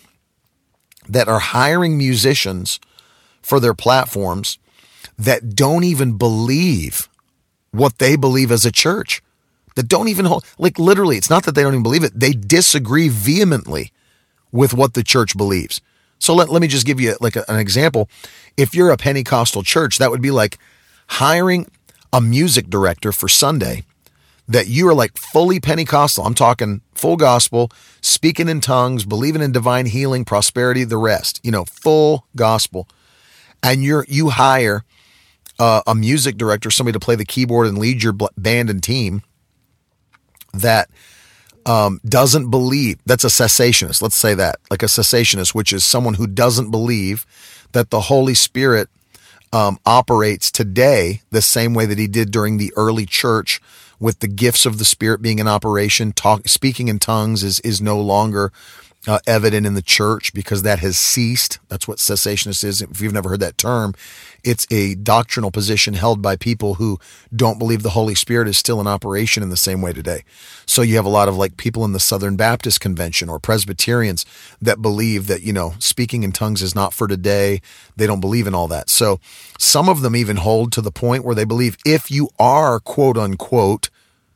that 1.08 1.28
are 1.28 1.38
hiring 1.38 1.96
musicians 1.96 2.80
for 3.42 3.60
their 3.60 3.72
platforms 3.72 4.58
that 5.16 5.54
don't 5.54 5.84
even 5.84 6.18
believe 6.18 7.08
what 7.70 7.98
they 7.98 8.16
believe 8.16 8.50
as 8.50 8.66
a 8.66 8.72
church, 8.72 9.22
that 9.76 9.86
don't 9.86 10.08
even 10.08 10.24
hold, 10.24 10.44
like 10.58 10.80
literally, 10.80 11.16
it's 11.16 11.30
not 11.30 11.44
that 11.44 11.54
they 11.54 11.62
don't 11.62 11.74
even 11.74 11.84
believe 11.84 12.02
it, 12.02 12.18
they 12.18 12.32
disagree 12.32 13.08
vehemently 13.08 13.92
with 14.50 14.74
what 14.74 14.94
the 14.94 15.04
church 15.04 15.36
believes. 15.36 15.80
So 16.20 16.34
let, 16.34 16.48
let 16.50 16.62
me 16.62 16.68
just 16.68 16.86
give 16.86 17.00
you 17.00 17.16
like 17.20 17.34
a, 17.34 17.44
an 17.50 17.58
example. 17.58 18.08
If 18.56 18.74
you're 18.74 18.90
a 18.90 18.96
Pentecostal 18.96 19.64
church, 19.64 19.98
that 19.98 20.10
would 20.10 20.22
be 20.22 20.30
like 20.30 20.58
hiring 21.08 21.68
a 22.12 22.20
music 22.20 22.70
director 22.70 23.10
for 23.10 23.28
Sunday 23.28 23.82
that 24.46 24.68
you 24.68 24.86
are 24.88 24.94
like 24.94 25.16
fully 25.16 25.60
Pentecostal. 25.60 26.24
I'm 26.24 26.34
talking 26.34 26.82
full 26.94 27.16
gospel, 27.16 27.70
speaking 28.00 28.48
in 28.48 28.60
tongues, 28.60 29.04
believing 29.04 29.42
in 29.42 29.52
divine 29.52 29.86
healing, 29.86 30.24
prosperity, 30.24 30.84
the 30.84 30.96
rest, 30.96 31.40
you 31.42 31.50
know, 31.50 31.64
full 31.64 32.26
gospel. 32.36 32.88
And 33.62 33.82
you're, 33.82 34.04
you 34.08 34.30
hire 34.30 34.84
uh, 35.58 35.82
a 35.86 35.94
music 35.94 36.36
director, 36.36 36.70
somebody 36.70 36.94
to 36.94 37.04
play 37.04 37.14
the 37.14 37.24
keyboard 37.24 37.68
and 37.68 37.78
lead 37.78 38.02
your 38.02 38.14
band 38.36 38.70
and 38.70 38.82
team 38.82 39.22
that 40.52 40.90
um, 41.66 42.00
doesn't 42.04 42.50
believe 42.50 42.98
that's 43.06 43.24
a 43.24 43.28
cessationist. 43.28 44.02
Let's 44.02 44.16
say 44.16 44.34
that, 44.34 44.56
like 44.70 44.82
a 44.82 44.86
cessationist, 44.86 45.54
which 45.54 45.72
is 45.72 45.84
someone 45.84 46.14
who 46.14 46.26
doesn't 46.26 46.70
believe 46.70 47.26
that 47.72 47.90
the 47.90 48.02
Holy 48.02 48.34
Spirit 48.34 48.88
um, 49.52 49.78
operates 49.84 50.50
today 50.50 51.22
the 51.30 51.42
same 51.42 51.74
way 51.74 51.86
that 51.86 51.98
he 51.98 52.06
did 52.06 52.30
during 52.30 52.56
the 52.56 52.72
early 52.76 53.06
church 53.06 53.60
with 53.98 54.20
the 54.20 54.28
gifts 54.28 54.64
of 54.64 54.78
the 54.78 54.84
Spirit 54.84 55.20
being 55.20 55.38
in 55.38 55.48
operation. 55.48 56.12
Talk, 56.12 56.48
speaking 56.48 56.88
in 56.88 56.98
tongues 56.98 57.42
is 57.42 57.60
is 57.60 57.80
no 57.80 58.00
longer 58.00 58.52
uh, 59.06 59.18
evident 59.26 59.66
in 59.66 59.74
the 59.74 59.82
church 59.82 60.34
because 60.34 60.62
that 60.62 60.80
has 60.80 60.98
ceased. 60.98 61.58
That's 61.68 61.88
what 61.88 61.98
cessationist 61.98 62.62
is. 62.64 62.82
If 62.82 63.00
you've 63.00 63.14
never 63.14 63.30
heard 63.30 63.40
that 63.40 63.56
term, 63.56 63.94
it's 64.44 64.66
a 64.70 64.94
doctrinal 64.94 65.50
position 65.50 65.94
held 65.94 66.20
by 66.20 66.36
people 66.36 66.74
who 66.74 66.98
don't 67.34 67.58
believe 67.58 67.82
the 67.82 67.90
Holy 67.90 68.14
Spirit 68.14 68.46
is 68.46 68.58
still 68.58 68.80
in 68.80 68.86
operation 68.86 69.42
in 69.42 69.48
the 69.48 69.56
same 69.56 69.80
way 69.80 69.92
today. 69.92 70.24
So 70.66 70.82
you 70.82 70.96
have 70.96 71.06
a 71.06 71.10
lot 71.10 71.28
of 71.28 71.36
like 71.36 71.56
people 71.56 71.84
in 71.84 71.92
the 71.92 72.00
Southern 72.00 72.36
Baptist 72.36 72.80
Convention 72.80 73.30
or 73.30 73.38
Presbyterians 73.38 74.26
that 74.60 74.82
believe 74.82 75.26
that, 75.28 75.42
you 75.42 75.52
know, 75.52 75.74
speaking 75.78 76.22
in 76.22 76.32
tongues 76.32 76.62
is 76.62 76.74
not 76.74 76.92
for 76.92 77.08
today. 77.08 77.62
They 77.96 78.06
don't 78.06 78.20
believe 78.20 78.46
in 78.46 78.54
all 78.54 78.68
that. 78.68 78.90
So 78.90 79.18
some 79.58 79.88
of 79.88 80.02
them 80.02 80.14
even 80.14 80.36
hold 80.36 80.72
to 80.72 80.82
the 80.82 80.92
point 80.92 81.24
where 81.24 81.34
they 81.34 81.44
believe 81.44 81.78
if 81.86 82.10
you 82.10 82.28
are 82.38 82.78
quote 82.80 83.16
unquote 83.16 83.88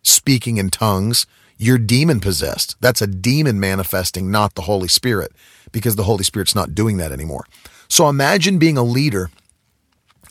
speaking 0.03 0.57
in 0.57 0.71
tongues, 0.71 1.27
you're 1.57 1.79
demon 1.79 2.21
possessed. 2.21 2.77
That's 2.81 3.03
a 3.03 3.07
demon 3.07 3.61
manifesting, 3.61 4.31
not 4.31 4.55
the 4.55 4.63
Holy 4.63 4.89
Spirit, 4.89 5.33
because 5.73 5.97
the 5.97 6.05
Holy 6.05 6.25
Spirit's 6.25 6.55
not 6.55 6.75
doing 6.75 6.97
that 6.99 7.13
anymore. 7.13 7.47
So 7.89 8.09
imagine 8.09 8.59
being 8.59 8.77
a 8.77 8.83
leader 8.83 9.31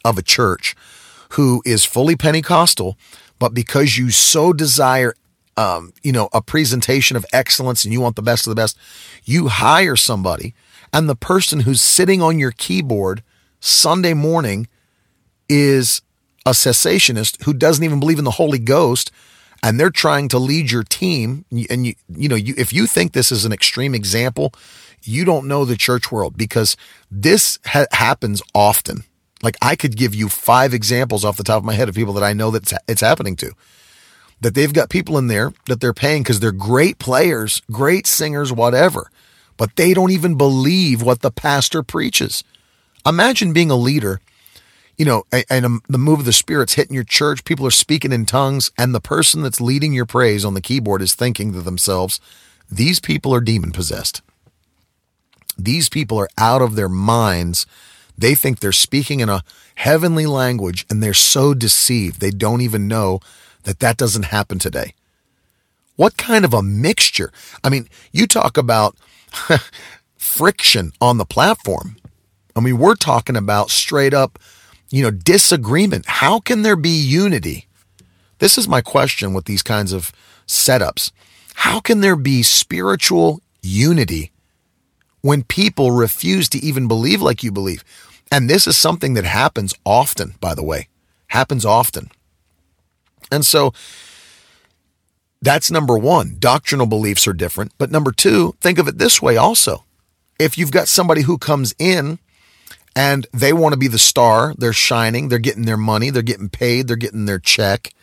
of 0.03 0.17
a 0.17 0.21
church 0.21 0.75
who 1.29 1.61
is 1.65 1.85
fully 1.85 2.15
Pentecostal, 2.15 2.97
but 3.39 3.53
because 3.53 3.97
you 3.97 4.09
so 4.09 4.53
desire, 4.53 5.15
um, 5.57 5.93
you 6.03 6.11
know, 6.11 6.29
a 6.33 6.41
presentation 6.41 7.17
of 7.17 7.25
excellence 7.33 7.83
and 7.83 7.93
you 7.93 8.01
want 8.01 8.15
the 8.15 8.21
best 8.21 8.45
of 8.45 8.51
the 8.51 8.55
best, 8.55 8.77
you 9.23 9.47
hire 9.47 9.95
somebody, 9.95 10.53
and 10.91 11.09
the 11.09 11.15
person 11.15 11.61
who's 11.61 11.81
sitting 11.81 12.21
on 12.21 12.37
your 12.37 12.51
keyboard 12.51 13.23
Sunday 13.59 14.13
morning 14.13 14.67
is 15.49 16.01
a 16.45 16.51
cessationist 16.51 17.43
who 17.43 17.53
doesn't 17.53 17.83
even 17.83 17.99
believe 17.99 18.19
in 18.19 18.25
the 18.25 18.31
Holy 18.31 18.59
Ghost 18.59 19.11
and 19.63 19.79
they're 19.79 19.89
trying 19.89 20.27
to 20.29 20.37
lead 20.37 20.69
your 20.69 20.83
team. 20.83 21.45
And 21.69 21.87
you 21.87 21.95
you 22.09 22.29
know 22.29 22.35
you, 22.35 22.53
if 22.57 22.71
you 22.71 22.85
think 22.85 23.13
this 23.13 23.31
is 23.31 23.45
an 23.45 23.53
extreme 23.53 23.95
example 23.95 24.53
you 25.05 25.25
don't 25.25 25.47
know 25.49 25.65
the 25.65 25.75
church 25.75 26.13
world 26.13 26.37
because 26.37 26.77
this 27.11 27.59
ha- 27.65 27.87
happens 27.91 28.41
often. 28.53 29.03
Like 29.41 29.57
i 29.61 29.75
could 29.75 29.97
give 29.97 30.15
you 30.15 30.29
five 30.29 30.73
examples 30.73 31.25
off 31.25 31.37
the 31.37 31.43
top 31.43 31.57
of 31.57 31.65
my 31.65 31.73
head 31.73 31.89
of 31.89 31.95
people 31.95 32.13
that 32.13 32.23
i 32.23 32.33
know 32.33 32.51
that 32.51 32.63
it's, 32.63 32.73
it's 32.87 33.01
happening 33.01 33.35
to. 33.37 33.51
That 34.41 34.55
they've 34.55 34.73
got 34.73 34.89
people 34.89 35.17
in 35.17 35.27
there 35.27 35.53
that 35.67 35.79
they're 35.81 35.93
paying 35.93 36.23
because 36.23 36.39
they're 36.39 36.51
great 36.51 36.99
players 36.99 37.61
great 37.71 38.07
singers 38.07 38.51
whatever 38.53 39.09
but 39.57 39.75
they 39.75 39.93
don't 39.93 40.11
even 40.11 40.35
believe 40.35 41.01
what 41.01 41.21
the 41.21 41.31
pastor 41.31 41.83
preaches. 41.83 42.43
Imagine 43.05 43.53
being 43.53 43.69
a 43.69 43.75
leader 43.75 44.19
you 44.97 45.05
know, 45.05 45.23
and 45.49 45.65
um, 45.65 45.81
the 45.89 45.97
move 45.97 46.19
of 46.19 46.25
the 46.25 46.33
Spirit's 46.33 46.73
hitting 46.73 46.93
your 46.93 47.03
church, 47.03 47.45
people 47.45 47.65
are 47.65 47.71
speaking 47.71 48.11
in 48.11 48.25
tongues, 48.25 48.71
and 48.77 48.93
the 48.93 49.01
person 49.01 49.41
that's 49.41 49.61
leading 49.61 49.93
your 49.93 50.05
praise 50.05 50.45
on 50.45 50.53
the 50.53 50.61
keyboard 50.61 51.01
is 51.01 51.15
thinking 51.15 51.51
to 51.53 51.61
themselves, 51.61 52.19
these 52.69 52.99
people 52.99 53.33
are 53.33 53.41
demon 53.41 53.71
possessed. 53.71 54.21
These 55.57 55.89
people 55.89 56.19
are 56.19 56.29
out 56.37 56.61
of 56.61 56.75
their 56.75 56.89
minds. 56.89 57.65
They 58.17 58.35
think 58.35 58.59
they're 58.59 58.71
speaking 58.71 59.19
in 59.19 59.29
a 59.29 59.43
heavenly 59.75 60.25
language, 60.25 60.85
and 60.89 61.01
they're 61.01 61.13
so 61.13 61.53
deceived, 61.53 62.19
they 62.19 62.31
don't 62.31 62.61
even 62.61 62.87
know 62.87 63.19
that 63.63 63.79
that 63.79 63.97
doesn't 63.97 64.25
happen 64.25 64.59
today. 64.59 64.93
What 65.95 66.17
kind 66.17 66.43
of 66.45 66.53
a 66.53 66.63
mixture? 66.63 67.31
I 67.63 67.69
mean, 67.69 67.87
you 68.11 68.27
talk 68.27 68.57
about 68.57 68.95
friction 70.17 70.91
on 70.99 71.17
the 71.17 71.25
platform. 71.25 71.97
I 72.55 72.59
mean, 72.59 72.77
we're 72.77 72.95
talking 72.95 73.35
about 73.35 73.69
straight 73.69 74.13
up 74.13 74.39
you 74.93 75.01
know, 75.01 75.09
disagreement. 75.09 76.05
How 76.05 76.39
can 76.39 76.61
there 76.61 76.75
be 76.75 76.91
unity? 76.91 77.65
This 78.37 78.59
is 78.59 78.67
my 78.67 78.79
question 78.81 79.33
with 79.33 79.45
these 79.45 79.63
kinds 79.63 79.91
of 79.91 80.11
setups. 80.45 81.11
How 81.55 81.79
can 81.79 82.01
there 82.01 82.15
be 82.15 82.43
spiritual 82.43 83.41
unity 83.63 84.31
when 85.21 85.41
people 85.41 85.89
refuse 85.89 86.47
to 86.49 86.59
even 86.59 86.87
believe 86.87 87.23
like 87.23 87.41
you 87.41 87.51
believe? 87.51 87.83
And 88.31 88.47
this 88.47 88.67
is 88.67 88.77
something 88.77 89.15
that 89.15 89.25
happens 89.25 89.73
often, 89.83 90.35
by 90.39 90.53
the 90.53 90.63
way, 90.63 90.89
happens 91.29 91.65
often. 91.65 92.11
And 93.31 93.43
so 93.43 93.73
that's 95.41 95.71
number 95.71 95.97
one. 95.97 96.35
Doctrinal 96.37 96.85
beliefs 96.85 97.27
are 97.27 97.33
different. 97.33 97.71
But 97.79 97.89
number 97.89 98.11
two, 98.11 98.53
think 98.61 98.77
of 98.77 98.87
it 98.87 98.99
this 98.99 99.23
way 99.23 99.37
also. 99.37 99.85
If 100.37 100.55
you've 100.55 100.71
got 100.71 100.87
somebody 100.87 101.23
who 101.23 101.39
comes 101.39 101.73
in 101.79 102.19
and 102.95 103.27
they 103.33 103.53
want 103.53 103.73
to 103.73 103.79
be 103.79 103.87
the 103.87 103.99
star. 103.99 104.53
They're 104.57 104.73
shining. 104.73 105.29
They're 105.29 105.39
getting 105.39 105.65
their 105.65 105.77
money. 105.77 106.09
They're 106.09 106.21
getting 106.21 106.49
paid. 106.49 106.87
They're 106.87 106.95
getting 106.95 107.25
their 107.25 107.39
check. 107.39 107.93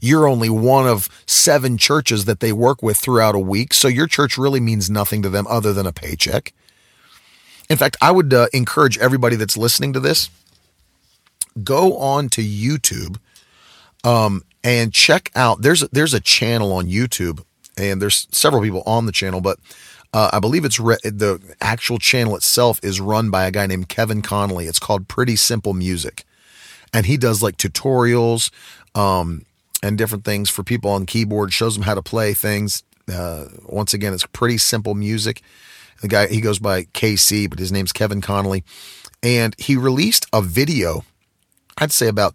You're 0.00 0.26
only 0.26 0.48
one 0.48 0.88
of 0.88 1.08
seven 1.26 1.76
churches 1.76 2.24
that 2.24 2.40
they 2.40 2.52
work 2.52 2.82
with 2.82 2.96
throughout 2.96 3.34
a 3.34 3.40
week. 3.40 3.74
So 3.74 3.86
your 3.86 4.06
church 4.06 4.38
really 4.38 4.60
means 4.60 4.90
nothing 4.90 5.22
to 5.22 5.28
them 5.28 5.46
other 5.48 5.72
than 5.72 5.86
a 5.86 5.92
paycheck. 5.92 6.52
In 7.68 7.76
fact, 7.76 7.96
I 8.00 8.10
would 8.10 8.32
uh, 8.32 8.48
encourage 8.52 8.98
everybody 8.98 9.36
that's 9.36 9.56
listening 9.56 9.92
to 9.92 10.00
this 10.00 10.30
go 11.62 11.96
on 11.98 12.28
to 12.30 12.42
YouTube 12.42 13.18
um, 14.04 14.42
and 14.64 14.92
check 14.92 15.30
out. 15.34 15.62
There's 15.62 15.80
there's 15.90 16.14
a 16.14 16.20
channel 16.20 16.72
on 16.72 16.86
YouTube, 16.86 17.44
and 17.76 18.00
there's 18.00 18.26
several 18.32 18.62
people 18.62 18.82
on 18.86 19.06
the 19.06 19.12
channel, 19.12 19.40
but 19.40 19.58
uh, 20.12 20.30
I 20.32 20.40
believe 20.40 20.64
it's 20.64 20.80
re- 20.80 20.98
the 21.04 21.40
actual 21.60 21.98
channel 21.98 22.34
itself 22.34 22.80
is 22.82 23.00
run 23.00 23.30
by 23.30 23.46
a 23.46 23.50
guy 23.50 23.66
named 23.66 23.88
Kevin 23.88 24.22
Connolly. 24.22 24.66
It's 24.66 24.78
called 24.78 25.08
Pretty 25.08 25.36
Simple 25.36 25.72
Music, 25.72 26.24
and 26.92 27.06
he 27.06 27.16
does 27.16 27.42
like 27.42 27.56
tutorials 27.56 28.50
um, 28.94 29.44
and 29.82 29.96
different 29.96 30.24
things 30.24 30.50
for 30.50 30.64
people 30.64 30.90
on 30.90 31.06
keyboard. 31.06 31.52
Shows 31.52 31.74
them 31.74 31.84
how 31.84 31.94
to 31.94 32.02
play 32.02 32.34
things. 32.34 32.82
Uh, 33.12 33.46
once 33.66 33.94
again, 33.94 34.12
it's 34.12 34.26
pretty 34.26 34.58
simple 34.58 34.94
music. 34.94 35.42
The 36.02 36.08
guy 36.08 36.26
he 36.26 36.40
goes 36.40 36.58
by 36.58 36.84
KC, 36.84 37.48
but 37.48 37.58
his 37.58 37.70
name's 37.70 37.92
Kevin 37.92 38.20
Connolly, 38.20 38.64
and 39.22 39.54
he 39.58 39.76
released 39.76 40.26
a 40.32 40.42
video. 40.42 41.04
I'd 41.78 41.92
say 41.92 42.08
about 42.08 42.34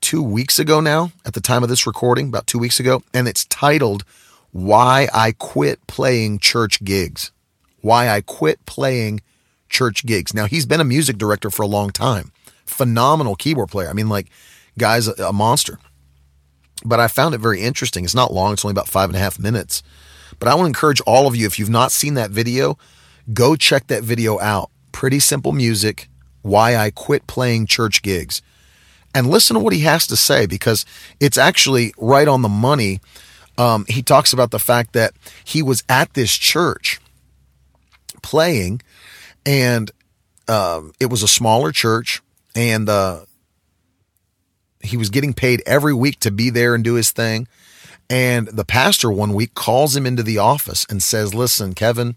two 0.00 0.22
weeks 0.22 0.58
ago 0.58 0.80
now, 0.80 1.10
at 1.26 1.34
the 1.34 1.40
time 1.40 1.62
of 1.62 1.68
this 1.68 1.86
recording, 1.86 2.28
about 2.28 2.46
two 2.46 2.58
weeks 2.58 2.78
ago, 2.78 3.02
and 3.12 3.26
it's 3.26 3.44
titled 3.46 4.04
why 4.52 5.08
I 5.12 5.32
quit 5.32 5.86
playing 5.86 6.38
church 6.38 6.82
gigs. 6.82 7.32
Why 7.80 8.08
I 8.08 8.20
quit 8.20 8.64
playing 8.66 9.20
church 9.68 10.04
gigs. 10.04 10.34
Now, 10.34 10.46
he's 10.46 10.66
been 10.66 10.80
a 10.80 10.84
music 10.84 11.16
director 11.16 11.50
for 11.50 11.62
a 11.62 11.68
long 11.68 11.90
time. 11.90 12.32
Phenomenal 12.66 13.36
keyboard 13.36 13.70
player. 13.70 13.88
I 13.88 13.92
mean, 13.92 14.08
like, 14.08 14.28
guy's 14.78 15.08
a, 15.08 15.12
a 15.24 15.32
monster. 15.32 15.78
But 16.84 17.00
I 17.00 17.08
found 17.08 17.34
it 17.34 17.38
very 17.38 17.60
interesting. 17.60 18.04
It's 18.04 18.14
not 18.14 18.32
long, 18.32 18.52
it's 18.52 18.64
only 18.64 18.72
about 18.72 18.88
five 18.88 19.08
and 19.08 19.16
a 19.16 19.20
half 19.20 19.38
minutes. 19.38 19.82
But 20.38 20.48
I 20.48 20.54
want 20.54 20.64
to 20.64 20.68
encourage 20.68 21.00
all 21.02 21.26
of 21.26 21.36
you, 21.36 21.46
if 21.46 21.58
you've 21.58 21.70
not 21.70 21.92
seen 21.92 22.14
that 22.14 22.30
video, 22.30 22.78
go 23.32 23.56
check 23.56 23.86
that 23.88 24.02
video 24.02 24.40
out. 24.40 24.70
Pretty 24.92 25.20
simple 25.20 25.52
music, 25.52 26.08
why 26.42 26.76
I 26.76 26.90
quit 26.90 27.26
playing 27.26 27.66
church 27.66 28.02
gigs. 28.02 28.42
And 29.14 29.28
listen 29.28 29.54
to 29.54 29.60
what 29.60 29.72
he 29.72 29.80
has 29.80 30.06
to 30.06 30.16
say 30.16 30.46
because 30.46 30.86
it's 31.18 31.36
actually 31.36 31.92
right 31.98 32.28
on 32.28 32.42
the 32.42 32.48
money. 32.48 33.00
Um, 33.60 33.84
he 33.88 34.02
talks 34.02 34.32
about 34.32 34.52
the 34.52 34.58
fact 34.58 34.94
that 34.94 35.12
he 35.44 35.62
was 35.62 35.84
at 35.86 36.14
this 36.14 36.34
church 36.34 36.98
playing, 38.22 38.80
and 39.44 39.90
um, 40.48 40.92
it 40.98 41.10
was 41.10 41.22
a 41.22 41.28
smaller 41.28 41.70
church, 41.70 42.22
and 42.54 42.88
uh, 42.88 43.26
he 44.80 44.96
was 44.96 45.10
getting 45.10 45.34
paid 45.34 45.62
every 45.66 45.92
week 45.92 46.20
to 46.20 46.30
be 46.30 46.48
there 46.48 46.74
and 46.74 46.82
do 46.82 46.94
his 46.94 47.10
thing. 47.10 47.46
And 48.08 48.48
the 48.48 48.64
pastor 48.64 49.12
one 49.12 49.34
week 49.34 49.54
calls 49.54 49.94
him 49.94 50.06
into 50.06 50.22
the 50.22 50.38
office 50.38 50.86
and 50.88 51.02
says, 51.02 51.34
Listen, 51.34 51.74
Kevin, 51.74 52.16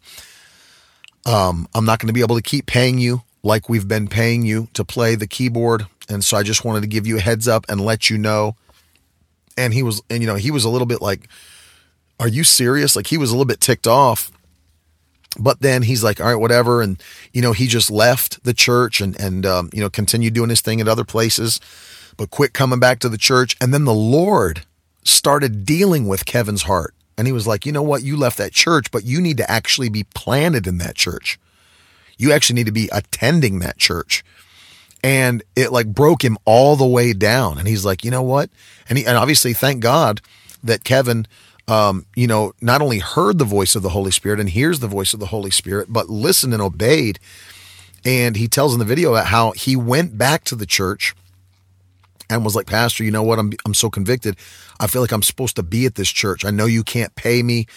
um, 1.26 1.68
I'm 1.76 1.84
not 1.84 2.00
going 2.00 2.08
to 2.08 2.14
be 2.14 2.22
able 2.22 2.38
to 2.38 2.41
keep 2.41 2.68
paying 2.68 3.00
you 3.00 3.22
like 3.44 3.68
we've 3.68 3.88
been 3.88 4.08
paying 4.08 4.44
you 4.44 4.70
to 4.76 4.86
play 4.86 5.16
the 5.16 5.28
keyboard. 5.28 5.88
And 6.08 6.24
so 6.24 6.38
I 6.38 6.44
just 6.44 6.64
wanted 6.64 6.82
to 6.82 6.88
give 6.88 7.06
you 7.06 7.18
a 7.18 7.22
heads 7.22 7.50
up 7.50 7.66
and 7.68 7.82
let 7.82 8.10
you 8.10 8.18
know. 8.18 8.56
And 9.58 9.74
he 9.74 9.84
was, 9.84 10.01
and 10.10 10.22
you 10.22 10.28
know, 10.28 10.36
he 10.36 10.51
was 10.51 10.66
a 10.66 10.70
little 10.70 10.88
bit 10.88 11.01
like, 11.01 11.28
Are 12.20 12.28
you 12.28 12.43
serious? 12.43 12.95
Like 12.95 13.08
he 13.08 13.18
was 13.18 13.30
a 13.30 13.34
little 13.34 13.45
bit 13.45 13.60
ticked 13.60 13.88
off. 13.88 14.32
But 15.39 15.62
then 15.62 15.84
he's 15.84 16.04
like, 16.04 16.22
all 16.22 16.28
right, 16.28 16.36
whatever. 16.36 16.82
And, 16.82 17.01
you 17.32 17.41
know, 17.41 17.54
he 17.54 17.68
just 17.68 17.89
left 17.89 18.43
the 18.43 18.54
church 18.54 19.01
and, 19.01 19.20
and, 19.20 19.45
um, 19.45 19.70
you 19.74 19.82
know, 19.82 19.89
continued 19.89 20.34
doing 20.34 20.49
his 20.49 20.62
thing 20.62 20.80
at 20.80 20.88
other 20.88 21.04
places, 21.04 21.60
but 22.18 22.30
quit 22.30 22.54
coming 22.54 22.80
back 22.80 22.99
to 22.99 23.10
the 23.10 23.18
church. 23.18 23.56
And 23.60 23.74
then 23.74 23.86
the 23.86 23.93
Lord 23.93 24.64
started 25.04 25.66
dealing 25.66 26.08
with 26.08 26.26
Kevin's 26.26 26.64
heart. 26.64 26.93
And 27.18 27.28
he 27.28 27.34
was 27.34 27.47
like, 27.47 27.66
you 27.66 27.72
know 27.72 27.84
what? 27.84 28.04
You 28.04 28.18
left 28.18 28.38
that 28.38 28.54
church, 28.54 28.91
but 28.91 29.06
you 29.06 29.22
need 29.22 29.38
to 29.38 29.49
actually 29.49 29.89
be 29.89 30.04
planted 30.16 30.68
in 30.68 30.78
that 30.80 30.95
church. 30.95 31.39
You 32.18 32.32
actually 32.32 32.56
need 32.56 32.66
to 32.68 32.72
be 32.72 32.89
attending 32.91 33.60
that 33.60 33.78
church. 33.78 34.24
And 35.04 35.43
it 35.56 35.72
like 35.72 35.88
broke 35.88 36.24
him 36.24 36.38
all 36.45 36.76
the 36.76 36.88
way 36.88 37.12
down. 37.14 37.60
And 37.60 37.68
he's 37.68 37.84
like, 37.84 38.06
you 38.06 38.12
know 38.12 38.24
what? 38.24 38.49
And 38.88 38.97
he, 38.97 39.06
and 39.06 39.18
obviously 39.18 39.54
thank 39.54 39.82
God 39.82 40.22
that 40.64 40.86
Kevin, 40.86 41.28
um, 41.68 42.06
you 42.16 42.26
know, 42.26 42.54
not 42.62 42.82
only 42.82 42.99
heard 42.99 43.38
the 43.38 43.45
voice 43.45 43.76
of 43.76 43.84
the 43.84 43.89
Holy 43.89 44.12
Spirit 44.12 44.39
and 44.39 44.49
hears 44.49 44.80
the 44.80 44.88
voice 44.88 45.14
of 45.14 45.20
the 45.20 45.28
Holy 45.28 45.51
Spirit, 45.51 45.91
but 45.91 46.10
listened 46.10 46.54
and 46.54 46.62
obeyed. 46.62 47.20
And 48.06 48.38
he 48.38 48.47
tells 48.47 48.74
in 48.74 48.80
the 48.80 48.86
video 48.86 49.12
about 49.12 49.28
how 49.28 49.51
he 49.51 49.76
went 49.76 50.18
back 50.18 50.45
to 50.45 50.56
the 50.56 50.66
church 50.66 51.14
and 52.30 52.43
was 52.43 52.56
like, 52.56 52.68
Pastor, 52.68 53.04
you 53.04 53.12
know 53.12 53.24
what? 53.24 53.39
I'm 53.39 53.54
I'm 53.66 53.74
so 53.74 53.89
convicted. 53.89 54.38
I 54.80 54.88
feel 54.88 55.01
like 55.01 55.12
I'm 55.12 55.24
supposed 55.24 55.56
to 55.58 55.64
be 55.64 55.86
at 55.86 55.95
this 55.95 56.10
church. 56.10 56.45
I 56.45 56.51
know 56.51 56.66
you 56.66 56.84
can't 56.84 57.14
pay 57.16 57.43
me. 57.43 57.68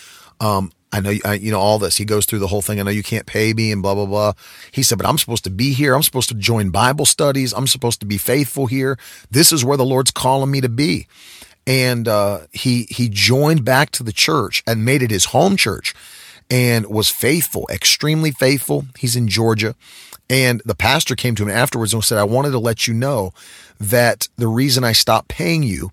Um, 0.41 0.73
I 0.93 1.01
know, 1.01 1.15
I, 1.25 1.35
you 1.35 1.51
know, 1.51 1.59
all 1.59 1.79
this. 1.79 1.97
He 1.97 2.05
goes 2.05 2.27
through 2.27 2.39
the 2.39 2.47
whole 2.47 2.63
thing. 2.63 2.79
I 2.79 2.83
know 2.85 2.91
you 2.91 3.03
can't 3.03 3.27
pay 3.27 3.53
me 3.53 3.73
and 3.73 3.83
blah, 3.83 3.95
blah, 3.95 4.07
blah. 4.07 4.33
He 4.71 4.83
said, 4.83 4.99
but 4.99 5.07
I'm 5.07 5.19
supposed 5.19 5.45
to 5.45 5.51
be 5.51 5.73
here. 5.73 5.95
I'm 5.95 6.03
supposed 6.03 6.29
to 6.29 6.35
join 6.35 6.71
Bible 6.71 7.07
studies. 7.07 7.53
I'm 7.53 7.67
supposed 7.67 8.01
to 8.01 8.07
be 8.07 8.19
faithful 8.19 8.67
here. 8.67 8.99
This 9.31 9.53
is 9.53 9.65
where 9.65 9.77
the 9.77 9.85
Lord's 9.85 10.11
calling 10.11 10.51
me 10.51 10.61
to 10.61 10.69
be. 10.69 11.09
And, 11.67 12.07
uh, 12.07 12.41
he, 12.53 12.87
he 12.89 13.09
joined 13.09 13.65
back 13.65 13.91
to 13.93 14.03
the 14.03 14.13
church 14.13 14.63
and 14.67 14.85
made 14.85 15.03
it 15.03 15.11
his 15.11 15.27
home 15.27 15.57
church 15.57 15.93
and 16.49 16.87
was 16.87 17.11
faithful, 17.11 17.67
extremely 17.71 18.31
faithful. 18.31 18.87
He's 18.97 19.17
in 19.17 19.27
Georgia. 19.29 19.75
And 20.31 20.63
the 20.65 20.75
pastor 20.75 21.15
came 21.15 21.35
to 21.37 21.43
him 21.43 21.51
afterwards 21.51 21.93
and 21.93 22.03
said, 22.05 22.19
I 22.19 22.25
wanted 22.25 22.51
to 22.51 22.59
let 22.59 22.87
you 22.87 22.95
know 22.95 23.33
that 23.79 24.29
the 24.37 24.49
reason 24.49 24.85
I 24.85 24.93
stopped 24.93 25.29
paying 25.29 25.63
you 25.63 25.91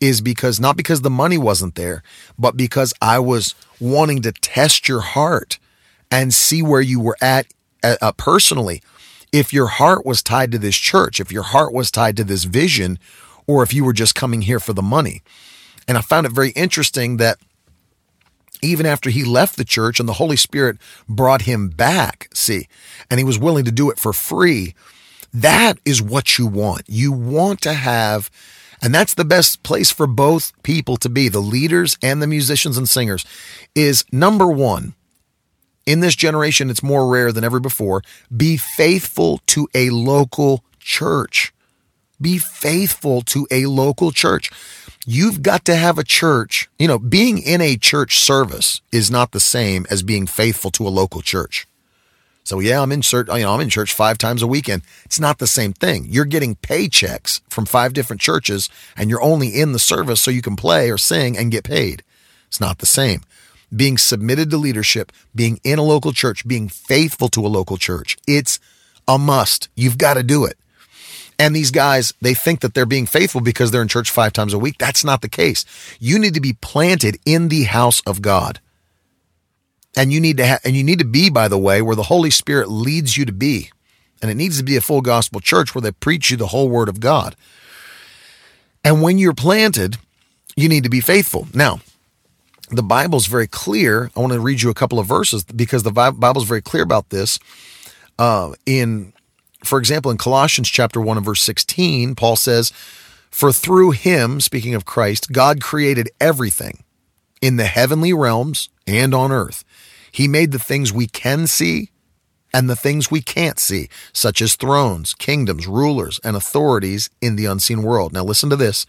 is 0.00 0.20
because 0.20 0.60
not 0.60 0.76
because 0.76 1.02
the 1.02 1.10
money 1.10 1.38
wasn't 1.38 1.74
there, 1.74 2.02
but 2.38 2.56
because 2.56 2.92
I 3.00 3.18
was 3.18 3.54
wanting 3.80 4.22
to 4.22 4.32
test 4.32 4.88
your 4.88 5.00
heart 5.00 5.58
and 6.10 6.32
see 6.32 6.62
where 6.62 6.80
you 6.80 7.00
were 7.00 7.16
at 7.20 7.46
uh, 7.82 7.96
uh, 8.00 8.12
personally. 8.12 8.82
If 9.30 9.52
your 9.52 9.66
heart 9.66 10.06
was 10.06 10.22
tied 10.22 10.52
to 10.52 10.58
this 10.58 10.76
church, 10.76 11.20
if 11.20 11.30
your 11.30 11.42
heart 11.42 11.72
was 11.72 11.90
tied 11.90 12.16
to 12.16 12.24
this 12.24 12.44
vision, 12.44 12.98
or 13.46 13.62
if 13.62 13.74
you 13.74 13.84
were 13.84 13.92
just 13.92 14.14
coming 14.14 14.42
here 14.42 14.60
for 14.60 14.72
the 14.72 14.82
money. 14.82 15.22
And 15.86 15.98
I 15.98 16.02
found 16.02 16.26
it 16.26 16.32
very 16.32 16.50
interesting 16.50 17.16
that 17.16 17.38
even 18.62 18.86
after 18.86 19.10
he 19.10 19.24
left 19.24 19.56
the 19.56 19.64
church 19.64 20.00
and 20.00 20.08
the 20.08 20.14
Holy 20.14 20.36
Spirit 20.36 20.78
brought 21.08 21.42
him 21.42 21.68
back, 21.68 22.28
see, 22.34 22.68
and 23.10 23.18
he 23.18 23.24
was 23.24 23.38
willing 23.38 23.64
to 23.64 23.72
do 23.72 23.90
it 23.90 23.98
for 23.98 24.12
free, 24.12 24.74
that 25.32 25.78
is 25.84 26.02
what 26.02 26.38
you 26.38 26.46
want. 26.46 26.82
You 26.86 27.12
want 27.12 27.60
to 27.62 27.72
have 27.72 28.30
and 28.82 28.94
that's 28.94 29.14
the 29.14 29.24
best 29.24 29.62
place 29.62 29.90
for 29.90 30.06
both 30.06 30.52
people 30.62 30.96
to 30.98 31.08
be, 31.08 31.28
the 31.28 31.40
leaders 31.40 31.96
and 32.02 32.22
the 32.22 32.26
musicians 32.26 32.76
and 32.76 32.88
singers, 32.88 33.24
is 33.74 34.04
number 34.12 34.46
one, 34.46 34.94
in 35.86 36.00
this 36.00 36.16
generation, 36.16 36.70
it's 36.70 36.82
more 36.82 37.08
rare 37.08 37.32
than 37.32 37.44
ever 37.44 37.60
before, 37.60 38.02
be 38.34 38.56
faithful 38.56 39.40
to 39.46 39.68
a 39.74 39.90
local 39.90 40.64
church. 40.78 41.52
Be 42.20 42.38
faithful 42.38 43.22
to 43.22 43.46
a 43.50 43.66
local 43.66 44.10
church. 44.10 44.50
You've 45.06 45.40
got 45.40 45.64
to 45.66 45.76
have 45.76 45.98
a 45.98 46.04
church. 46.04 46.68
You 46.78 46.88
know, 46.88 46.98
being 46.98 47.38
in 47.38 47.60
a 47.60 47.76
church 47.76 48.18
service 48.18 48.80
is 48.90 49.10
not 49.10 49.30
the 49.30 49.40
same 49.40 49.86
as 49.88 50.02
being 50.02 50.26
faithful 50.26 50.70
to 50.72 50.86
a 50.86 50.90
local 50.90 51.22
church. 51.22 51.67
So 52.48 52.60
yeah, 52.60 52.80
I'm 52.80 52.92
in 52.92 53.02
church. 53.02 53.28
You 53.28 53.40
know, 53.40 53.52
I'm 53.52 53.60
in 53.60 53.68
church 53.68 53.92
five 53.92 54.16
times 54.16 54.40
a 54.40 54.46
weekend. 54.46 54.80
It's 55.04 55.20
not 55.20 55.36
the 55.36 55.46
same 55.46 55.74
thing. 55.74 56.06
You're 56.08 56.24
getting 56.24 56.56
paychecks 56.56 57.42
from 57.50 57.66
five 57.66 57.92
different 57.92 58.22
churches, 58.22 58.70
and 58.96 59.10
you're 59.10 59.20
only 59.20 59.48
in 59.48 59.72
the 59.72 59.78
service 59.78 60.22
so 60.22 60.30
you 60.30 60.40
can 60.40 60.56
play 60.56 60.90
or 60.90 60.96
sing 60.96 61.36
and 61.36 61.52
get 61.52 61.62
paid. 61.62 62.02
It's 62.46 62.58
not 62.58 62.78
the 62.78 62.86
same. 62.86 63.20
Being 63.76 63.98
submitted 63.98 64.48
to 64.48 64.56
leadership, 64.56 65.12
being 65.34 65.60
in 65.62 65.78
a 65.78 65.82
local 65.82 66.14
church, 66.14 66.48
being 66.48 66.70
faithful 66.70 67.28
to 67.28 67.44
a 67.44 67.48
local 67.48 67.76
church, 67.76 68.16
it's 68.26 68.58
a 69.06 69.18
must. 69.18 69.68
You've 69.74 69.98
got 69.98 70.14
to 70.14 70.22
do 70.22 70.46
it. 70.46 70.56
And 71.38 71.54
these 71.54 71.70
guys, 71.70 72.14
they 72.22 72.32
think 72.32 72.60
that 72.60 72.72
they're 72.72 72.86
being 72.86 73.04
faithful 73.04 73.42
because 73.42 73.72
they're 73.72 73.82
in 73.82 73.88
church 73.88 74.10
five 74.10 74.32
times 74.32 74.54
a 74.54 74.58
week. 74.58 74.76
That's 74.78 75.04
not 75.04 75.20
the 75.20 75.28
case. 75.28 75.66
You 76.00 76.18
need 76.18 76.32
to 76.32 76.40
be 76.40 76.54
planted 76.54 77.18
in 77.26 77.50
the 77.50 77.64
house 77.64 78.00
of 78.06 78.22
God. 78.22 78.58
And 79.96 80.12
you 80.12 80.20
need 80.20 80.36
to 80.36 80.46
have, 80.46 80.60
and 80.64 80.76
you 80.76 80.84
need 80.84 80.98
to 80.98 81.04
be, 81.04 81.30
by 81.30 81.48
the 81.48 81.58
way, 81.58 81.82
where 81.82 81.96
the 81.96 82.04
Holy 82.04 82.30
Spirit 82.30 82.68
leads 82.68 83.16
you 83.16 83.24
to 83.24 83.32
be. 83.32 83.70
And 84.20 84.30
it 84.30 84.34
needs 84.34 84.58
to 84.58 84.64
be 84.64 84.76
a 84.76 84.80
full 84.80 85.00
gospel 85.00 85.40
church 85.40 85.74
where 85.74 85.82
they 85.82 85.92
preach 85.92 86.30
you 86.30 86.36
the 86.36 86.48
whole 86.48 86.68
word 86.68 86.88
of 86.88 87.00
God. 87.00 87.36
And 88.84 89.02
when 89.02 89.18
you're 89.18 89.34
planted, 89.34 89.96
you 90.56 90.68
need 90.68 90.84
to 90.84 90.90
be 90.90 91.00
faithful. 91.00 91.48
Now, 91.54 91.80
the 92.70 92.82
Bible's 92.82 93.26
very 93.26 93.46
clear. 93.46 94.10
I 94.16 94.20
want 94.20 94.32
to 94.32 94.40
read 94.40 94.62
you 94.62 94.70
a 94.70 94.74
couple 94.74 94.98
of 94.98 95.06
verses 95.06 95.44
because 95.44 95.82
the 95.82 95.92
Bible's 95.92 96.46
very 96.46 96.62
clear 96.62 96.82
about 96.82 97.10
this. 97.10 97.38
Uh, 98.18 98.52
in, 98.66 99.12
for 99.64 99.78
example, 99.78 100.10
in 100.10 100.18
Colossians 100.18 100.68
chapter 100.68 101.00
1 101.00 101.16
and 101.16 101.26
verse 101.26 101.42
16, 101.42 102.14
Paul 102.14 102.36
says, 102.36 102.72
For 103.30 103.52
through 103.52 103.92
him, 103.92 104.40
speaking 104.40 104.74
of 104.74 104.84
Christ, 104.84 105.32
God 105.32 105.62
created 105.62 106.10
everything 106.20 106.82
in 107.40 107.56
the 107.56 107.66
heavenly 107.66 108.12
realms 108.12 108.68
and 108.86 109.14
on 109.14 109.32
earth 109.32 109.64
he 110.12 110.28
made 110.28 110.52
the 110.52 110.58
things 110.58 110.92
we 110.92 111.06
can 111.06 111.46
see 111.46 111.90
and 112.52 112.68
the 112.68 112.76
things 112.76 113.10
we 113.10 113.20
can't 113.20 113.58
see, 113.58 113.88
such 114.12 114.40
as 114.40 114.56
thrones, 114.56 115.14
kingdoms, 115.14 115.66
rulers, 115.66 116.18
and 116.24 116.36
authorities 116.36 117.10
in 117.20 117.36
the 117.36 117.44
unseen 117.44 117.82
world. 117.82 118.12
Now, 118.12 118.24
listen 118.24 118.50
to 118.50 118.56
this 118.56 118.86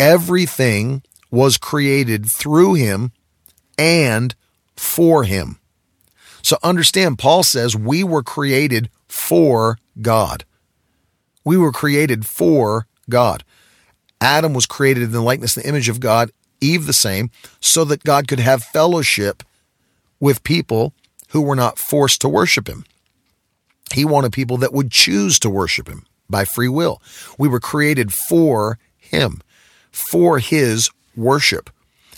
everything 0.00 1.02
was 1.30 1.58
created 1.58 2.26
through 2.26 2.74
him 2.74 3.12
and 3.78 4.34
for 4.76 5.24
him. 5.24 5.58
So 6.42 6.58
understand, 6.62 7.18
Paul 7.18 7.42
says 7.42 7.76
we 7.76 8.04
were 8.04 8.22
created 8.22 8.90
for 9.08 9.78
God. 10.00 10.44
We 11.44 11.56
were 11.56 11.72
created 11.72 12.26
for 12.26 12.86
God. 13.08 13.44
Adam 14.20 14.54
was 14.54 14.66
created 14.66 15.04
in 15.04 15.12
the 15.12 15.20
likeness 15.20 15.56
and 15.56 15.64
the 15.64 15.68
image 15.68 15.88
of 15.88 16.00
God, 16.00 16.30
Eve 16.64 16.86
the 16.86 16.92
same, 16.92 17.30
so 17.60 17.84
that 17.84 18.04
God 18.04 18.28
could 18.28 18.40
have 18.40 18.62
fellowship 18.62 19.42
with 20.20 20.42
people 20.44 20.92
who 21.28 21.42
were 21.42 21.56
not 21.56 21.78
forced 21.78 22.20
to 22.22 22.28
worship 22.28 22.68
him. 22.68 22.84
He 23.92 24.04
wanted 24.04 24.32
people 24.32 24.56
that 24.58 24.72
would 24.72 24.90
choose 24.90 25.38
to 25.40 25.50
worship 25.50 25.88
him 25.88 26.06
by 26.30 26.44
free 26.44 26.68
will. 26.68 27.02
We 27.38 27.48
were 27.48 27.60
created 27.60 28.12
for 28.12 28.78
him, 28.96 29.42
for 29.90 30.38
his 30.38 30.90
worship. 31.16 31.70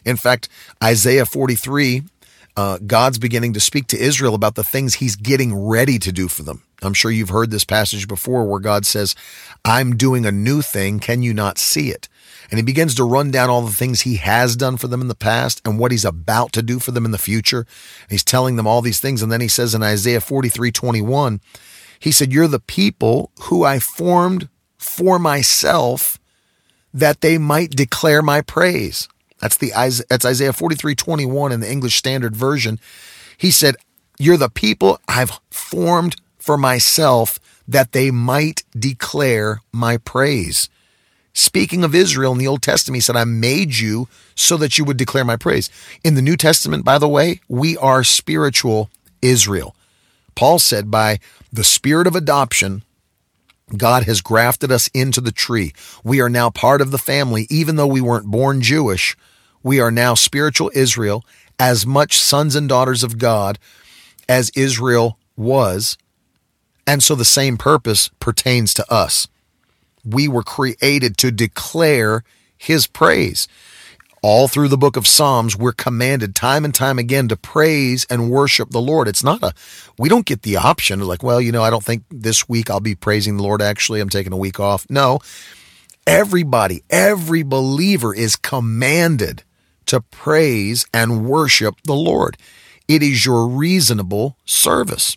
In 0.05 0.17
fact, 0.17 0.49
Isaiah 0.83 1.27
43, 1.27 2.03
uh, 2.57 2.79
God's 2.87 3.19
beginning 3.19 3.53
to 3.55 3.61
speak 3.61 3.89
to 3.89 3.99
Israel 3.99 4.35
about 4.35 4.55
the 4.55 4.65
things 4.65 4.95
he's 4.95 5.17
getting 5.17 5.55
ready 5.55 5.99
to 5.99 6.13
do 6.13 6.29
for 6.29 6.43
them. 6.43 6.63
I'm 6.83 6.95
sure 6.95 7.11
you've 7.11 7.31
heard 7.31 7.51
this 7.51 7.65
passage 7.65 8.07
before 8.07 8.45
where 8.45 8.61
God 8.61 8.87
says, 8.87 9.15
I'm 9.65 9.97
doing 9.97 10.25
a 10.25 10.33
new 10.33 10.63
thing. 10.63 11.01
Can 11.01 11.23
you 11.23 11.35
not 11.35 11.59
see 11.59 11.91
it? 11.91 12.09
And 12.51 12.59
he 12.59 12.63
begins 12.63 12.95
to 12.97 13.05
run 13.05 13.31
down 13.31 13.51
all 13.51 13.63
the 13.63 13.73
things 13.73 14.03
he 14.03 14.17
has 14.17 14.57
done 14.57 14.77
for 14.77 14.89
them 14.89 15.01
in 15.01 15.09
the 15.09 15.15
past 15.15 15.61
and 15.65 15.79
what 15.79 15.91
he's 15.91 16.05
about 16.05 16.53
to 16.53 16.63
do 16.63 16.79
for 16.79 16.93
them 16.93 17.05
in 17.05 17.11
the 17.11 17.19
future. 17.19 17.61
And 17.61 18.11
he's 18.11 18.25
telling 18.25 18.57
them 18.57 18.67
all 18.67 18.83
these 18.83 19.01
things. 19.01 19.23
And 19.23 19.33
then 19.33 19.41
he 19.41 19.49
says 19.49 19.75
in 19.75 19.83
Isaiah 19.83 20.21
43 20.21 20.71
21, 20.71 21.41
he 21.99 22.13
said, 22.13 22.33
You're 22.33 22.49
the 22.49 22.61
people 22.61 23.31
who 23.43 23.65
I 23.65 23.79
formed 23.79 24.49
for 24.79 25.19
myself 25.19 26.19
that 26.93 27.21
they 27.21 27.37
might 27.39 27.71
declare 27.71 28.23
my 28.23 28.41
praise. 28.41 29.09
That's 29.41 29.57
the 29.57 29.73
that's 30.09 30.25
Isaiah 30.25 30.53
43 30.53 30.95
21 30.95 31.53
in 31.53 31.61
the 31.61 31.71
English 31.71 31.97
Standard 31.97 32.35
Version. 32.35 32.79
He 33.37 33.51
said, 33.51 33.77
You're 34.19 34.37
the 34.37 34.49
people 34.49 35.01
I've 35.09 35.41
formed 35.51 36.17
for 36.39 36.57
myself 36.57 37.39
that 37.69 37.93
they 37.93 38.11
might 38.11 38.63
declare 38.79 39.61
my 39.73 39.99
praise. 39.99 40.69
Speaking 41.39 41.85
of 41.85 41.95
Israel 41.95 42.33
in 42.33 42.39
the 42.39 42.47
Old 42.47 42.63
Testament, 42.63 42.97
he 42.97 43.01
said, 43.03 43.15
I 43.15 43.25
made 43.25 43.77
you 43.77 44.09
so 44.35 44.57
that 44.57 44.79
you 44.79 44.87
would 44.87 44.97
declare 44.97 45.23
my 45.23 45.37
praise. 45.37 45.69
In 46.03 46.15
the 46.15 46.23
New 46.23 46.35
Testament, 46.35 46.83
by 46.83 46.97
the 46.97 47.11
way, 47.11 47.43
we 47.47 47.77
are 47.77 48.03
spiritual 48.05 48.89
Israel. 49.21 49.77
Paul 50.35 50.59
said, 50.59 50.91
by 50.91 51.19
the 51.53 51.63
spirit 51.63 52.07
of 52.07 52.17
adoption, 52.17 52.85
God 53.77 54.05
has 54.05 54.23
grafted 54.23 54.73
us 54.73 54.89
into 54.95 55.21
the 55.21 55.31
tree. 55.31 55.75
We 56.03 56.23
are 56.23 56.31
now 56.31 56.49
part 56.49 56.81
of 56.81 56.91
the 56.91 56.97
family, 56.97 57.47
even 57.51 57.77
though 57.77 57.87
we 57.87 58.01
weren't 58.01 58.31
born 58.31 58.63
Jewish. 58.63 59.15
We 59.63 59.79
are 59.79 59.91
now 59.91 60.15
spiritual 60.15 60.71
Israel, 60.75 61.23
as 61.59 61.85
much 61.85 62.17
sons 62.17 62.57
and 62.57 62.67
daughters 62.67 63.03
of 63.03 63.19
God 63.19 63.59
as 64.27 64.51
Israel 64.57 65.19
was. 65.37 65.99
And 66.87 67.03
so 67.03 67.15
the 67.15 67.27
same 67.27 67.59
purpose 67.59 68.09
pertains 68.21 68.73
to 68.73 68.91
us. 68.91 69.29
We 70.07 70.29
were 70.29 70.43
created 70.43 71.17
to 71.19 71.31
declare 71.31 72.23
his 72.57 72.87
praise. 72.87 73.49
All 74.23 74.49
through 74.49 74.69
the 74.69 74.79
book 74.79 74.97
of 74.97 75.07
Psalms, 75.07 75.57
we're 75.57 75.73
commanded 75.73 76.35
time 76.35 76.65
and 76.65 76.75
time 76.75 76.99
again 76.99 77.29
to 77.29 77.37
praise 77.37 78.07
and 78.09 78.31
worship 78.31 78.71
the 78.71 78.81
Lord. 78.81 79.09
It's 79.09 79.23
not 79.23 79.43
a, 79.43 79.53
we 79.99 80.09
don't 80.09 80.27
get 80.27 80.43
the 80.43 80.57
option 80.57 81.01
of 81.01 81.07
like, 81.07 81.23
well, 81.23 81.41
you 81.41 81.53
know, 81.53 81.63
I 81.63 81.71
don't 81.71 81.85
think 81.85 82.05
this 82.11 82.49
week 82.49 82.71
I'll 82.71 82.81
be 82.81 82.95
praising 82.95 83.37
the 83.37 83.43
Lord. 83.43 83.63
Actually, 83.63 84.01
I'm 84.01 84.09
taking 84.09 84.33
a 84.33 84.37
week 84.37 84.59
off. 84.59 84.87
No, 84.89 85.21
everybody, 86.07 86.83
every 86.91 87.43
believer 87.43 88.15
is 88.15 88.37
commanded 88.37 89.45
to 89.87 90.01
praise 90.01 90.87
and 90.93 91.27
worship 91.27 91.77
the 91.85 91.95
Lord. 91.95 92.37
It 92.89 93.03
is 93.03 93.25
your 93.25 93.47
reasonable 93.47 94.37
service. 94.45 95.17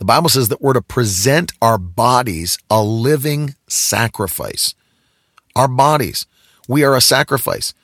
The 0.00 0.06
Bible 0.06 0.30
says 0.30 0.48
that 0.48 0.62
we're 0.62 0.72
to 0.72 0.80
present 0.80 1.52
our 1.60 1.76
bodies 1.76 2.56
a 2.70 2.82
living 2.82 3.54
sacrifice. 3.68 4.74
Our 5.54 5.68
bodies. 5.68 6.26
We 6.66 6.84
are 6.84 6.96
a 6.96 7.02
sacrifice. 7.02 7.74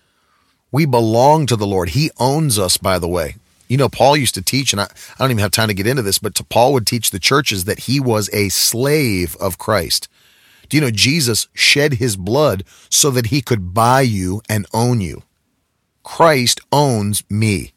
We 0.72 0.86
belong 0.86 1.44
to 1.44 1.56
the 1.56 1.66
Lord. 1.66 1.90
He 1.90 2.10
owns 2.18 2.58
us, 2.58 2.78
by 2.78 2.98
the 2.98 3.06
way. 3.06 3.36
You 3.68 3.76
know, 3.76 3.90
Paul 3.90 4.16
used 4.16 4.34
to 4.36 4.42
teach, 4.42 4.72
and 4.72 4.80
I, 4.80 4.84
I 4.84 5.18
don't 5.18 5.30
even 5.30 5.42
have 5.42 5.50
time 5.50 5.68
to 5.68 5.74
get 5.74 5.86
into 5.86 6.00
this, 6.00 6.18
but 6.18 6.34
to 6.36 6.44
Paul 6.44 6.72
would 6.72 6.86
teach 6.86 7.10
the 7.10 7.18
churches 7.18 7.64
that 7.64 7.80
he 7.80 8.00
was 8.00 8.30
a 8.32 8.48
slave 8.48 9.36
of 9.36 9.58
Christ. 9.58 10.08
Do 10.70 10.78
you 10.78 10.80
know 10.80 10.90
Jesus 10.90 11.48
shed 11.52 11.94
his 11.94 12.16
blood 12.16 12.64
so 12.88 13.10
that 13.10 13.26
he 13.26 13.42
could 13.42 13.74
buy 13.74 14.00
you 14.00 14.40
and 14.48 14.64
own 14.72 15.02
you? 15.02 15.22
Christ 16.02 16.62
owns 16.72 17.24
me. 17.28 17.74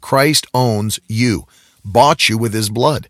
Christ 0.00 0.44
owns 0.52 0.98
you, 1.06 1.46
bought 1.84 2.28
you 2.28 2.36
with 2.36 2.52
his 2.52 2.68
blood. 2.68 3.08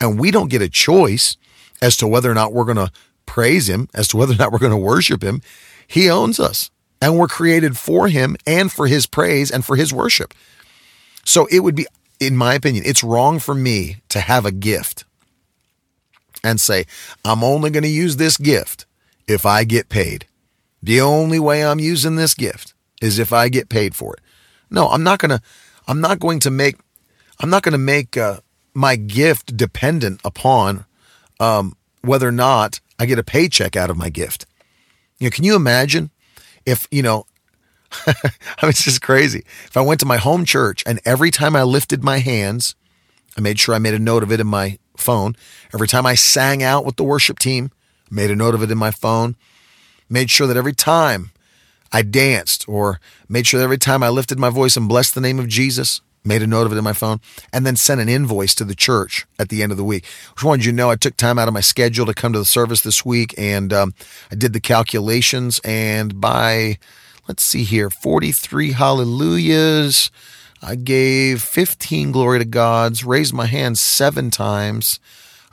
And 0.00 0.18
we 0.18 0.30
don't 0.30 0.50
get 0.50 0.62
a 0.62 0.68
choice 0.68 1.36
as 1.80 1.96
to 1.98 2.06
whether 2.06 2.30
or 2.30 2.34
not 2.34 2.52
we're 2.52 2.64
going 2.64 2.76
to 2.76 2.92
praise 3.26 3.68
him, 3.68 3.88
as 3.94 4.08
to 4.08 4.16
whether 4.16 4.34
or 4.34 4.36
not 4.36 4.52
we're 4.52 4.58
going 4.58 4.70
to 4.70 4.76
worship 4.76 5.22
him. 5.22 5.42
He 5.86 6.10
owns 6.10 6.40
us 6.40 6.70
and 7.00 7.18
we're 7.18 7.28
created 7.28 7.76
for 7.76 8.08
him 8.08 8.36
and 8.46 8.72
for 8.72 8.86
his 8.86 9.06
praise 9.06 9.50
and 9.50 9.64
for 9.64 9.76
his 9.76 9.92
worship. 9.92 10.34
So 11.24 11.46
it 11.50 11.60
would 11.60 11.74
be, 11.74 11.86
in 12.20 12.36
my 12.36 12.54
opinion, 12.54 12.84
it's 12.86 13.04
wrong 13.04 13.38
for 13.38 13.54
me 13.54 13.96
to 14.08 14.20
have 14.20 14.46
a 14.46 14.52
gift 14.52 15.04
and 16.42 16.60
say, 16.60 16.86
I'm 17.24 17.42
only 17.42 17.70
going 17.70 17.82
to 17.82 17.88
use 17.88 18.16
this 18.16 18.36
gift 18.36 18.86
if 19.26 19.46
I 19.46 19.64
get 19.64 19.88
paid. 19.88 20.26
The 20.82 21.00
only 21.00 21.38
way 21.38 21.64
I'm 21.64 21.80
using 21.80 22.16
this 22.16 22.34
gift 22.34 22.74
is 23.00 23.18
if 23.18 23.32
I 23.32 23.48
get 23.48 23.68
paid 23.68 23.94
for 23.94 24.14
it. 24.14 24.20
No, 24.70 24.88
I'm 24.88 25.02
not 25.02 25.18
going 25.18 25.30
to, 25.30 25.40
I'm 25.88 26.00
not 26.00 26.18
going 26.18 26.40
to 26.40 26.50
make, 26.50 26.76
I'm 27.40 27.50
not 27.50 27.62
going 27.62 27.72
to 27.72 27.78
make 27.78 28.16
uh, 28.16 28.40
my 28.74 28.96
gift 28.96 29.56
dependent 29.56 30.20
upon 30.24 30.84
um, 31.40 31.76
whether 32.02 32.28
or 32.28 32.32
not 32.32 32.80
I 32.98 33.06
get 33.06 33.18
a 33.18 33.24
paycheck 33.24 33.76
out 33.76 33.90
of 33.90 33.96
my 33.96 34.10
gift. 34.10 34.46
You 35.18 35.26
know, 35.26 35.30
can 35.30 35.44
you 35.44 35.56
imagine 35.56 36.10
if, 36.66 36.86
you 36.90 37.02
know, 37.02 37.26
I 38.06 38.12
mean, 38.62 38.70
it's 38.70 38.84
just 38.84 39.02
crazy. 39.02 39.44
If 39.66 39.76
I 39.76 39.80
went 39.80 40.00
to 40.00 40.06
my 40.06 40.16
home 40.16 40.44
church 40.44 40.82
and 40.86 41.00
every 41.04 41.30
time 41.30 41.54
I 41.54 41.62
lifted 41.62 42.02
my 42.02 42.18
hands, 42.18 42.74
I 43.36 43.40
made 43.40 43.58
sure 43.58 43.74
I 43.74 43.78
made 43.78 43.94
a 43.94 43.98
note 43.98 44.22
of 44.22 44.32
it 44.32 44.40
in 44.40 44.46
my 44.46 44.78
phone. 44.96 45.36
Every 45.72 45.88
time 45.88 46.06
I 46.06 46.14
sang 46.14 46.62
out 46.62 46.84
with 46.84 46.96
the 46.96 47.04
worship 47.04 47.38
team, 47.38 47.70
made 48.10 48.30
a 48.30 48.36
note 48.36 48.54
of 48.54 48.62
it 48.62 48.70
in 48.70 48.78
my 48.78 48.90
phone. 48.90 49.36
Made 50.08 50.30
sure 50.30 50.46
that 50.46 50.56
every 50.56 50.74
time 50.74 51.30
I 51.92 52.02
danced 52.02 52.68
or 52.68 53.00
made 53.28 53.46
sure 53.46 53.58
that 53.58 53.64
every 53.64 53.78
time 53.78 54.02
I 54.02 54.08
lifted 54.08 54.38
my 54.38 54.50
voice 54.50 54.76
and 54.76 54.88
blessed 54.88 55.14
the 55.14 55.20
name 55.20 55.38
of 55.38 55.48
Jesus, 55.48 56.00
made 56.24 56.42
a 56.42 56.46
note 56.46 56.66
of 56.66 56.72
it 56.72 56.78
in 56.78 56.84
my 56.84 56.92
phone, 56.92 57.20
and 57.52 57.66
then 57.66 57.76
sent 57.76 58.00
an 58.00 58.08
invoice 58.08 58.54
to 58.56 58.64
the 58.64 58.74
church 58.74 59.26
at 59.38 59.48
the 59.48 59.62
end 59.62 59.72
of 59.72 59.78
the 59.78 59.84
week. 59.84 60.04
Just 60.34 60.44
wanted 60.44 60.64
you 60.64 60.72
to 60.72 60.76
know 60.76 60.90
I 60.90 60.96
took 60.96 61.16
time 61.16 61.38
out 61.38 61.48
of 61.48 61.54
my 61.54 61.60
schedule 61.60 62.06
to 62.06 62.14
come 62.14 62.32
to 62.32 62.38
the 62.38 62.44
service 62.44 62.80
this 62.80 63.04
week, 63.04 63.34
and 63.36 63.72
um, 63.72 63.94
I 64.30 64.34
did 64.34 64.52
the 64.52 64.60
calculations. 64.60 65.60
And 65.64 66.20
by, 66.20 66.78
let's 67.28 67.42
see 67.42 67.64
here, 67.64 67.90
43 67.90 68.72
hallelujahs, 68.72 70.10
I 70.62 70.76
gave 70.76 71.42
15 71.42 72.10
glory 72.10 72.38
to 72.38 72.46
God's, 72.46 73.04
raised 73.04 73.34
my 73.34 73.46
hands 73.46 73.80
seven 73.80 74.30
times, 74.30 74.98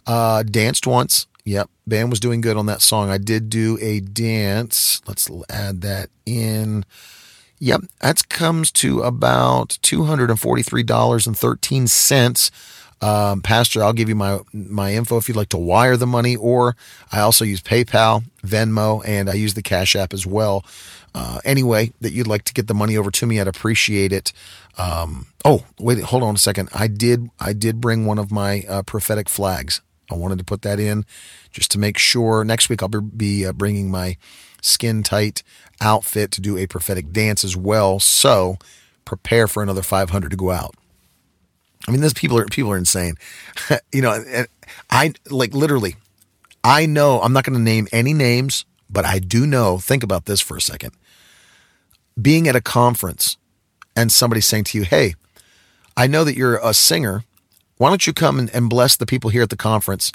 uh, 0.08 0.44
danced 0.44 0.88
once. 0.88 1.28
Yep, 1.44 1.70
band 1.88 2.12
was 2.12 2.20
doing 2.20 2.40
good 2.40 2.56
on 2.56 2.68
that 2.68 2.82
song. 2.82 3.10
I 3.10 3.18
did 3.18 3.50
do 3.50 3.78
a 3.82 4.00
dance. 4.00 5.02
Let's 5.08 5.30
add 5.50 5.82
that 5.82 6.10
in. 6.26 6.86
Yep, 7.64 7.82
that 7.99 8.28
comes 8.28 8.72
to 8.72 9.03
about 9.03 9.78
two 9.84 10.05
hundred 10.05 10.32
and 10.32 10.39
forty-three 10.39 10.82
dollars 10.82 11.28
and 11.28 11.38
thirteen 11.38 11.86
cents. 11.86 12.49
Um, 13.01 13.41
Pastor, 13.41 13.84
I'll 13.84 13.93
give 13.93 14.09
you 14.09 14.16
my 14.16 14.39
my 14.51 14.95
info 14.95 15.18
if 15.18 15.28
you'd 15.28 15.38
like 15.38 15.49
to 15.49 15.59
wire 15.59 15.95
the 15.95 16.07
money, 16.07 16.36
or 16.36 16.76
I 17.12 17.20
also 17.20 17.45
use 17.45 17.62
PayPal, 17.62 18.24
Venmo, 18.43 19.03
and 19.05 19.30
I 19.30 19.34
use 19.34 19.53
the 19.53 19.62
Cash 19.62 19.95
App 19.95 20.12
as 20.12 20.26
well. 20.26 20.66
Uh, 21.14 21.39
anyway, 21.45 21.93
that 22.01 22.14
you'd 22.14 22.26
like 22.26 22.45
to 22.45 22.53
get 22.53 22.66
the 22.66 22.74
money 22.74 22.97
over 22.97 23.12
to 23.12 23.28
me, 23.28 23.39
I'd 23.39 23.47
appreciate 23.47 24.12
it. 24.12 24.34
Um, 24.80 25.28
oh, 25.45 25.64
wait, 25.80 25.99
hold 25.99 26.24
on 26.24 26.34
a 26.34 26.39
second. 26.39 26.70
I 26.74 26.88
did 26.88 27.30
I 27.39 27.53
did 27.53 27.80
bring 27.80 28.07
one 28.07 28.18
of 28.18 28.32
my 28.32 28.64
uh, 28.68 28.82
prophetic 28.82 29.30
flags. 29.30 29.82
I 30.12 30.16
wanted 30.16 30.39
to 30.39 30.43
put 30.43 30.64
that 30.64 30.80
in 30.80 31.05
just 31.51 31.70
to 31.72 31.80
make 31.80 31.99
sure. 31.99 32.43
Next 32.43 32.70
week 32.70 32.82
I'll 32.82 32.89
be 32.89 33.45
uh, 33.45 33.53
bringing 33.53 33.91
my 33.91 34.18
skin 34.64 35.03
tight 35.03 35.43
outfit 35.82 36.32
to 36.32 36.42
do 36.42 36.58
a 36.58 36.68
prophetic 36.68 37.12
dance 37.12 37.44
as 37.44 37.58
well. 37.58 38.00
So 38.00 38.58
prepare 39.06 39.48
for 39.48 39.62
another 39.62 39.82
500 39.82 40.30
to 40.32 40.38
go 40.38 40.52
out. 40.52 40.76
I 41.88 41.92
mean, 41.92 42.02
those 42.02 42.14
people 42.14 42.38
are 42.38 42.46
people 42.46 42.72
are 42.72 42.78
insane. 42.78 43.16
you 43.92 44.02
know, 44.02 44.46
I 44.90 45.14
like 45.30 45.54
literally. 45.54 45.96
I 46.64 46.86
know 46.86 47.20
I'm 47.22 47.34
not 47.34 47.44
going 47.44 47.58
to 47.58 47.64
name 47.64 47.88
any 47.92 48.14
names, 48.14 48.66
but 48.90 49.04
I 49.04 49.18
do 49.18 49.48
know. 49.48 49.80
Think 49.80 50.04
about 50.04 50.26
this 50.26 50.42
for 50.42 50.56
a 50.56 50.62
second. 50.62 50.92
Being 52.22 52.48
at 52.48 52.56
a 52.56 52.62
conference 52.62 53.38
and 53.96 54.12
somebody 54.12 54.42
saying 54.42 54.66
to 54.66 54.78
you, 54.78 54.84
"Hey, 54.84 55.16
I 55.98 56.08
know 56.08 56.24
that 56.24 56.36
you're 56.36 56.58
a 56.58 56.74
singer. 56.74 57.24
Why 57.78 57.90
don't 57.90 58.06
you 58.06 58.14
come 58.14 58.38
and, 58.38 58.50
and 58.54 58.70
bless 58.70 58.96
the 58.96 59.08
people 59.08 59.32
here 59.32 59.42
at 59.42 59.50
the 59.50 59.58
conference 59.58 60.12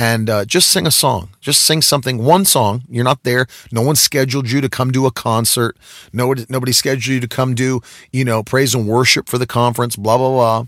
and 0.00 0.30
uh, 0.30 0.46
just 0.46 0.70
sing 0.70 0.86
a 0.86 0.90
song. 0.90 1.28
Just 1.42 1.60
sing 1.60 1.82
something, 1.82 2.24
one 2.24 2.46
song. 2.46 2.84
You're 2.88 3.04
not 3.04 3.22
there. 3.22 3.46
No 3.70 3.82
one 3.82 3.96
scheduled 3.96 4.50
you 4.50 4.62
to 4.62 4.68
come 4.70 4.90
do 4.90 5.04
a 5.04 5.10
concert. 5.10 5.76
Nobody, 6.10 6.46
nobody 6.48 6.72
scheduled 6.72 7.04
you 7.04 7.20
to 7.20 7.28
come 7.28 7.54
do, 7.54 7.82
you 8.10 8.24
know, 8.24 8.42
praise 8.42 8.74
and 8.74 8.88
worship 8.88 9.28
for 9.28 9.36
the 9.36 9.46
conference, 9.46 9.96
blah, 9.96 10.16
blah, 10.16 10.30
blah. 10.30 10.64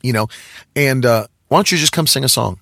You 0.00 0.12
know, 0.12 0.28
and 0.76 1.04
uh, 1.04 1.26
why 1.48 1.58
don't 1.58 1.72
you 1.72 1.76
just 1.78 1.90
come 1.90 2.06
sing 2.06 2.22
a 2.22 2.28
song? 2.28 2.60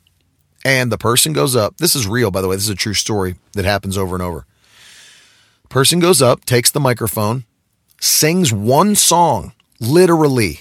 And 0.64 0.90
the 0.90 0.96
person 0.96 1.34
goes 1.34 1.54
up. 1.54 1.76
This 1.76 1.94
is 1.94 2.06
real, 2.08 2.30
by 2.30 2.40
the 2.40 2.48
way. 2.48 2.56
This 2.56 2.64
is 2.64 2.70
a 2.70 2.74
true 2.74 2.94
story 2.94 3.34
that 3.52 3.66
happens 3.66 3.98
over 3.98 4.16
and 4.16 4.22
over. 4.22 4.46
Person 5.68 6.00
goes 6.00 6.22
up, 6.22 6.46
takes 6.46 6.70
the 6.70 6.80
microphone, 6.80 7.44
sings 8.00 8.54
one 8.54 8.94
song, 8.94 9.52
literally, 9.80 10.60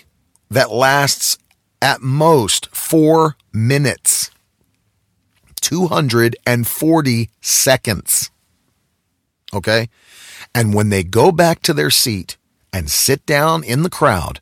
that 0.51 0.69
lasts 0.69 1.37
at 1.81 2.01
most 2.01 2.67
four 2.75 3.37
minutes. 3.53 4.31
240 5.59 7.29
seconds. 7.41 8.31
Okay. 9.53 9.89
And 10.53 10.73
when 10.73 10.89
they 10.89 11.03
go 11.03 11.31
back 11.31 11.61
to 11.63 11.73
their 11.73 11.89
seat 11.89 12.37
and 12.71 12.89
sit 12.89 13.25
down 13.25 13.63
in 13.63 13.83
the 13.83 13.89
crowd, 13.89 14.39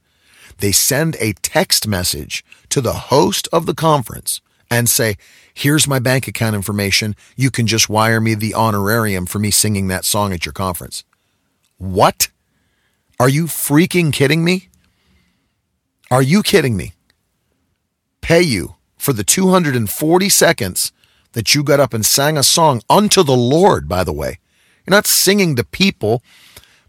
they 0.59 0.71
send 0.71 1.15
a 1.19 1.33
text 1.33 1.87
message 1.87 2.43
to 2.69 2.81
the 2.81 2.93
host 2.93 3.47
of 3.51 3.65
the 3.65 3.75
conference 3.75 4.41
and 4.69 4.89
say, 4.89 5.15
Here's 5.53 5.87
my 5.87 5.97
bank 5.97 6.27
account 6.27 6.55
information. 6.55 7.15
You 7.35 7.49
can 7.49 7.65
just 7.65 7.89
wire 7.89 8.21
me 8.21 8.35
the 8.35 8.53
honorarium 8.53 9.25
for 9.25 9.39
me 9.39 9.49
singing 9.49 9.87
that 9.87 10.05
song 10.05 10.31
at 10.31 10.45
your 10.45 10.53
conference. 10.53 11.03
What? 11.77 12.29
Are 13.19 13.29
you 13.29 13.45
freaking 13.45 14.13
kidding 14.13 14.43
me? 14.43 14.69
Are 16.11 16.21
you 16.21 16.43
kidding 16.43 16.77
me? 16.77 16.93
Pay 18.21 18.43
you 18.43 18.75
for 18.97 19.13
the 19.13 19.23
240 19.23 20.29
seconds 20.29 20.91
that 21.37 21.53
you 21.53 21.61
got 21.61 21.79
up 21.79 21.93
and 21.93 22.03
sang 22.03 22.35
a 22.35 22.41
song 22.41 22.81
unto 22.89 23.21
the 23.21 23.37
Lord, 23.37 23.87
by 23.87 24.03
the 24.03 24.11
way. 24.11 24.39
You're 24.83 24.95
not 24.95 25.05
singing 25.05 25.55
to 25.57 25.63
people, 25.63 26.23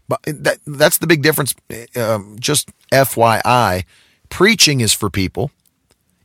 but 0.07 0.19
that, 0.23 0.57
that's 0.65 0.97
the 0.97 1.05
big 1.05 1.21
difference. 1.21 1.53
Um, 1.95 2.35
just 2.39 2.71
FYI, 2.91 3.85
preaching 4.29 4.81
is 4.81 4.91
for 4.91 5.11
people. 5.11 5.51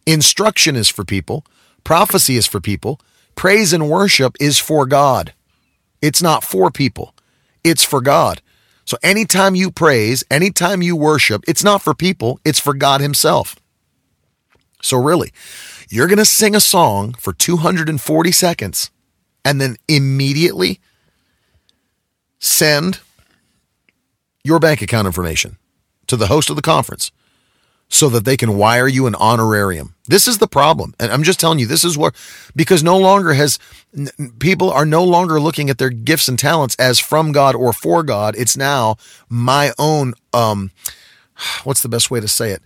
Instruction 0.06 0.74
is 0.74 0.88
for 0.88 1.04
people. 1.04 1.44
Prophecy 1.84 2.36
is 2.36 2.46
for 2.46 2.60
people. 2.60 2.98
Praise 3.34 3.74
and 3.74 3.90
worship 3.90 4.38
is 4.40 4.58
for 4.58 4.86
God. 4.86 5.34
It's 6.00 6.22
not 6.22 6.42
for 6.42 6.70
people. 6.70 7.14
It's 7.62 7.84
for 7.84 8.00
God. 8.00 8.40
So 8.86 8.96
anytime 9.02 9.54
you 9.54 9.70
praise, 9.70 10.24
anytime 10.30 10.80
you 10.80 10.96
worship, 10.96 11.44
it's 11.46 11.62
not 11.62 11.82
for 11.82 11.92
people, 11.92 12.40
it's 12.42 12.58
for 12.58 12.72
God 12.72 13.02
Himself. 13.02 13.56
So 14.80 14.96
really, 14.96 15.30
you're 15.88 16.06
going 16.06 16.18
to 16.18 16.24
sing 16.24 16.54
a 16.54 16.60
song 16.60 17.14
for 17.14 17.32
240 17.32 18.32
seconds 18.32 18.90
and 19.44 19.60
then 19.60 19.76
immediately 19.88 20.80
send 22.38 23.00
your 24.42 24.58
bank 24.58 24.82
account 24.82 25.06
information 25.06 25.56
to 26.06 26.16
the 26.16 26.26
host 26.26 26.50
of 26.50 26.56
the 26.56 26.62
conference 26.62 27.10
so 27.88 28.08
that 28.08 28.24
they 28.24 28.36
can 28.36 28.56
wire 28.56 28.88
you 28.88 29.06
an 29.06 29.14
honorarium. 29.14 29.94
This 30.06 30.26
is 30.26 30.38
the 30.38 30.48
problem. 30.48 30.94
And 30.98 31.12
I'm 31.12 31.22
just 31.22 31.38
telling 31.38 31.58
you, 31.58 31.66
this 31.66 31.84
is 31.84 31.96
what, 31.96 32.14
because 32.56 32.82
no 32.82 32.98
longer 32.98 33.34
has, 33.34 33.58
people 34.38 34.70
are 34.70 34.84
no 34.84 35.04
longer 35.04 35.40
looking 35.40 35.70
at 35.70 35.78
their 35.78 35.90
gifts 35.90 36.28
and 36.28 36.38
talents 36.38 36.74
as 36.76 36.98
from 36.98 37.32
God 37.32 37.54
or 37.54 37.72
for 37.72 38.02
God. 38.02 38.34
It's 38.36 38.56
now 38.56 38.96
my 39.28 39.72
own, 39.78 40.14
um, 40.32 40.72
what's 41.64 41.82
the 41.82 41.88
best 41.88 42.10
way 42.10 42.20
to 42.20 42.28
say 42.28 42.50
it? 42.50 42.62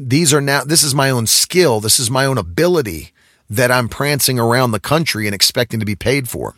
These 0.00 0.32
are 0.32 0.40
now, 0.40 0.62
this 0.62 0.84
is 0.84 0.94
my 0.94 1.10
own 1.10 1.26
skill. 1.26 1.80
This 1.80 1.98
is 1.98 2.08
my 2.08 2.24
own 2.24 2.38
ability 2.38 3.10
that 3.50 3.72
I'm 3.72 3.88
prancing 3.88 4.38
around 4.38 4.70
the 4.70 4.78
country 4.78 5.26
and 5.26 5.34
expecting 5.34 5.80
to 5.80 5.86
be 5.86 5.96
paid 5.96 6.28
for. 6.28 6.54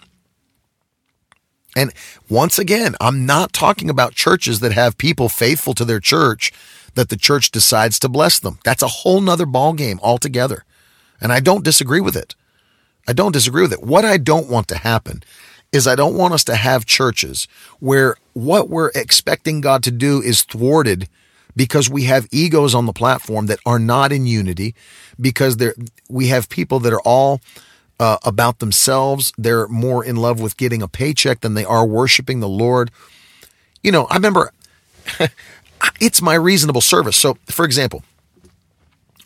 And 1.75 1.91
once 2.29 2.59
again, 2.59 2.97
I'm 3.01 3.25
not 3.25 3.55
talking 3.55 3.89
about 3.89 4.13
churches 4.13 4.61
that 4.61 4.73
have 4.73 4.99
people 4.99 5.31
faithful 5.31 5.73
to 5.75 5.87
their 5.87 6.01
church 6.01 6.53
that 6.97 7.09
the 7.09 7.17
church 7.17 7.51
decides 7.51 7.99
to 8.01 8.11
bless 8.11 8.39
them. 8.39 8.59
That's 8.63 8.83
a 8.83 8.89
whole 8.89 9.23
nother 9.23 9.47
ballgame 9.47 10.01
altogether. 10.03 10.67
And 11.19 11.33
I 11.33 11.41
don't 11.41 11.65
disagree 11.65 12.01
with 12.03 12.17
it. 12.17 12.35
I 13.09 13.15
don't 13.15 13.33
disagree 13.33 13.63
with 13.63 13.73
it. 13.73 13.83
What 13.83 14.05
I 14.05 14.19
don't 14.19 14.51
want 14.51 14.69
to 14.69 14.77
happen 14.77 15.23
is 15.73 15.87
I 15.87 15.97
don't 15.97 16.17
want 16.17 16.35
us 16.35 16.45
to 16.45 16.57
have 16.57 16.85
churches 16.85 17.49
where 17.79 18.17
what 18.35 18.69
we're 18.69 18.91
expecting 18.95 19.63
God 19.63 19.83
to 19.85 19.91
do 19.91 20.21
is 20.21 20.43
thwarted 20.43 21.09
because 21.61 21.91
we 21.91 22.05
have 22.05 22.27
egos 22.33 22.75
on 22.75 22.87
the 22.87 22.93
platform 22.95 23.45
that 23.45 23.59
are 23.67 23.79
not 23.79 24.13
in 24.13 24.25
unity 24.25 24.75
because 25.21 25.59
there 25.59 25.75
we 26.09 26.29
have 26.29 26.49
people 26.49 26.81
that 26.81 26.91
are 26.91 27.03
all 27.03 27.39
uh, 27.99 28.17
about 28.25 28.61
themselves. 28.61 29.31
They're 29.37 29.69
more 29.69 30.03
in 30.03 30.17
love 30.17 30.41
with 30.41 30.57
getting 30.57 30.81
a 30.81 30.89
paycheck 30.89 31.41
than 31.41 31.53
they 31.53 31.67
are 31.67 31.85
worshiping 31.85 32.41
the 32.41 32.49
Lord. 32.49 32.91
You 33.83 33.93
know, 33.93 34.07
I 34.07 34.15
remember 34.15 34.55
it's 36.01 36.23
my 36.23 36.33
reasonable 36.33 36.81
service. 36.81 37.19
So, 37.19 37.37
for 37.45 37.67
example, 37.67 38.05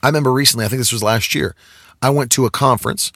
I 0.03 0.09
remember 0.09 0.33
recently, 0.33 0.65
I 0.65 0.69
think 0.69 0.81
this 0.81 0.93
was 0.93 1.05
last 1.05 1.37
year, 1.37 1.55
I 2.03 2.11
went 2.11 2.33
to 2.33 2.47
a 2.47 2.51
conference 2.51 3.13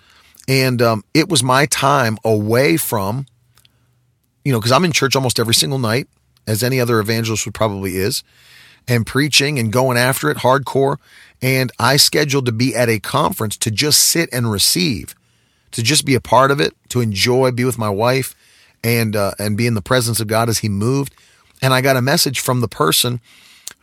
and 0.46 0.80
um, 0.80 1.02
it 1.12 1.28
was 1.28 1.42
my 1.42 1.66
time 1.66 2.18
away 2.24 2.76
from, 2.76 3.26
you 4.44 4.52
know, 4.52 4.60
because 4.60 4.70
I'm 4.70 4.84
in 4.84 4.92
church 4.92 5.16
almost 5.16 5.40
every 5.40 5.54
single 5.54 5.80
night, 5.80 6.06
as 6.46 6.62
any 6.62 6.78
other 6.78 7.00
evangelist 7.00 7.46
would 7.46 7.54
probably 7.54 7.96
is, 7.96 8.22
and 8.88 9.06
preaching 9.06 9.58
and 9.58 9.70
going 9.72 9.98
after 9.98 10.30
it 10.30 10.38
hardcore. 10.38 10.96
And 11.40 11.70
I 11.78 11.98
scheduled 11.98 12.46
to 12.46 12.52
be 12.52 12.74
at 12.74 12.88
a 12.88 12.98
conference 12.98 13.56
to 13.58 13.70
just 13.70 14.00
sit 14.02 14.28
and 14.32 14.50
receive, 14.50 15.14
to 15.70 15.82
just 15.82 16.04
be 16.04 16.16
a 16.16 16.20
part 16.20 16.50
of 16.50 16.60
it, 16.60 16.74
to 16.88 17.00
enjoy, 17.00 17.52
be 17.52 17.64
with 17.64 17.78
my 17.78 17.90
wife, 17.90 18.34
and 18.82 19.14
uh, 19.14 19.32
and 19.38 19.56
be 19.56 19.66
in 19.66 19.74
the 19.74 19.82
presence 19.82 20.18
of 20.18 20.26
God 20.26 20.48
as 20.48 20.58
He 20.58 20.68
moved. 20.68 21.14
And 21.60 21.74
I 21.74 21.80
got 21.80 21.96
a 21.96 22.02
message 22.02 22.40
from 22.40 22.60
the 22.60 22.68
person 22.68 23.20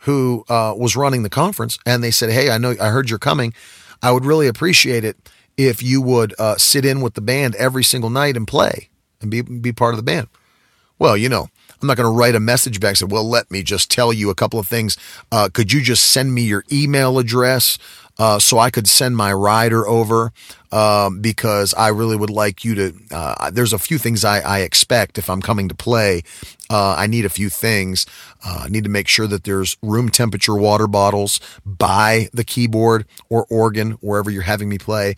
who 0.00 0.44
uh, 0.48 0.74
was 0.76 0.96
running 0.96 1.22
the 1.22 1.30
conference, 1.30 1.78
and 1.86 2.02
they 2.02 2.10
said, 2.10 2.30
"Hey, 2.30 2.50
I 2.50 2.58
know 2.58 2.74
I 2.80 2.88
heard 2.88 3.08
you're 3.08 3.18
coming. 3.18 3.54
I 4.02 4.12
would 4.12 4.24
really 4.24 4.48
appreciate 4.48 5.04
it 5.04 5.16
if 5.56 5.82
you 5.82 6.02
would 6.02 6.34
uh, 6.38 6.56
sit 6.56 6.84
in 6.84 7.00
with 7.00 7.14
the 7.14 7.20
band 7.22 7.54
every 7.54 7.84
single 7.84 8.10
night 8.10 8.36
and 8.36 8.46
play 8.46 8.90
and 9.22 9.30
be 9.30 9.40
be 9.40 9.72
part 9.72 9.94
of 9.94 9.98
the 9.98 10.02
band." 10.02 10.28
Well, 10.98 11.16
you 11.16 11.28
know, 11.28 11.48
I'm 11.80 11.88
not 11.88 11.96
going 11.96 12.10
to 12.10 12.16
write 12.16 12.34
a 12.34 12.40
message 12.40 12.80
back 12.80 12.96
say, 12.96 13.06
"Well, 13.06 13.28
let 13.28 13.50
me 13.50 13.62
just 13.62 13.90
tell 13.90 14.12
you 14.12 14.30
a 14.30 14.34
couple 14.34 14.58
of 14.58 14.66
things. 14.66 14.96
Uh, 15.30 15.48
could 15.52 15.72
you 15.72 15.80
just 15.80 16.04
send 16.04 16.34
me 16.34 16.42
your 16.42 16.64
email 16.72 17.18
address?" 17.18 17.78
uh, 18.18 18.38
so 18.38 18.58
I 18.58 18.70
could 18.70 18.88
send 18.88 19.16
my 19.16 19.32
rider 19.32 19.86
over 19.86 20.32
um, 20.72 21.20
because 21.20 21.74
I 21.74 21.88
really 21.88 22.16
would 22.16 22.30
like 22.30 22.64
you 22.64 22.74
to. 22.74 22.94
Uh, 23.10 23.50
there's 23.50 23.72
a 23.72 23.78
few 23.78 23.98
things 23.98 24.24
I, 24.24 24.40
I, 24.40 24.58
expect 24.60 25.18
if 25.18 25.28
I'm 25.28 25.42
coming 25.42 25.68
to 25.68 25.74
play. 25.74 26.22
Uh, 26.68 26.94
I 26.96 27.06
need 27.06 27.24
a 27.24 27.30
few 27.30 27.48
things. 27.48 28.06
Uh, 28.44 28.62
I 28.64 28.68
need 28.68 28.84
to 28.84 28.90
make 28.90 29.06
sure 29.06 29.26
that 29.26 29.44
there's 29.44 29.76
room 29.82 30.08
temperature 30.08 30.54
water 30.54 30.86
bottles 30.86 31.40
by 31.64 32.28
the 32.32 32.44
keyboard 32.44 33.06
or 33.28 33.46
organ 33.50 33.92
wherever 34.00 34.30
you're 34.30 34.42
having 34.42 34.68
me 34.68 34.78
play. 34.78 35.14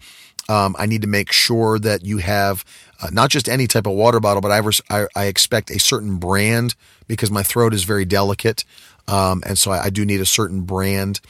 Um, 0.49 0.75
I 0.79 0.87
need 0.87 1.03
to 1.03 1.09
make 1.09 1.31
sure 1.31 1.79
that 1.79 2.05
you 2.05 2.19
have 2.19 2.65
uh, 3.03 3.09
not 3.13 3.31
just 3.31 3.49
any 3.49 3.67
type 3.67 3.87
of 3.87 3.93
water 3.93 4.19
bottle, 4.19 4.41
but 4.41 4.51
I, 4.51 4.63
I, 4.91 5.07
I, 5.15 5.25
expect 5.27 5.71
a 5.71 5.79
certain 5.79 6.17
brand 6.17 6.75
because 7.07 7.31
my 7.31 7.43
throat 7.43 7.75
is 7.75 7.85
very 7.85 8.07
delicate. 8.07 8.65
Um, 9.07 9.43
and 9.47 9.59
so 9.59 9.71
I, 9.71 9.85
I, 9.85 9.91
do 9.91 10.07
need 10.07 10.21
a 10.21 10.27
certain 10.27 10.63
brand. 10.63 11.21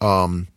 Um, 0.00 0.48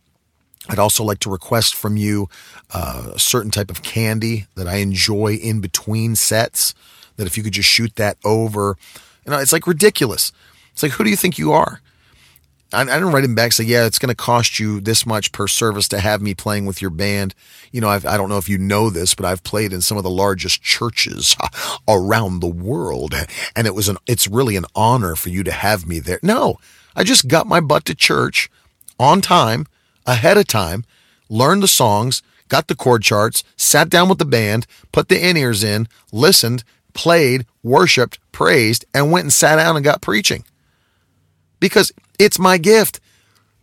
I'd 0.68 0.78
also 0.78 1.02
like 1.02 1.18
to 1.20 1.30
request 1.30 1.74
from 1.74 1.96
you 1.96 2.28
uh, 2.72 3.12
a 3.14 3.18
certain 3.18 3.50
type 3.50 3.70
of 3.70 3.82
candy 3.82 4.46
that 4.54 4.68
I 4.68 4.76
enjoy 4.76 5.34
in 5.34 5.60
between 5.60 6.14
sets. 6.14 6.74
That 7.16 7.26
if 7.26 7.36
you 7.36 7.42
could 7.42 7.54
just 7.54 7.68
shoot 7.68 7.96
that 7.96 8.18
over, 8.24 8.76
you 9.24 9.32
know, 9.32 9.38
it's 9.38 9.52
like 9.52 9.66
ridiculous. 9.66 10.32
It's 10.72 10.82
like, 10.82 10.92
who 10.92 11.04
do 11.04 11.10
you 11.10 11.16
think 11.16 11.38
you 11.38 11.52
are? 11.52 11.80
I, 12.72 12.82
I 12.82 12.84
didn't 12.84 13.12
write 13.12 13.24
him 13.24 13.34
back 13.34 13.52
say, 13.52 13.64
yeah, 13.64 13.84
it's 13.86 13.98
going 13.98 14.10
to 14.10 14.14
cost 14.14 14.58
you 14.58 14.80
this 14.80 15.04
much 15.04 15.32
per 15.32 15.48
service 15.48 15.88
to 15.88 16.00
have 16.00 16.22
me 16.22 16.34
playing 16.34 16.66
with 16.66 16.80
your 16.80 16.90
band. 16.90 17.34
You 17.72 17.80
know, 17.80 17.88
I've, 17.88 18.06
I 18.06 18.16
do 18.16 18.22
not 18.22 18.28
know 18.28 18.38
if 18.38 18.48
you 18.48 18.58
know 18.58 18.90
this, 18.90 19.14
but 19.14 19.26
I've 19.26 19.42
played 19.42 19.72
in 19.72 19.80
some 19.80 19.96
of 19.96 20.04
the 20.04 20.10
largest 20.10 20.62
churches 20.62 21.36
around 21.88 22.40
the 22.40 22.48
world, 22.48 23.14
and 23.56 23.66
it 23.66 23.74
was 23.74 23.88
an, 23.88 23.96
it's 24.06 24.28
really 24.28 24.56
an 24.56 24.66
honor 24.74 25.16
for 25.16 25.28
you 25.28 25.42
to 25.44 25.52
have 25.52 25.86
me 25.86 25.98
there. 25.98 26.20
No, 26.22 26.58
I 26.94 27.04
just 27.04 27.28
got 27.28 27.46
my 27.46 27.60
butt 27.60 27.84
to 27.86 27.94
church 27.94 28.50
on 28.98 29.20
time 29.20 29.66
ahead 30.06 30.36
of 30.36 30.46
time, 30.46 30.84
learned 31.28 31.62
the 31.62 31.68
songs, 31.68 32.22
got 32.48 32.68
the 32.68 32.74
chord 32.74 33.02
charts, 33.02 33.44
sat 33.56 33.88
down 33.88 34.08
with 34.08 34.18
the 34.18 34.24
band, 34.24 34.66
put 34.92 35.08
the 35.08 35.28
in 35.28 35.36
ears 35.36 35.62
in, 35.62 35.88
listened, 36.12 36.64
played, 36.94 37.46
worshiped, 37.62 38.18
praised, 38.32 38.84
and 38.92 39.12
went 39.12 39.24
and 39.24 39.32
sat 39.32 39.56
down 39.56 39.76
and 39.76 39.84
got 39.84 40.02
preaching. 40.02 40.44
Because 41.60 41.92
it's 42.20 42.38
my 42.38 42.58
gift, 42.58 43.00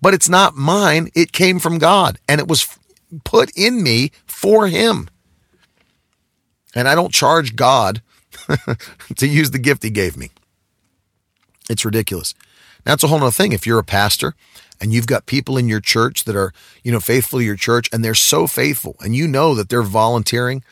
but 0.02 0.14
it's 0.14 0.28
not 0.28 0.56
mine. 0.56 1.10
It 1.16 1.32
came 1.32 1.60
from 1.60 1.78
God 1.78 2.18
and 2.28 2.42
it 2.42 2.48
was 2.48 2.78
put 3.24 3.52
in 3.56 3.84
me 3.84 4.12
for 4.26 4.68
Him. 4.68 5.10
And 6.76 6.88
I 6.88 6.96
don't 6.96 7.14
charge 7.14 7.56
God 7.56 8.02
to 9.18 9.28
use 9.28 9.52
the 9.52 9.60
gift 9.60 9.84
He 9.84 9.90
gave 9.90 10.18
me. 10.18 10.32
It's 11.70 11.86
ridiculous. 11.86 12.34
Now, 12.86 12.94
That's 12.94 13.04
a 13.04 13.08
whole 13.08 13.22
other 13.22 13.32
thing. 13.32 13.52
If 13.52 13.68
you're 13.68 13.80
a 13.80 13.84
pastor 13.84 14.34
and 14.82 14.94
you've 14.94 15.08
got 15.08 15.26
people 15.26 15.58
in 15.58 15.68
your 15.68 15.82
church 15.82 16.24
that 16.26 16.36
are, 16.36 16.54
you 16.84 16.92
know, 16.92 17.00
faithful 17.00 17.40
to 17.40 17.46
your 17.46 17.56
church 17.56 17.90
and 17.94 18.04
they're 18.04 18.16
so 18.16 18.48
faithful 18.48 18.96
and 19.02 19.16
you 19.16 19.28
know 19.28 19.56
that 19.56 19.70
they're 19.70 19.84
volunteering 19.84 20.64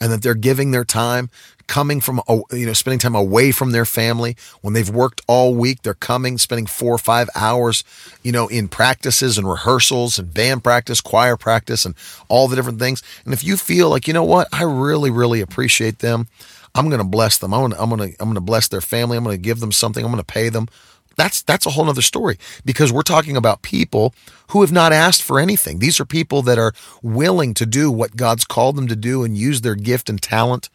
and 0.00 0.12
that 0.12 0.22
they're 0.22 0.34
giving 0.34 0.70
their 0.70 0.84
time 0.84 1.30
coming 1.72 2.02
from 2.02 2.20
you 2.52 2.66
know 2.66 2.74
spending 2.74 2.98
time 2.98 3.14
away 3.14 3.50
from 3.50 3.70
their 3.72 3.86
family. 3.86 4.36
When 4.60 4.74
they've 4.74 4.90
worked 4.90 5.22
all 5.26 5.54
week 5.54 5.80
they're 5.80 5.94
coming 5.94 6.36
spending 6.36 6.66
4 6.66 6.92
or 6.92 6.98
5 6.98 7.30
hours 7.34 7.82
you 8.22 8.30
know 8.30 8.46
in 8.48 8.68
practices 8.68 9.38
and 9.38 9.48
rehearsals 9.48 10.18
and 10.18 10.34
band 10.34 10.62
practice 10.62 11.00
choir 11.00 11.38
practice 11.38 11.86
and 11.86 11.94
all 12.28 12.46
the 12.46 12.56
different 12.56 12.78
things. 12.78 13.02
And 13.24 13.32
if 13.32 13.42
you 13.42 13.56
feel 13.56 13.88
like 13.88 14.06
you 14.06 14.12
know 14.12 14.22
what 14.22 14.48
I 14.52 14.64
really 14.64 15.10
really 15.10 15.40
appreciate 15.40 16.00
them 16.00 16.28
I'm 16.74 16.88
going 16.88 16.98
to 16.98 17.04
bless 17.04 17.38
them. 17.38 17.54
I'm 17.54 17.60
going 17.60 17.72
to 17.72 17.82
I'm 17.82 17.88
going 17.88 18.12
to 18.12 18.16
I'm 18.20 18.28
going 18.28 18.34
to 18.34 18.40
bless 18.42 18.68
their 18.68 18.80
family. 18.82 19.16
I'm 19.16 19.24
going 19.24 19.36
to 19.36 19.42
give 19.42 19.60
them 19.60 19.72
something. 19.72 20.04
I'm 20.04 20.10
going 20.10 20.22
to 20.22 20.34
pay 20.40 20.50
them. 20.50 20.68
That's 21.16 21.40
that's 21.42 21.66
a 21.66 21.70
whole 21.70 21.88
other 21.88 22.02
story 22.02 22.38
because 22.66 22.92
we're 22.92 23.02
talking 23.02 23.36
about 23.36 23.62
people 23.62 24.14
who 24.48 24.60
have 24.60 24.72
not 24.72 24.92
asked 24.92 25.22
for 25.22 25.40
anything. 25.40 25.78
These 25.78 26.00
are 26.00 26.04
people 26.04 26.42
that 26.42 26.58
are 26.58 26.74
willing 27.02 27.54
to 27.54 27.66
do 27.66 27.90
what 27.90 28.16
God's 28.16 28.44
called 28.44 28.76
them 28.76 28.88
to 28.88 28.96
do 28.96 29.24
and 29.24 29.36
use 29.36 29.60
their 29.62 29.74
gift 29.74 30.10
and 30.10 30.20
talent. 30.20 30.68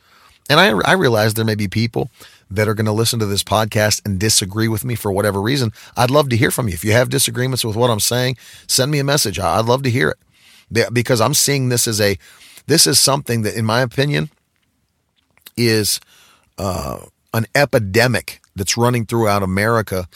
And 0.49 0.59
I, 0.59 0.69
I 0.85 0.93
realize 0.93 1.33
there 1.33 1.45
may 1.45 1.55
be 1.55 1.67
people 1.67 2.09
that 2.49 2.67
are 2.67 2.73
going 2.73 2.85
to 2.85 2.91
listen 2.91 3.19
to 3.19 3.25
this 3.25 3.43
podcast 3.43 4.05
and 4.05 4.19
disagree 4.19 4.67
with 4.67 4.85
me 4.85 4.95
for 4.95 5.11
whatever 5.11 5.41
reason. 5.41 5.73
I'd 5.97 6.11
love 6.11 6.29
to 6.29 6.37
hear 6.37 6.51
from 6.51 6.67
you. 6.67 6.73
If 6.73 6.85
you 6.85 6.93
have 6.93 7.09
disagreements 7.09 7.65
with 7.65 7.75
what 7.75 7.89
I'm 7.89 7.99
saying, 7.99 8.37
send 8.67 8.91
me 8.91 8.99
a 8.99 9.03
message. 9.03 9.39
I'd 9.39 9.65
love 9.65 9.83
to 9.83 9.89
hear 9.89 10.15
it 10.71 10.93
because 10.93 11.19
I'm 11.19 11.33
seeing 11.33 11.69
this 11.69 11.87
as 11.87 11.99
a, 11.99 12.17
this 12.67 12.87
is 12.87 12.99
something 12.99 13.41
that, 13.41 13.55
in 13.55 13.65
my 13.65 13.81
opinion, 13.81 14.29
is 15.57 15.99
uh, 16.57 16.99
an 17.33 17.45
epidemic 17.53 18.41
that's 18.55 18.77
running 18.77 19.05
throughout 19.05 19.43
America. 19.43 20.07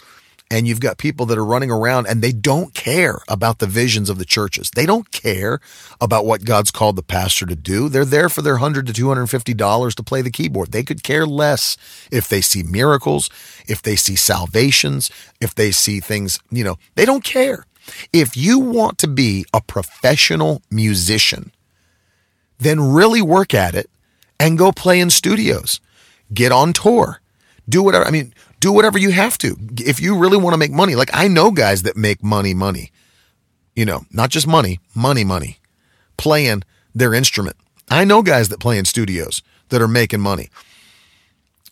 And 0.52 0.68
you've 0.68 0.82
got 0.82 0.98
people 0.98 1.26
that 1.28 1.38
are 1.38 1.46
running 1.46 1.72
around 1.72 2.08
and 2.08 2.22
they 2.22 2.34
don't 2.34 2.74
care 2.74 3.20
about 3.30 3.60
the 3.60 3.68
visions 3.68 4.10
of 4.10 4.18
the 4.18 4.26
churches. 4.26 4.70
They 4.70 4.86
don't 4.86 5.10
care 5.12 5.62
about 6.02 6.26
what 6.26 6.44
God's 6.44 6.72
called 6.72 6.98
the 6.98 7.04
pastor 7.04 7.46
to 7.46 7.56
do. 7.56 7.88
They're 7.88 8.04
there 8.04 8.28
for 8.28 8.42
their 8.42 8.56
100 8.56 8.86
to 8.88 8.92
$250 8.92 9.96
to 9.96 10.04
play 10.04 10.22
the 10.22 10.30
keyboard. 10.30 10.74
They 10.74 10.84
could 10.84 11.04
care 11.04 11.26
less 11.26 11.78
if 12.12 12.28
they 12.28 12.42
see 12.42 12.64
miracles, 12.64 13.30
if 13.66 13.82
they 13.82 13.96
see 13.96 14.18
salvations, 14.18 15.10
if 15.40 15.56
they 15.56 15.72
see 15.72 16.02
things, 16.02 16.38
you 16.52 16.66
know, 16.66 16.78
they 16.96 17.06
don't 17.06 17.24
care. 17.24 17.66
If 18.12 18.36
you 18.36 18.60
want 18.60 18.98
to 18.98 19.08
be 19.08 19.46
a 19.54 19.62
professional 19.62 20.62
musician, 20.70 21.54
then 22.60 22.92
really 22.94 23.22
work 23.22 23.54
at 23.54 23.74
it 23.74 23.90
and 24.38 24.58
go 24.58 24.74
play 24.74 25.00
in 25.00 25.10
studios. 25.12 25.80
Get 26.34 26.52
on 26.52 26.74
tour. 26.74 27.22
Do 27.70 27.84
whatever. 27.84 28.06
I 28.06 28.12
mean, 28.12 28.34
do 28.60 28.72
whatever 28.72 28.98
you 28.98 29.12
have 29.12 29.38
to. 29.40 29.56
If 29.78 30.00
you 30.00 30.18
really 30.18 30.38
want 30.38 30.54
to 30.54 30.58
make 30.58 30.72
money, 30.72 30.96
like 30.96 31.10
I 31.14 31.28
know 31.28 31.52
guys 31.52 31.84
that 31.84 31.98
make 31.98 32.24
money, 32.24 32.54
money, 32.54 32.92
you 33.76 33.86
know, 33.86 34.04
not 34.12 34.30
just 34.30 34.48
money, 34.48 34.80
money, 34.96 35.24
money, 35.24 35.60
playing 36.18 36.64
their 36.94 37.14
instrument. 37.14 37.56
I 37.90 38.06
know 38.06 38.22
guys 38.22 38.50
that 38.50 38.60
play 38.60 38.78
in 38.78 38.86
studios 38.86 39.42
that 39.70 39.82
are 39.82 39.88
making 39.88 40.22
money. 40.22 40.50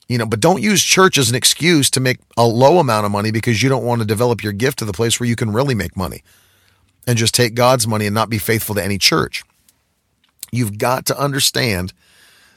You 0.07 0.17
know, 0.17 0.25
but 0.25 0.39
don't 0.39 0.63
use 0.63 0.83
church 0.83 1.19
as 1.19 1.29
an 1.29 1.35
excuse 1.35 1.89
to 1.91 1.99
make 1.99 2.17
a 2.35 2.45
low 2.45 2.79
amount 2.79 3.05
of 3.05 3.11
money 3.11 3.29
because 3.29 3.61
you 3.61 3.69
don't 3.69 3.85
want 3.85 4.01
to 4.01 4.07
develop 4.07 4.43
your 4.43 4.53
gift 4.53 4.79
to 4.79 4.85
the 4.85 4.93
place 4.93 5.19
where 5.19 5.29
you 5.29 5.35
can 5.35 5.53
really 5.53 5.75
make 5.75 5.95
money 5.95 6.23
and 7.05 7.17
just 7.17 7.35
take 7.35 7.53
God's 7.53 7.87
money 7.87 8.07
and 8.07 8.15
not 8.15 8.29
be 8.29 8.39
faithful 8.39 8.73
to 8.75 8.83
any 8.83 8.97
church. 8.97 9.43
You've 10.51 10.79
got 10.79 11.05
to 11.07 11.19
understand 11.19 11.93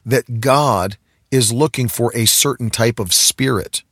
that 0.06 0.40
God 0.40 0.96
is 1.32 1.52
looking 1.52 1.88
for 1.88 2.12
a 2.14 2.26
certain 2.26 2.70
type 2.70 3.00
of 3.00 3.12
spirit. 3.12 3.82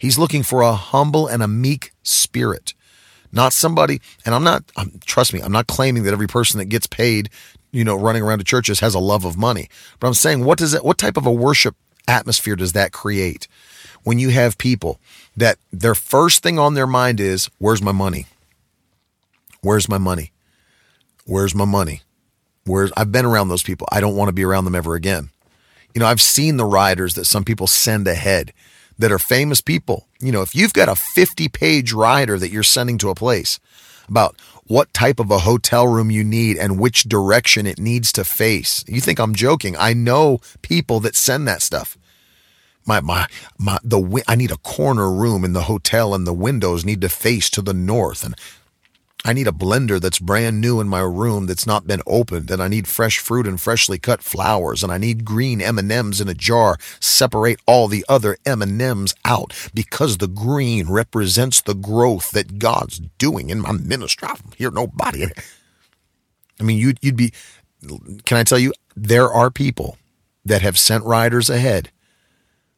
He's 0.00 0.18
looking 0.18 0.42
for 0.42 0.62
a 0.62 0.72
humble 0.72 1.26
and 1.26 1.42
a 1.42 1.48
meek 1.48 1.92
spirit, 2.02 2.72
not 3.32 3.52
somebody. 3.52 4.00
And 4.24 4.34
I'm 4.34 4.44
not, 4.44 4.64
I'm, 4.76 5.00
trust 5.04 5.34
me, 5.34 5.40
I'm 5.40 5.52
not 5.52 5.66
claiming 5.66 6.04
that 6.04 6.12
every 6.12 6.28
person 6.28 6.58
that 6.58 6.66
gets 6.66 6.86
paid, 6.86 7.28
you 7.72 7.82
know, 7.82 7.96
running 7.96 8.22
around 8.22 8.38
to 8.38 8.44
churches 8.44 8.80
has 8.80 8.94
a 8.94 9.00
love 9.00 9.24
of 9.24 9.36
money. 9.36 9.68
But 9.98 10.06
I'm 10.06 10.14
saying, 10.14 10.44
what 10.44 10.58
does 10.58 10.74
it, 10.74 10.84
what 10.84 10.96
type 10.96 11.16
of 11.16 11.26
a 11.26 11.32
worship 11.32 11.74
atmosphere 12.06 12.56
does 12.56 12.72
that 12.72 12.92
create? 12.92 13.48
When 14.04 14.20
you 14.20 14.28
have 14.28 14.56
people 14.56 15.00
that 15.36 15.58
their 15.72 15.96
first 15.96 16.42
thing 16.42 16.58
on 16.58 16.74
their 16.74 16.86
mind 16.86 17.18
is, 17.18 17.50
where's 17.58 17.82
my 17.82 17.90
money? 17.90 18.26
Where's 19.62 19.88
my 19.88 19.98
money? 19.98 20.30
Where's 21.24 21.54
my 21.54 21.64
money? 21.64 22.02
Where's, 22.64 22.92
I've 22.96 23.10
been 23.10 23.24
around 23.24 23.48
those 23.48 23.64
people. 23.64 23.88
I 23.90 24.00
don't 24.00 24.14
want 24.14 24.28
to 24.28 24.32
be 24.32 24.44
around 24.44 24.64
them 24.64 24.76
ever 24.76 24.94
again. 24.94 25.30
You 25.96 26.00
know, 26.00 26.08
I've 26.08 26.20
seen 26.20 26.58
the 26.58 26.66
riders 26.66 27.14
that 27.14 27.24
some 27.24 27.42
people 27.42 27.66
send 27.66 28.06
ahead 28.06 28.52
that 28.98 29.10
are 29.10 29.18
famous 29.18 29.62
people. 29.62 30.06
You 30.20 30.30
know, 30.30 30.42
if 30.42 30.54
you've 30.54 30.74
got 30.74 30.90
a 30.90 30.94
50 30.94 31.48
page 31.48 31.94
rider 31.94 32.38
that 32.38 32.50
you're 32.50 32.62
sending 32.62 32.98
to 32.98 33.08
a 33.08 33.14
place 33.14 33.58
about 34.06 34.38
what 34.66 34.92
type 34.92 35.18
of 35.18 35.30
a 35.30 35.38
hotel 35.38 35.88
room 35.88 36.10
you 36.10 36.22
need 36.22 36.58
and 36.58 36.78
which 36.78 37.04
direction 37.04 37.66
it 37.66 37.78
needs 37.78 38.12
to 38.12 38.24
face, 38.24 38.84
you 38.86 39.00
think 39.00 39.18
I'm 39.18 39.34
joking. 39.34 39.74
I 39.74 39.94
know 39.94 40.40
people 40.60 41.00
that 41.00 41.16
send 41.16 41.48
that 41.48 41.62
stuff. 41.62 41.96
My, 42.84 43.00
my, 43.00 43.26
my, 43.58 43.78
the, 43.82 44.22
I 44.28 44.34
need 44.34 44.50
a 44.50 44.58
corner 44.58 45.10
room 45.10 45.46
in 45.46 45.54
the 45.54 45.62
hotel 45.62 46.14
and 46.14 46.26
the 46.26 46.34
windows 46.34 46.84
need 46.84 47.00
to 47.00 47.08
face 47.08 47.48
to 47.48 47.62
the 47.62 47.72
north. 47.72 48.22
And 48.22 48.34
I 49.26 49.32
need 49.32 49.48
a 49.48 49.52
blender 49.52 50.00
that's 50.00 50.20
brand 50.20 50.60
new 50.60 50.80
in 50.80 50.88
my 50.88 51.00
room 51.00 51.46
that's 51.46 51.66
not 51.66 51.84
been 51.84 52.00
opened 52.06 52.48
and 52.48 52.62
I 52.62 52.68
need 52.68 52.86
fresh 52.86 53.18
fruit 53.18 53.44
and 53.44 53.60
freshly 53.60 53.98
cut 53.98 54.22
flowers 54.22 54.84
and 54.84 54.92
I 54.92 54.98
need 54.98 55.24
green 55.24 55.60
M&Ms 55.60 56.20
in 56.20 56.28
a 56.28 56.34
jar. 56.34 56.76
Separate 57.00 57.58
all 57.66 57.88
the 57.88 58.04
other 58.08 58.36
M&Ms 58.46 59.16
out 59.24 59.52
because 59.74 60.18
the 60.18 60.28
green 60.28 60.88
represents 60.88 61.60
the 61.60 61.74
growth 61.74 62.30
that 62.30 62.60
God's 62.60 63.00
doing 63.18 63.50
in 63.50 63.58
my 63.58 63.72
ministry. 63.72 64.28
I 64.28 64.36
don't 64.36 64.54
hear 64.54 64.70
nobody. 64.70 65.26
I 66.60 66.62
mean, 66.62 66.78
you'd, 66.78 66.98
you'd 67.02 67.16
be, 67.16 67.32
can 68.26 68.38
I 68.38 68.44
tell 68.44 68.60
you, 68.60 68.72
there 68.94 69.28
are 69.28 69.50
people 69.50 69.98
that 70.44 70.62
have 70.62 70.78
sent 70.78 71.02
riders 71.02 71.50
ahead 71.50 71.90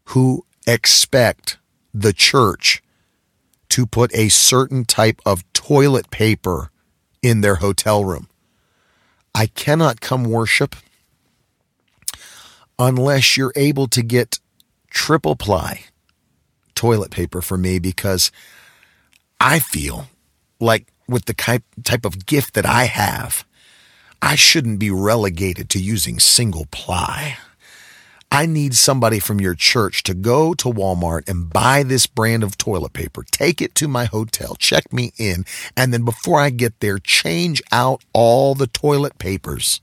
who 0.04 0.46
expect 0.66 1.58
the 1.92 2.14
church 2.14 2.82
to 3.70 3.86
put 3.86 4.14
a 4.14 4.28
certain 4.28 4.84
type 4.84 5.20
of 5.26 5.50
toilet 5.52 6.10
paper 6.10 6.70
in 7.22 7.40
their 7.40 7.56
hotel 7.56 8.04
room. 8.04 8.28
I 9.34 9.46
cannot 9.46 10.00
come 10.00 10.24
worship 10.24 10.74
unless 12.78 13.36
you're 13.36 13.52
able 13.56 13.88
to 13.88 14.02
get 14.02 14.38
triple 14.90 15.36
ply 15.36 15.84
toilet 16.74 17.10
paper 17.10 17.42
for 17.42 17.58
me 17.58 17.80
because 17.80 18.30
I 19.40 19.58
feel 19.58 20.06
like 20.60 20.92
with 21.08 21.24
the 21.24 21.62
type 21.82 22.04
of 22.04 22.24
gift 22.24 22.54
that 22.54 22.66
I 22.66 22.84
have, 22.84 23.44
I 24.22 24.36
shouldn't 24.36 24.78
be 24.78 24.90
relegated 24.90 25.68
to 25.70 25.80
using 25.80 26.20
single 26.20 26.66
ply. 26.70 27.36
I 28.30 28.44
need 28.44 28.74
somebody 28.74 29.20
from 29.20 29.40
your 29.40 29.54
church 29.54 30.02
to 30.02 30.14
go 30.14 30.52
to 30.54 30.68
Walmart 30.68 31.28
and 31.28 31.50
buy 31.50 31.82
this 31.82 32.06
brand 32.06 32.42
of 32.42 32.58
toilet 32.58 32.92
paper, 32.92 33.24
take 33.30 33.62
it 33.62 33.74
to 33.76 33.88
my 33.88 34.04
hotel, 34.04 34.54
check 34.56 34.92
me 34.92 35.12
in, 35.16 35.46
and 35.76 35.92
then 35.94 36.04
before 36.04 36.38
I 36.38 36.50
get 36.50 36.78
there, 36.80 36.98
change 36.98 37.62
out 37.72 38.04
all 38.12 38.54
the 38.54 38.66
toilet 38.66 39.18
papers. 39.18 39.80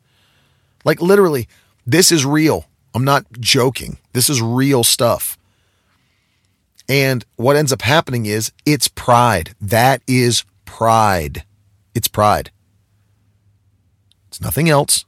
Like 0.84 1.02
literally, 1.02 1.48
this 1.88 2.12
is 2.12 2.26
real. 2.26 2.68
I'm 2.94 3.04
not 3.04 3.26
joking. 3.40 3.98
This 4.14 4.30
is 4.30 4.42
real 4.42 4.84
stuff. 4.84 5.38
And 6.88 7.26
what 7.36 7.56
ends 7.56 7.74
up 7.74 7.82
happening 7.82 8.28
is 8.28 8.52
it's 8.66 8.88
pride. 8.88 9.56
That 9.60 10.04
is 10.08 10.46
pride. 10.66 11.44
It's 11.96 12.08
pride. 12.08 12.52
It's 14.28 14.40
nothing 14.40 14.70
else. 14.70 15.06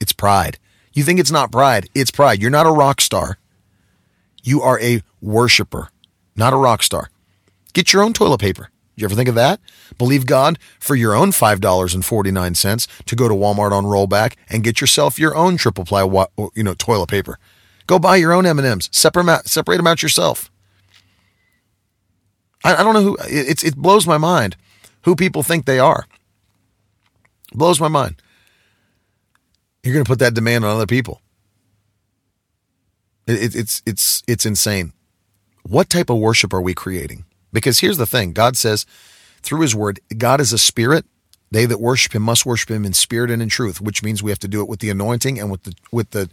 It's 0.00 0.12
pride. 0.12 0.58
You 0.96 1.04
think 1.04 1.20
it's 1.20 1.30
not 1.30 1.52
pride. 1.52 1.90
It's 1.94 2.10
pride. 2.10 2.40
You're 2.40 2.50
not 2.50 2.64
a 2.64 2.70
rock 2.70 3.02
star. 3.02 3.36
You 4.42 4.62
are 4.62 4.80
a 4.80 5.02
worshiper, 5.20 5.90
not 6.34 6.54
a 6.54 6.56
rock 6.56 6.82
star. 6.82 7.10
Get 7.74 7.92
your 7.92 8.02
own 8.02 8.14
toilet 8.14 8.40
paper. 8.40 8.70
You 8.94 9.04
ever 9.04 9.14
think 9.14 9.28
of 9.28 9.34
that? 9.34 9.60
Believe 9.98 10.24
God 10.24 10.58
for 10.80 10.96
your 10.96 11.12
own 11.12 11.32
$5.49 11.32 13.04
to 13.04 13.14
go 13.14 13.28
to 13.28 13.34
Walmart 13.34 13.72
on 13.72 13.84
rollback 13.84 14.36
and 14.48 14.64
get 14.64 14.80
yourself 14.80 15.18
your 15.18 15.36
own 15.36 15.58
triple 15.58 15.84
ply, 15.84 16.02
you 16.54 16.62
know, 16.64 16.72
toilet 16.72 17.10
paper. 17.10 17.38
Go 17.86 17.98
buy 17.98 18.16
your 18.16 18.32
own 18.32 18.46
M&Ms. 18.46 18.88
Separate 18.90 19.76
them 19.76 19.86
out, 19.86 20.02
yourself. 20.02 20.50
I, 22.64 22.82
don't 22.82 22.94
know 22.94 23.02
who, 23.02 23.18
it, 23.28 23.62
it 23.62 23.76
blows 23.76 24.06
my 24.06 24.16
mind 24.16 24.56
who 25.02 25.14
people 25.14 25.42
think 25.42 25.66
they 25.66 25.78
are. 25.78 26.06
Blows 27.52 27.78
my 27.78 27.88
mind. 27.88 28.22
You're 29.86 29.94
going 29.94 30.04
to 30.04 30.08
put 30.08 30.18
that 30.18 30.34
demand 30.34 30.64
on 30.64 30.74
other 30.74 30.86
people. 30.86 31.22
It, 33.28 33.40
it, 33.40 33.54
it's 33.54 33.82
it's 33.86 34.22
it's 34.26 34.44
insane. 34.44 34.92
What 35.62 35.88
type 35.88 36.10
of 36.10 36.18
worship 36.18 36.52
are 36.52 36.60
we 36.60 36.74
creating? 36.74 37.24
Because 37.52 37.78
here's 37.78 37.96
the 37.96 38.06
thing: 38.06 38.32
God 38.32 38.56
says 38.56 38.84
through 39.42 39.60
His 39.60 39.76
Word, 39.76 40.00
God 40.18 40.40
is 40.40 40.52
a 40.52 40.58
spirit. 40.58 41.04
They 41.52 41.66
that 41.66 41.80
worship 41.80 42.16
Him 42.16 42.22
must 42.22 42.44
worship 42.44 42.70
Him 42.70 42.84
in 42.84 42.94
spirit 42.94 43.30
and 43.30 43.40
in 43.40 43.48
truth, 43.48 43.80
which 43.80 44.02
means 44.02 44.24
we 44.24 44.32
have 44.32 44.40
to 44.40 44.48
do 44.48 44.60
it 44.60 44.68
with 44.68 44.80
the 44.80 44.90
anointing 44.90 45.38
and 45.38 45.52
with 45.52 45.62
the 45.62 45.74
with 45.92 46.10
the 46.10 46.28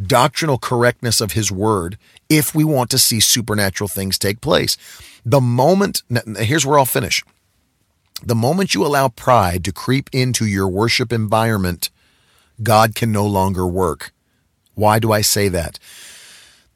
doctrinal 0.00 0.58
correctness 0.58 1.20
of 1.20 1.32
His 1.32 1.50
Word 1.50 1.98
if 2.28 2.54
we 2.54 2.62
want 2.62 2.88
to 2.90 2.98
see 2.98 3.18
supernatural 3.18 3.88
things 3.88 4.16
take 4.16 4.40
place. 4.40 4.76
The 5.24 5.40
moment 5.40 6.02
here's 6.38 6.64
where 6.64 6.78
I'll 6.78 6.84
finish. 6.84 7.24
The 8.24 8.36
moment 8.36 8.76
you 8.76 8.86
allow 8.86 9.08
pride 9.08 9.64
to 9.64 9.72
creep 9.72 10.08
into 10.12 10.46
your 10.46 10.68
worship 10.68 11.12
environment, 11.12 11.90
God 12.62 12.94
can 12.94 13.12
no 13.12 13.26
longer 13.26 13.66
work. 13.66 14.12
Why 14.74 14.98
do 14.98 15.12
I 15.12 15.20
say 15.20 15.48
that? 15.48 15.78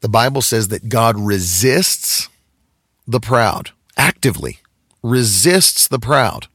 The 0.01 0.09
Bible 0.09 0.41
says 0.41 0.67
that 0.67 0.89
God 0.89 1.17
resists 1.17 2.29
the 3.07 3.19
proud, 3.19 3.71
actively 3.97 4.59
resists 5.03 5.87
the 5.87 5.99
proud, 5.99 6.47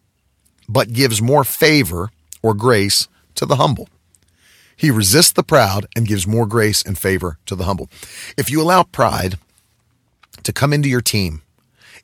but 0.69 0.93
gives 0.93 1.23
more 1.23 1.45
favor 1.45 2.11
or 2.43 2.55
grace 2.55 3.09
to 3.35 3.47
the 3.47 3.57
humble. 3.57 3.89
He 4.77 4.91
resists 4.91 5.33
the 5.33 5.43
proud 5.43 5.87
and 5.95 6.09
gives 6.09 6.27
more 6.27 6.47
grace 6.47 6.83
and 6.83 6.99
favor 6.99 7.39
to 7.47 7.55
the 7.55 7.65
humble. 7.65 7.89
If 8.37 8.51
you 8.51 8.61
allow 8.61 8.83
pride 8.83 9.39
to 10.43 10.53
come 10.53 10.73
into 10.73 10.89
your 10.89 11.01
team, 11.01 11.43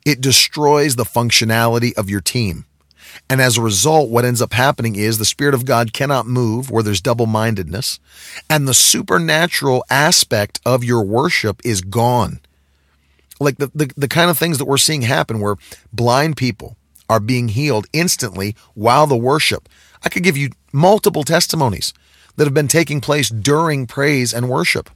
it 0.05 0.21
destroys 0.21 0.95
the 0.95 1.03
functionality 1.03 1.95
of 1.97 2.09
your 2.09 2.21
team. 2.21 2.65
And 3.27 3.41
as 3.41 3.57
a 3.57 3.61
result, 3.61 4.09
what 4.09 4.25
ends 4.25 4.41
up 4.41 4.53
happening 4.53 4.95
is 4.95 5.17
the 5.17 5.25
Spirit 5.25 5.53
of 5.53 5.65
God 5.65 5.93
cannot 5.93 6.27
move 6.27 6.69
where 6.69 6.83
there's 6.83 7.01
double 7.01 7.25
mindedness, 7.25 7.99
and 8.49 8.67
the 8.67 8.73
supernatural 8.73 9.83
aspect 9.89 10.59
of 10.65 10.83
your 10.83 11.03
worship 11.03 11.61
is 11.63 11.81
gone. 11.81 12.39
Like 13.39 13.57
the, 13.57 13.71
the, 13.73 13.91
the 13.95 14.07
kind 14.07 14.29
of 14.29 14.37
things 14.37 14.57
that 14.57 14.65
we're 14.65 14.77
seeing 14.77 15.03
happen 15.03 15.39
where 15.39 15.57
blind 15.93 16.37
people 16.37 16.75
are 17.09 17.19
being 17.19 17.49
healed 17.49 17.87
instantly 17.93 18.55
while 18.73 19.07
the 19.07 19.17
worship. 19.17 19.67
I 20.03 20.09
could 20.09 20.23
give 20.23 20.37
you 20.37 20.51
multiple 20.71 21.23
testimonies 21.23 21.93
that 22.35 22.45
have 22.45 22.53
been 22.53 22.67
taking 22.67 23.01
place 23.01 23.29
during 23.29 23.87
praise 23.87 24.33
and 24.33 24.49
worship. 24.49 24.89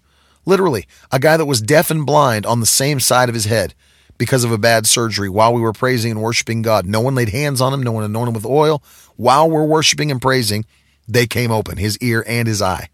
Literally, 0.46 0.88
a 1.12 1.20
guy 1.20 1.38
that 1.38 1.46
was 1.46 1.62
deaf 1.62 1.90
and 1.90 2.06
blind 2.06 2.46
on 2.46 2.60
the 2.60 2.66
same 2.66 3.00
side 3.00 3.30
of 3.30 3.36
his 3.36 3.46
head 3.46 3.74
because 4.18 4.44
of 4.44 4.52
a 4.52 4.58
bad 4.58 4.86
surgery 4.86 5.30
while 5.30 5.54
we 5.54 5.62
were 5.62 5.74
praising 5.74 6.12
and 6.12 6.22
worshiping 6.22 6.62
God. 6.62 6.86
No 6.86 7.02
one 7.02 7.16
laid 7.16 7.30
hands 7.30 7.62
on 7.62 7.74
him, 7.74 7.84
no 7.84 7.92
one 7.92 8.04
anointed 8.04 8.30
him 8.30 8.34
with 8.36 8.46
oil. 8.46 8.84
While 9.16 9.50
we're 9.50 9.66
worshiping 9.66 10.12
and 10.12 10.22
praising, 10.22 10.66
they 11.08 11.28
came 11.28 11.52
open, 11.52 11.78
his 11.78 11.98
ear 12.00 12.24
and 12.28 12.48
his 12.48 12.62
eye. 12.62 12.90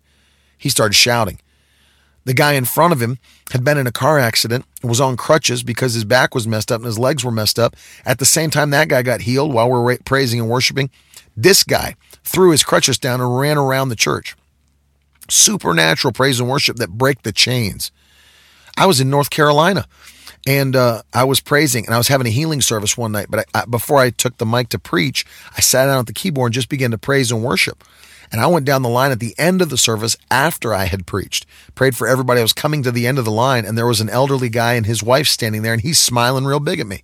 He 0.57 0.70
started 0.70 0.93
shouting. 0.93 1.39
The 2.26 2.34
guy 2.34 2.53
in 2.53 2.65
front 2.65 2.93
of 2.93 3.01
him 3.01 3.17
had 3.51 3.63
been 3.63 3.78
in 3.78 3.88
a 3.88 3.91
car 3.91 4.20
accident 4.20 4.65
and 4.82 4.89
was 4.89 5.01
on 5.01 5.17
crutches 5.17 5.63
because 5.63 5.93
his 5.93 6.03
back 6.03 6.36
was 6.36 6.47
messed 6.47 6.72
up 6.72 6.80
and 6.80 6.86
his 6.86 6.99
legs 6.99 7.24
were 7.24 7.32
messed 7.32 7.57
up. 7.57 7.76
At 8.05 8.20
the 8.20 8.26
same 8.26 8.49
time, 8.49 8.70
that 8.70 8.89
guy 8.89 9.01
got 9.01 9.22
healed 9.22 9.53
while 9.53 9.70
we 9.70 9.80
we're 9.80 9.97
praising 9.99 10.39
and 10.39 10.49
worshiping. 10.49 10.89
This 11.36 11.63
guy 11.63 11.95
threw 12.24 12.51
his 12.51 12.63
crutches 12.63 12.99
down 12.99 13.22
and 13.22 13.39
ran 13.39 13.57
around 13.57 13.89
the 13.89 13.95
church. 13.95 14.36
Supernatural 15.30 16.11
praise 16.11 16.39
and 16.39 16.49
worship 16.49 16.78
that 16.78 16.89
break 16.89 17.24
the 17.24 17.32
chains. 17.32 17.91
I 18.78 18.86
was 18.86 18.99
in 18.99 19.09
North 19.09 19.30
Carolina 19.30 19.88
and 20.50 20.76
uh, 20.76 21.04
I 21.14 21.26
was 21.26 21.41
praising 21.41 21.86
and 21.86 21.93
I 21.93 22.00
was 22.00 22.08
having 22.08 22.26
a 22.26 22.32
healing 22.32 22.60
service 22.60 22.97
one 22.97 23.12
night. 23.12 23.28
But 23.30 23.45
I, 23.54 23.62
I, 23.62 23.66
before 23.66 24.00
I 24.00 24.10
took 24.10 24.38
the 24.38 24.47
mic 24.47 24.70
to 24.70 24.80
preach, 24.80 25.24
I 25.56 25.62
sat 25.62 25.86
down 25.86 26.00
at 26.00 26.08
the 26.08 26.14
keyboard 26.14 26.47
and 26.47 26.54
just 26.56 26.70
began 26.70 26.89
to 26.89 26.97
praise 26.97 27.32
and 27.32 27.43
worship. 27.43 27.84
And 28.32 28.41
I 28.41 28.47
went 28.47 28.66
down 28.66 28.82
the 28.82 28.89
line 28.89 29.12
at 29.12 29.20
the 29.20 29.36
end 29.38 29.62
of 29.62 29.70
the 29.70 29.78
service 29.78 30.18
after 30.32 30.74
I 30.74 30.86
had 30.86 31.06
preached, 31.06 31.45
prayed 31.76 31.95
for 31.95 32.08
everybody. 32.08 32.39
I 32.39 32.43
was 32.43 32.54
coming 32.54 32.82
to 32.82 32.91
the 32.91 33.06
end 33.06 33.20
of 33.20 33.26
the 33.26 33.32
line, 33.32 33.64
and 33.64 33.78
there 33.78 33.86
was 33.86 34.02
an 34.02 34.10
elderly 34.10 34.50
guy 34.50 34.74
and 34.74 34.88
his 34.88 35.04
wife 35.04 35.28
standing 35.28 35.62
there, 35.62 35.74
and 35.74 35.82
he's 35.82 36.00
smiling 36.00 36.45
real 36.45 36.60
big 36.60 36.80
at 36.80 36.88
me. 36.88 37.04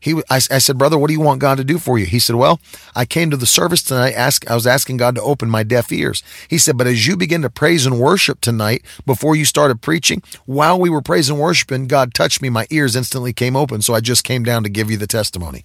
He, 0.00 0.14
I, 0.30 0.36
I 0.36 0.58
said, 0.58 0.78
brother, 0.78 0.98
what 0.98 1.08
do 1.08 1.14
you 1.14 1.20
want 1.20 1.40
God 1.40 1.58
to 1.58 1.64
do 1.64 1.78
for 1.78 1.98
you? 1.98 2.06
He 2.06 2.18
said, 2.18 2.36
well, 2.36 2.60
I 2.94 3.04
came 3.04 3.30
to 3.30 3.36
the 3.36 3.46
service 3.46 3.82
tonight. 3.82 4.12
Ask, 4.12 4.48
I 4.50 4.54
was 4.54 4.66
asking 4.66 4.98
God 4.98 5.14
to 5.16 5.22
open 5.22 5.50
my 5.50 5.62
deaf 5.62 5.92
ears. 5.92 6.22
He 6.48 6.58
said, 6.58 6.76
but 6.76 6.86
as 6.86 7.06
you 7.06 7.16
begin 7.16 7.42
to 7.42 7.50
praise 7.50 7.86
and 7.86 7.98
worship 7.98 8.40
tonight, 8.40 8.84
before 9.06 9.36
you 9.36 9.44
started 9.44 9.80
preaching, 9.80 10.22
while 10.46 10.78
we 10.78 10.90
were 10.90 11.02
praising 11.02 11.34
and 11.34 11.42
worshiping, 11.42 11.86
God 11.86 12.14
touched 12.14 12.42
me. 12.42 12.48
My 12.48 12.66
ears 12.70 12.96
instantly 12.96 13.32
came 13.32 13.56
open. 13.56 13.82
So 13.82 13.94
I 13.94 14.00
just 14.00 14.24
came 14.24 14.44
down 14.44 14.62
to 14.62 14.68
give 14.68 14.90
you 14.90 14.96
the 14.96 15.06
testimony. 15.06 15.64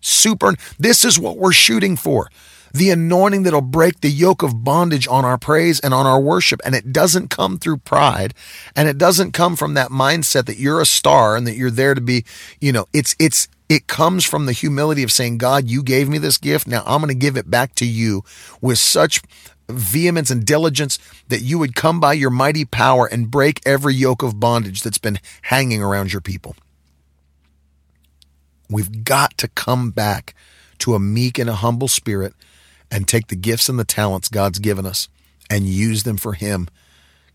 Super. 0.00 0.54
This 0.78 1.04
is 1.04 1.18
what 1.18 1.38
we're 1.38 1.52
shooting 1.52 1.96
for 1.96 2.28
the 2.72 2.90
anointing 2.90 3.42
that'll 3.42 3.60
break 3.60 4.00
the 4.00 4.10
yoke 4.10 4.42
of 4.42 4.64
bondage 4.64 5.06
on 5.08 5.24
our 5.24 5.38
praise 5.38 5.78
and 5.80 5.92
on 5.92 6.06
our 6.06 6.20
worship. 6.20 6.60
And 6.64 6.74
it 6.74 6.92
doesn't 6.92 7.28
come 7.28 7.58
through 7.58 7.78
pride 7.78 8.34
and 8.74 8.88
it 8.88 8.98
doesn't 8.98 9.32
come 9.32 9.56
from 9.56 9.74
that 9.74 9.90
mindset 9.90 10.46
that 10.46 10.58
you're 10.58 10.80
a 10.80 10.86
star 10.86 11.36
and 11.36 11.46
that 11.46 11.56
you're 11.56 11.70
there 11.70 11.94
to 11.94 12.00
be, 12.00 12.24
you 12.60 12.72
know, 12.72 12.86
it's, 12.92 13.14
it's, 13.18 13.48
it 13.72 13.86
comes 13.86 14.22
from 14.22 14.44
the 14.44 14.52
humility 14.52 15.02
of 15.02 15.10
saying, 15.10 15.38
God, 15.38 15.66
you 15.66 15.82
gave 15.82 16.06
me 16.06 16.18
this 16.18 16.36
gift. 16.36 16.66
Now 16.66 16.82
I'm 16.84 17.00
going 17.00 17.08
to 17.08 17.14
give 17.14 17.38
it 17.38 17.50
back 17.50 17.74
to 17.76 17.86
you 17.86 18.22
with 18.60 18.78
such 18.78 19.22
vehemence 19.66 20.30
and 20.30 20.44
diligence 20.44 20.98
that 21.28 21.40
you 21.40 21.58
would 21.58 21.74
come 21.74 21.98
by 21.98 22.12
your 22.12 22.28
mighty 22.28 22.66
power 22.66 23.06
and 23.06 23.30
break 23.30 23.62
every 23.64 23.94
yoke 23.94 24.22
of 24.22 24.38
bondage 24.38 24.82
that's 24.82 24.98
been 24.98 25.18
hanging 25.40 25.82
around 25.82 26.12
your 26.12 26.20
people. 26.20 26.54
We've 28.68 29.04
got 29.04 29.38
to 29.38 29.48
come 29.48 29.90
back 29.90 30.34
to 30.80 30.94
a 30.94 31.00
meek 31.00 31.38
and 31.38 31.48
a 31.48 31.54
humble 31.54 31.88
spirit 31.88 32.34
and 32.90 33.08
take 33.08 33.28
the 33.28 33.36
gifts 33.36 33.70
and 33.70 33.78
the 33.78 33.84
talents 33.84 34.28
God's 34.28 34.58
given 34.58 34.84
us 34.84 35.08
and 35.48 35.64
use 35.64 36.02
them 36.02 36.18
for 36.18 36.34
Him. 36.34 36.68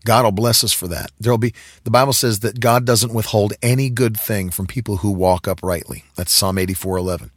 God 0.08 0.24
will 0.24 0.32
bless 0.32 0.64
us 0.64 0.72
for 0.72 0.88
that. 0.88 1.10
There'll 1.20 1.36
be 1.36 1.52
the 1.84 1.90
Bible 1.90 2.14
says 2.14 2.40
that 2.40 2.60
God 2.60 2.86
doesn't 2.86 3.12
withhold 3.12 3.52
any 3.60 3.90
good 3.90 4.16
thing 4.16 4.48
from 4.48 4.66
people 4.66 4.96
who 4.96 5.10
walk 5.10 5.46
uprightly. 5.46 6.04
That's 6.14 6.32
Psalm 6.32 6.56
84:11. 6.56 7.30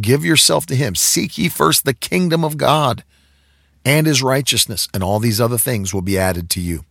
Give 0.00 0.24
yourself 0.24 0.64
to 0.66 0.76
him. 0.76 0.94
Seek 0.94 1.36
ye 1.36 1.48
first 1.48 1.84
the 1.84 1.92
kingdom 1.92 2.44
of 2.44 2.56
God 2.56 3.02
and 3.84 4.06
his 4.06 4.22
righteousness, 4.22 4.86
and 4.94 5.02
all 5.02 5.18
these 5.18 5.40
other 5.40 5.58
things 5.58 5.92
will 5.92 6.00
be 6.00 6.16
added 6.16 6.48
to 6.50 6.60
you. 6.60 6.84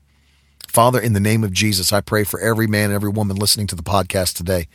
Father, 0.67 0.99
in 0.99 1.13
the 1.13 1.21
name 1.21 1.45
of 1.45 1.53
Jesus, 1.53 1.93
I 1.93 2.01
pray 2.01 2.25
for 2.25 2.41
every 2.41 2.67
man 2.67 2.89
and 2.89 2.93
every 2.95 3.07
woman 3.09 3.37
listening 3.37 3.67
to 3.67 3.77
the 3.77 3.83
podcast 3.83 4.33
today. 4.33 4.67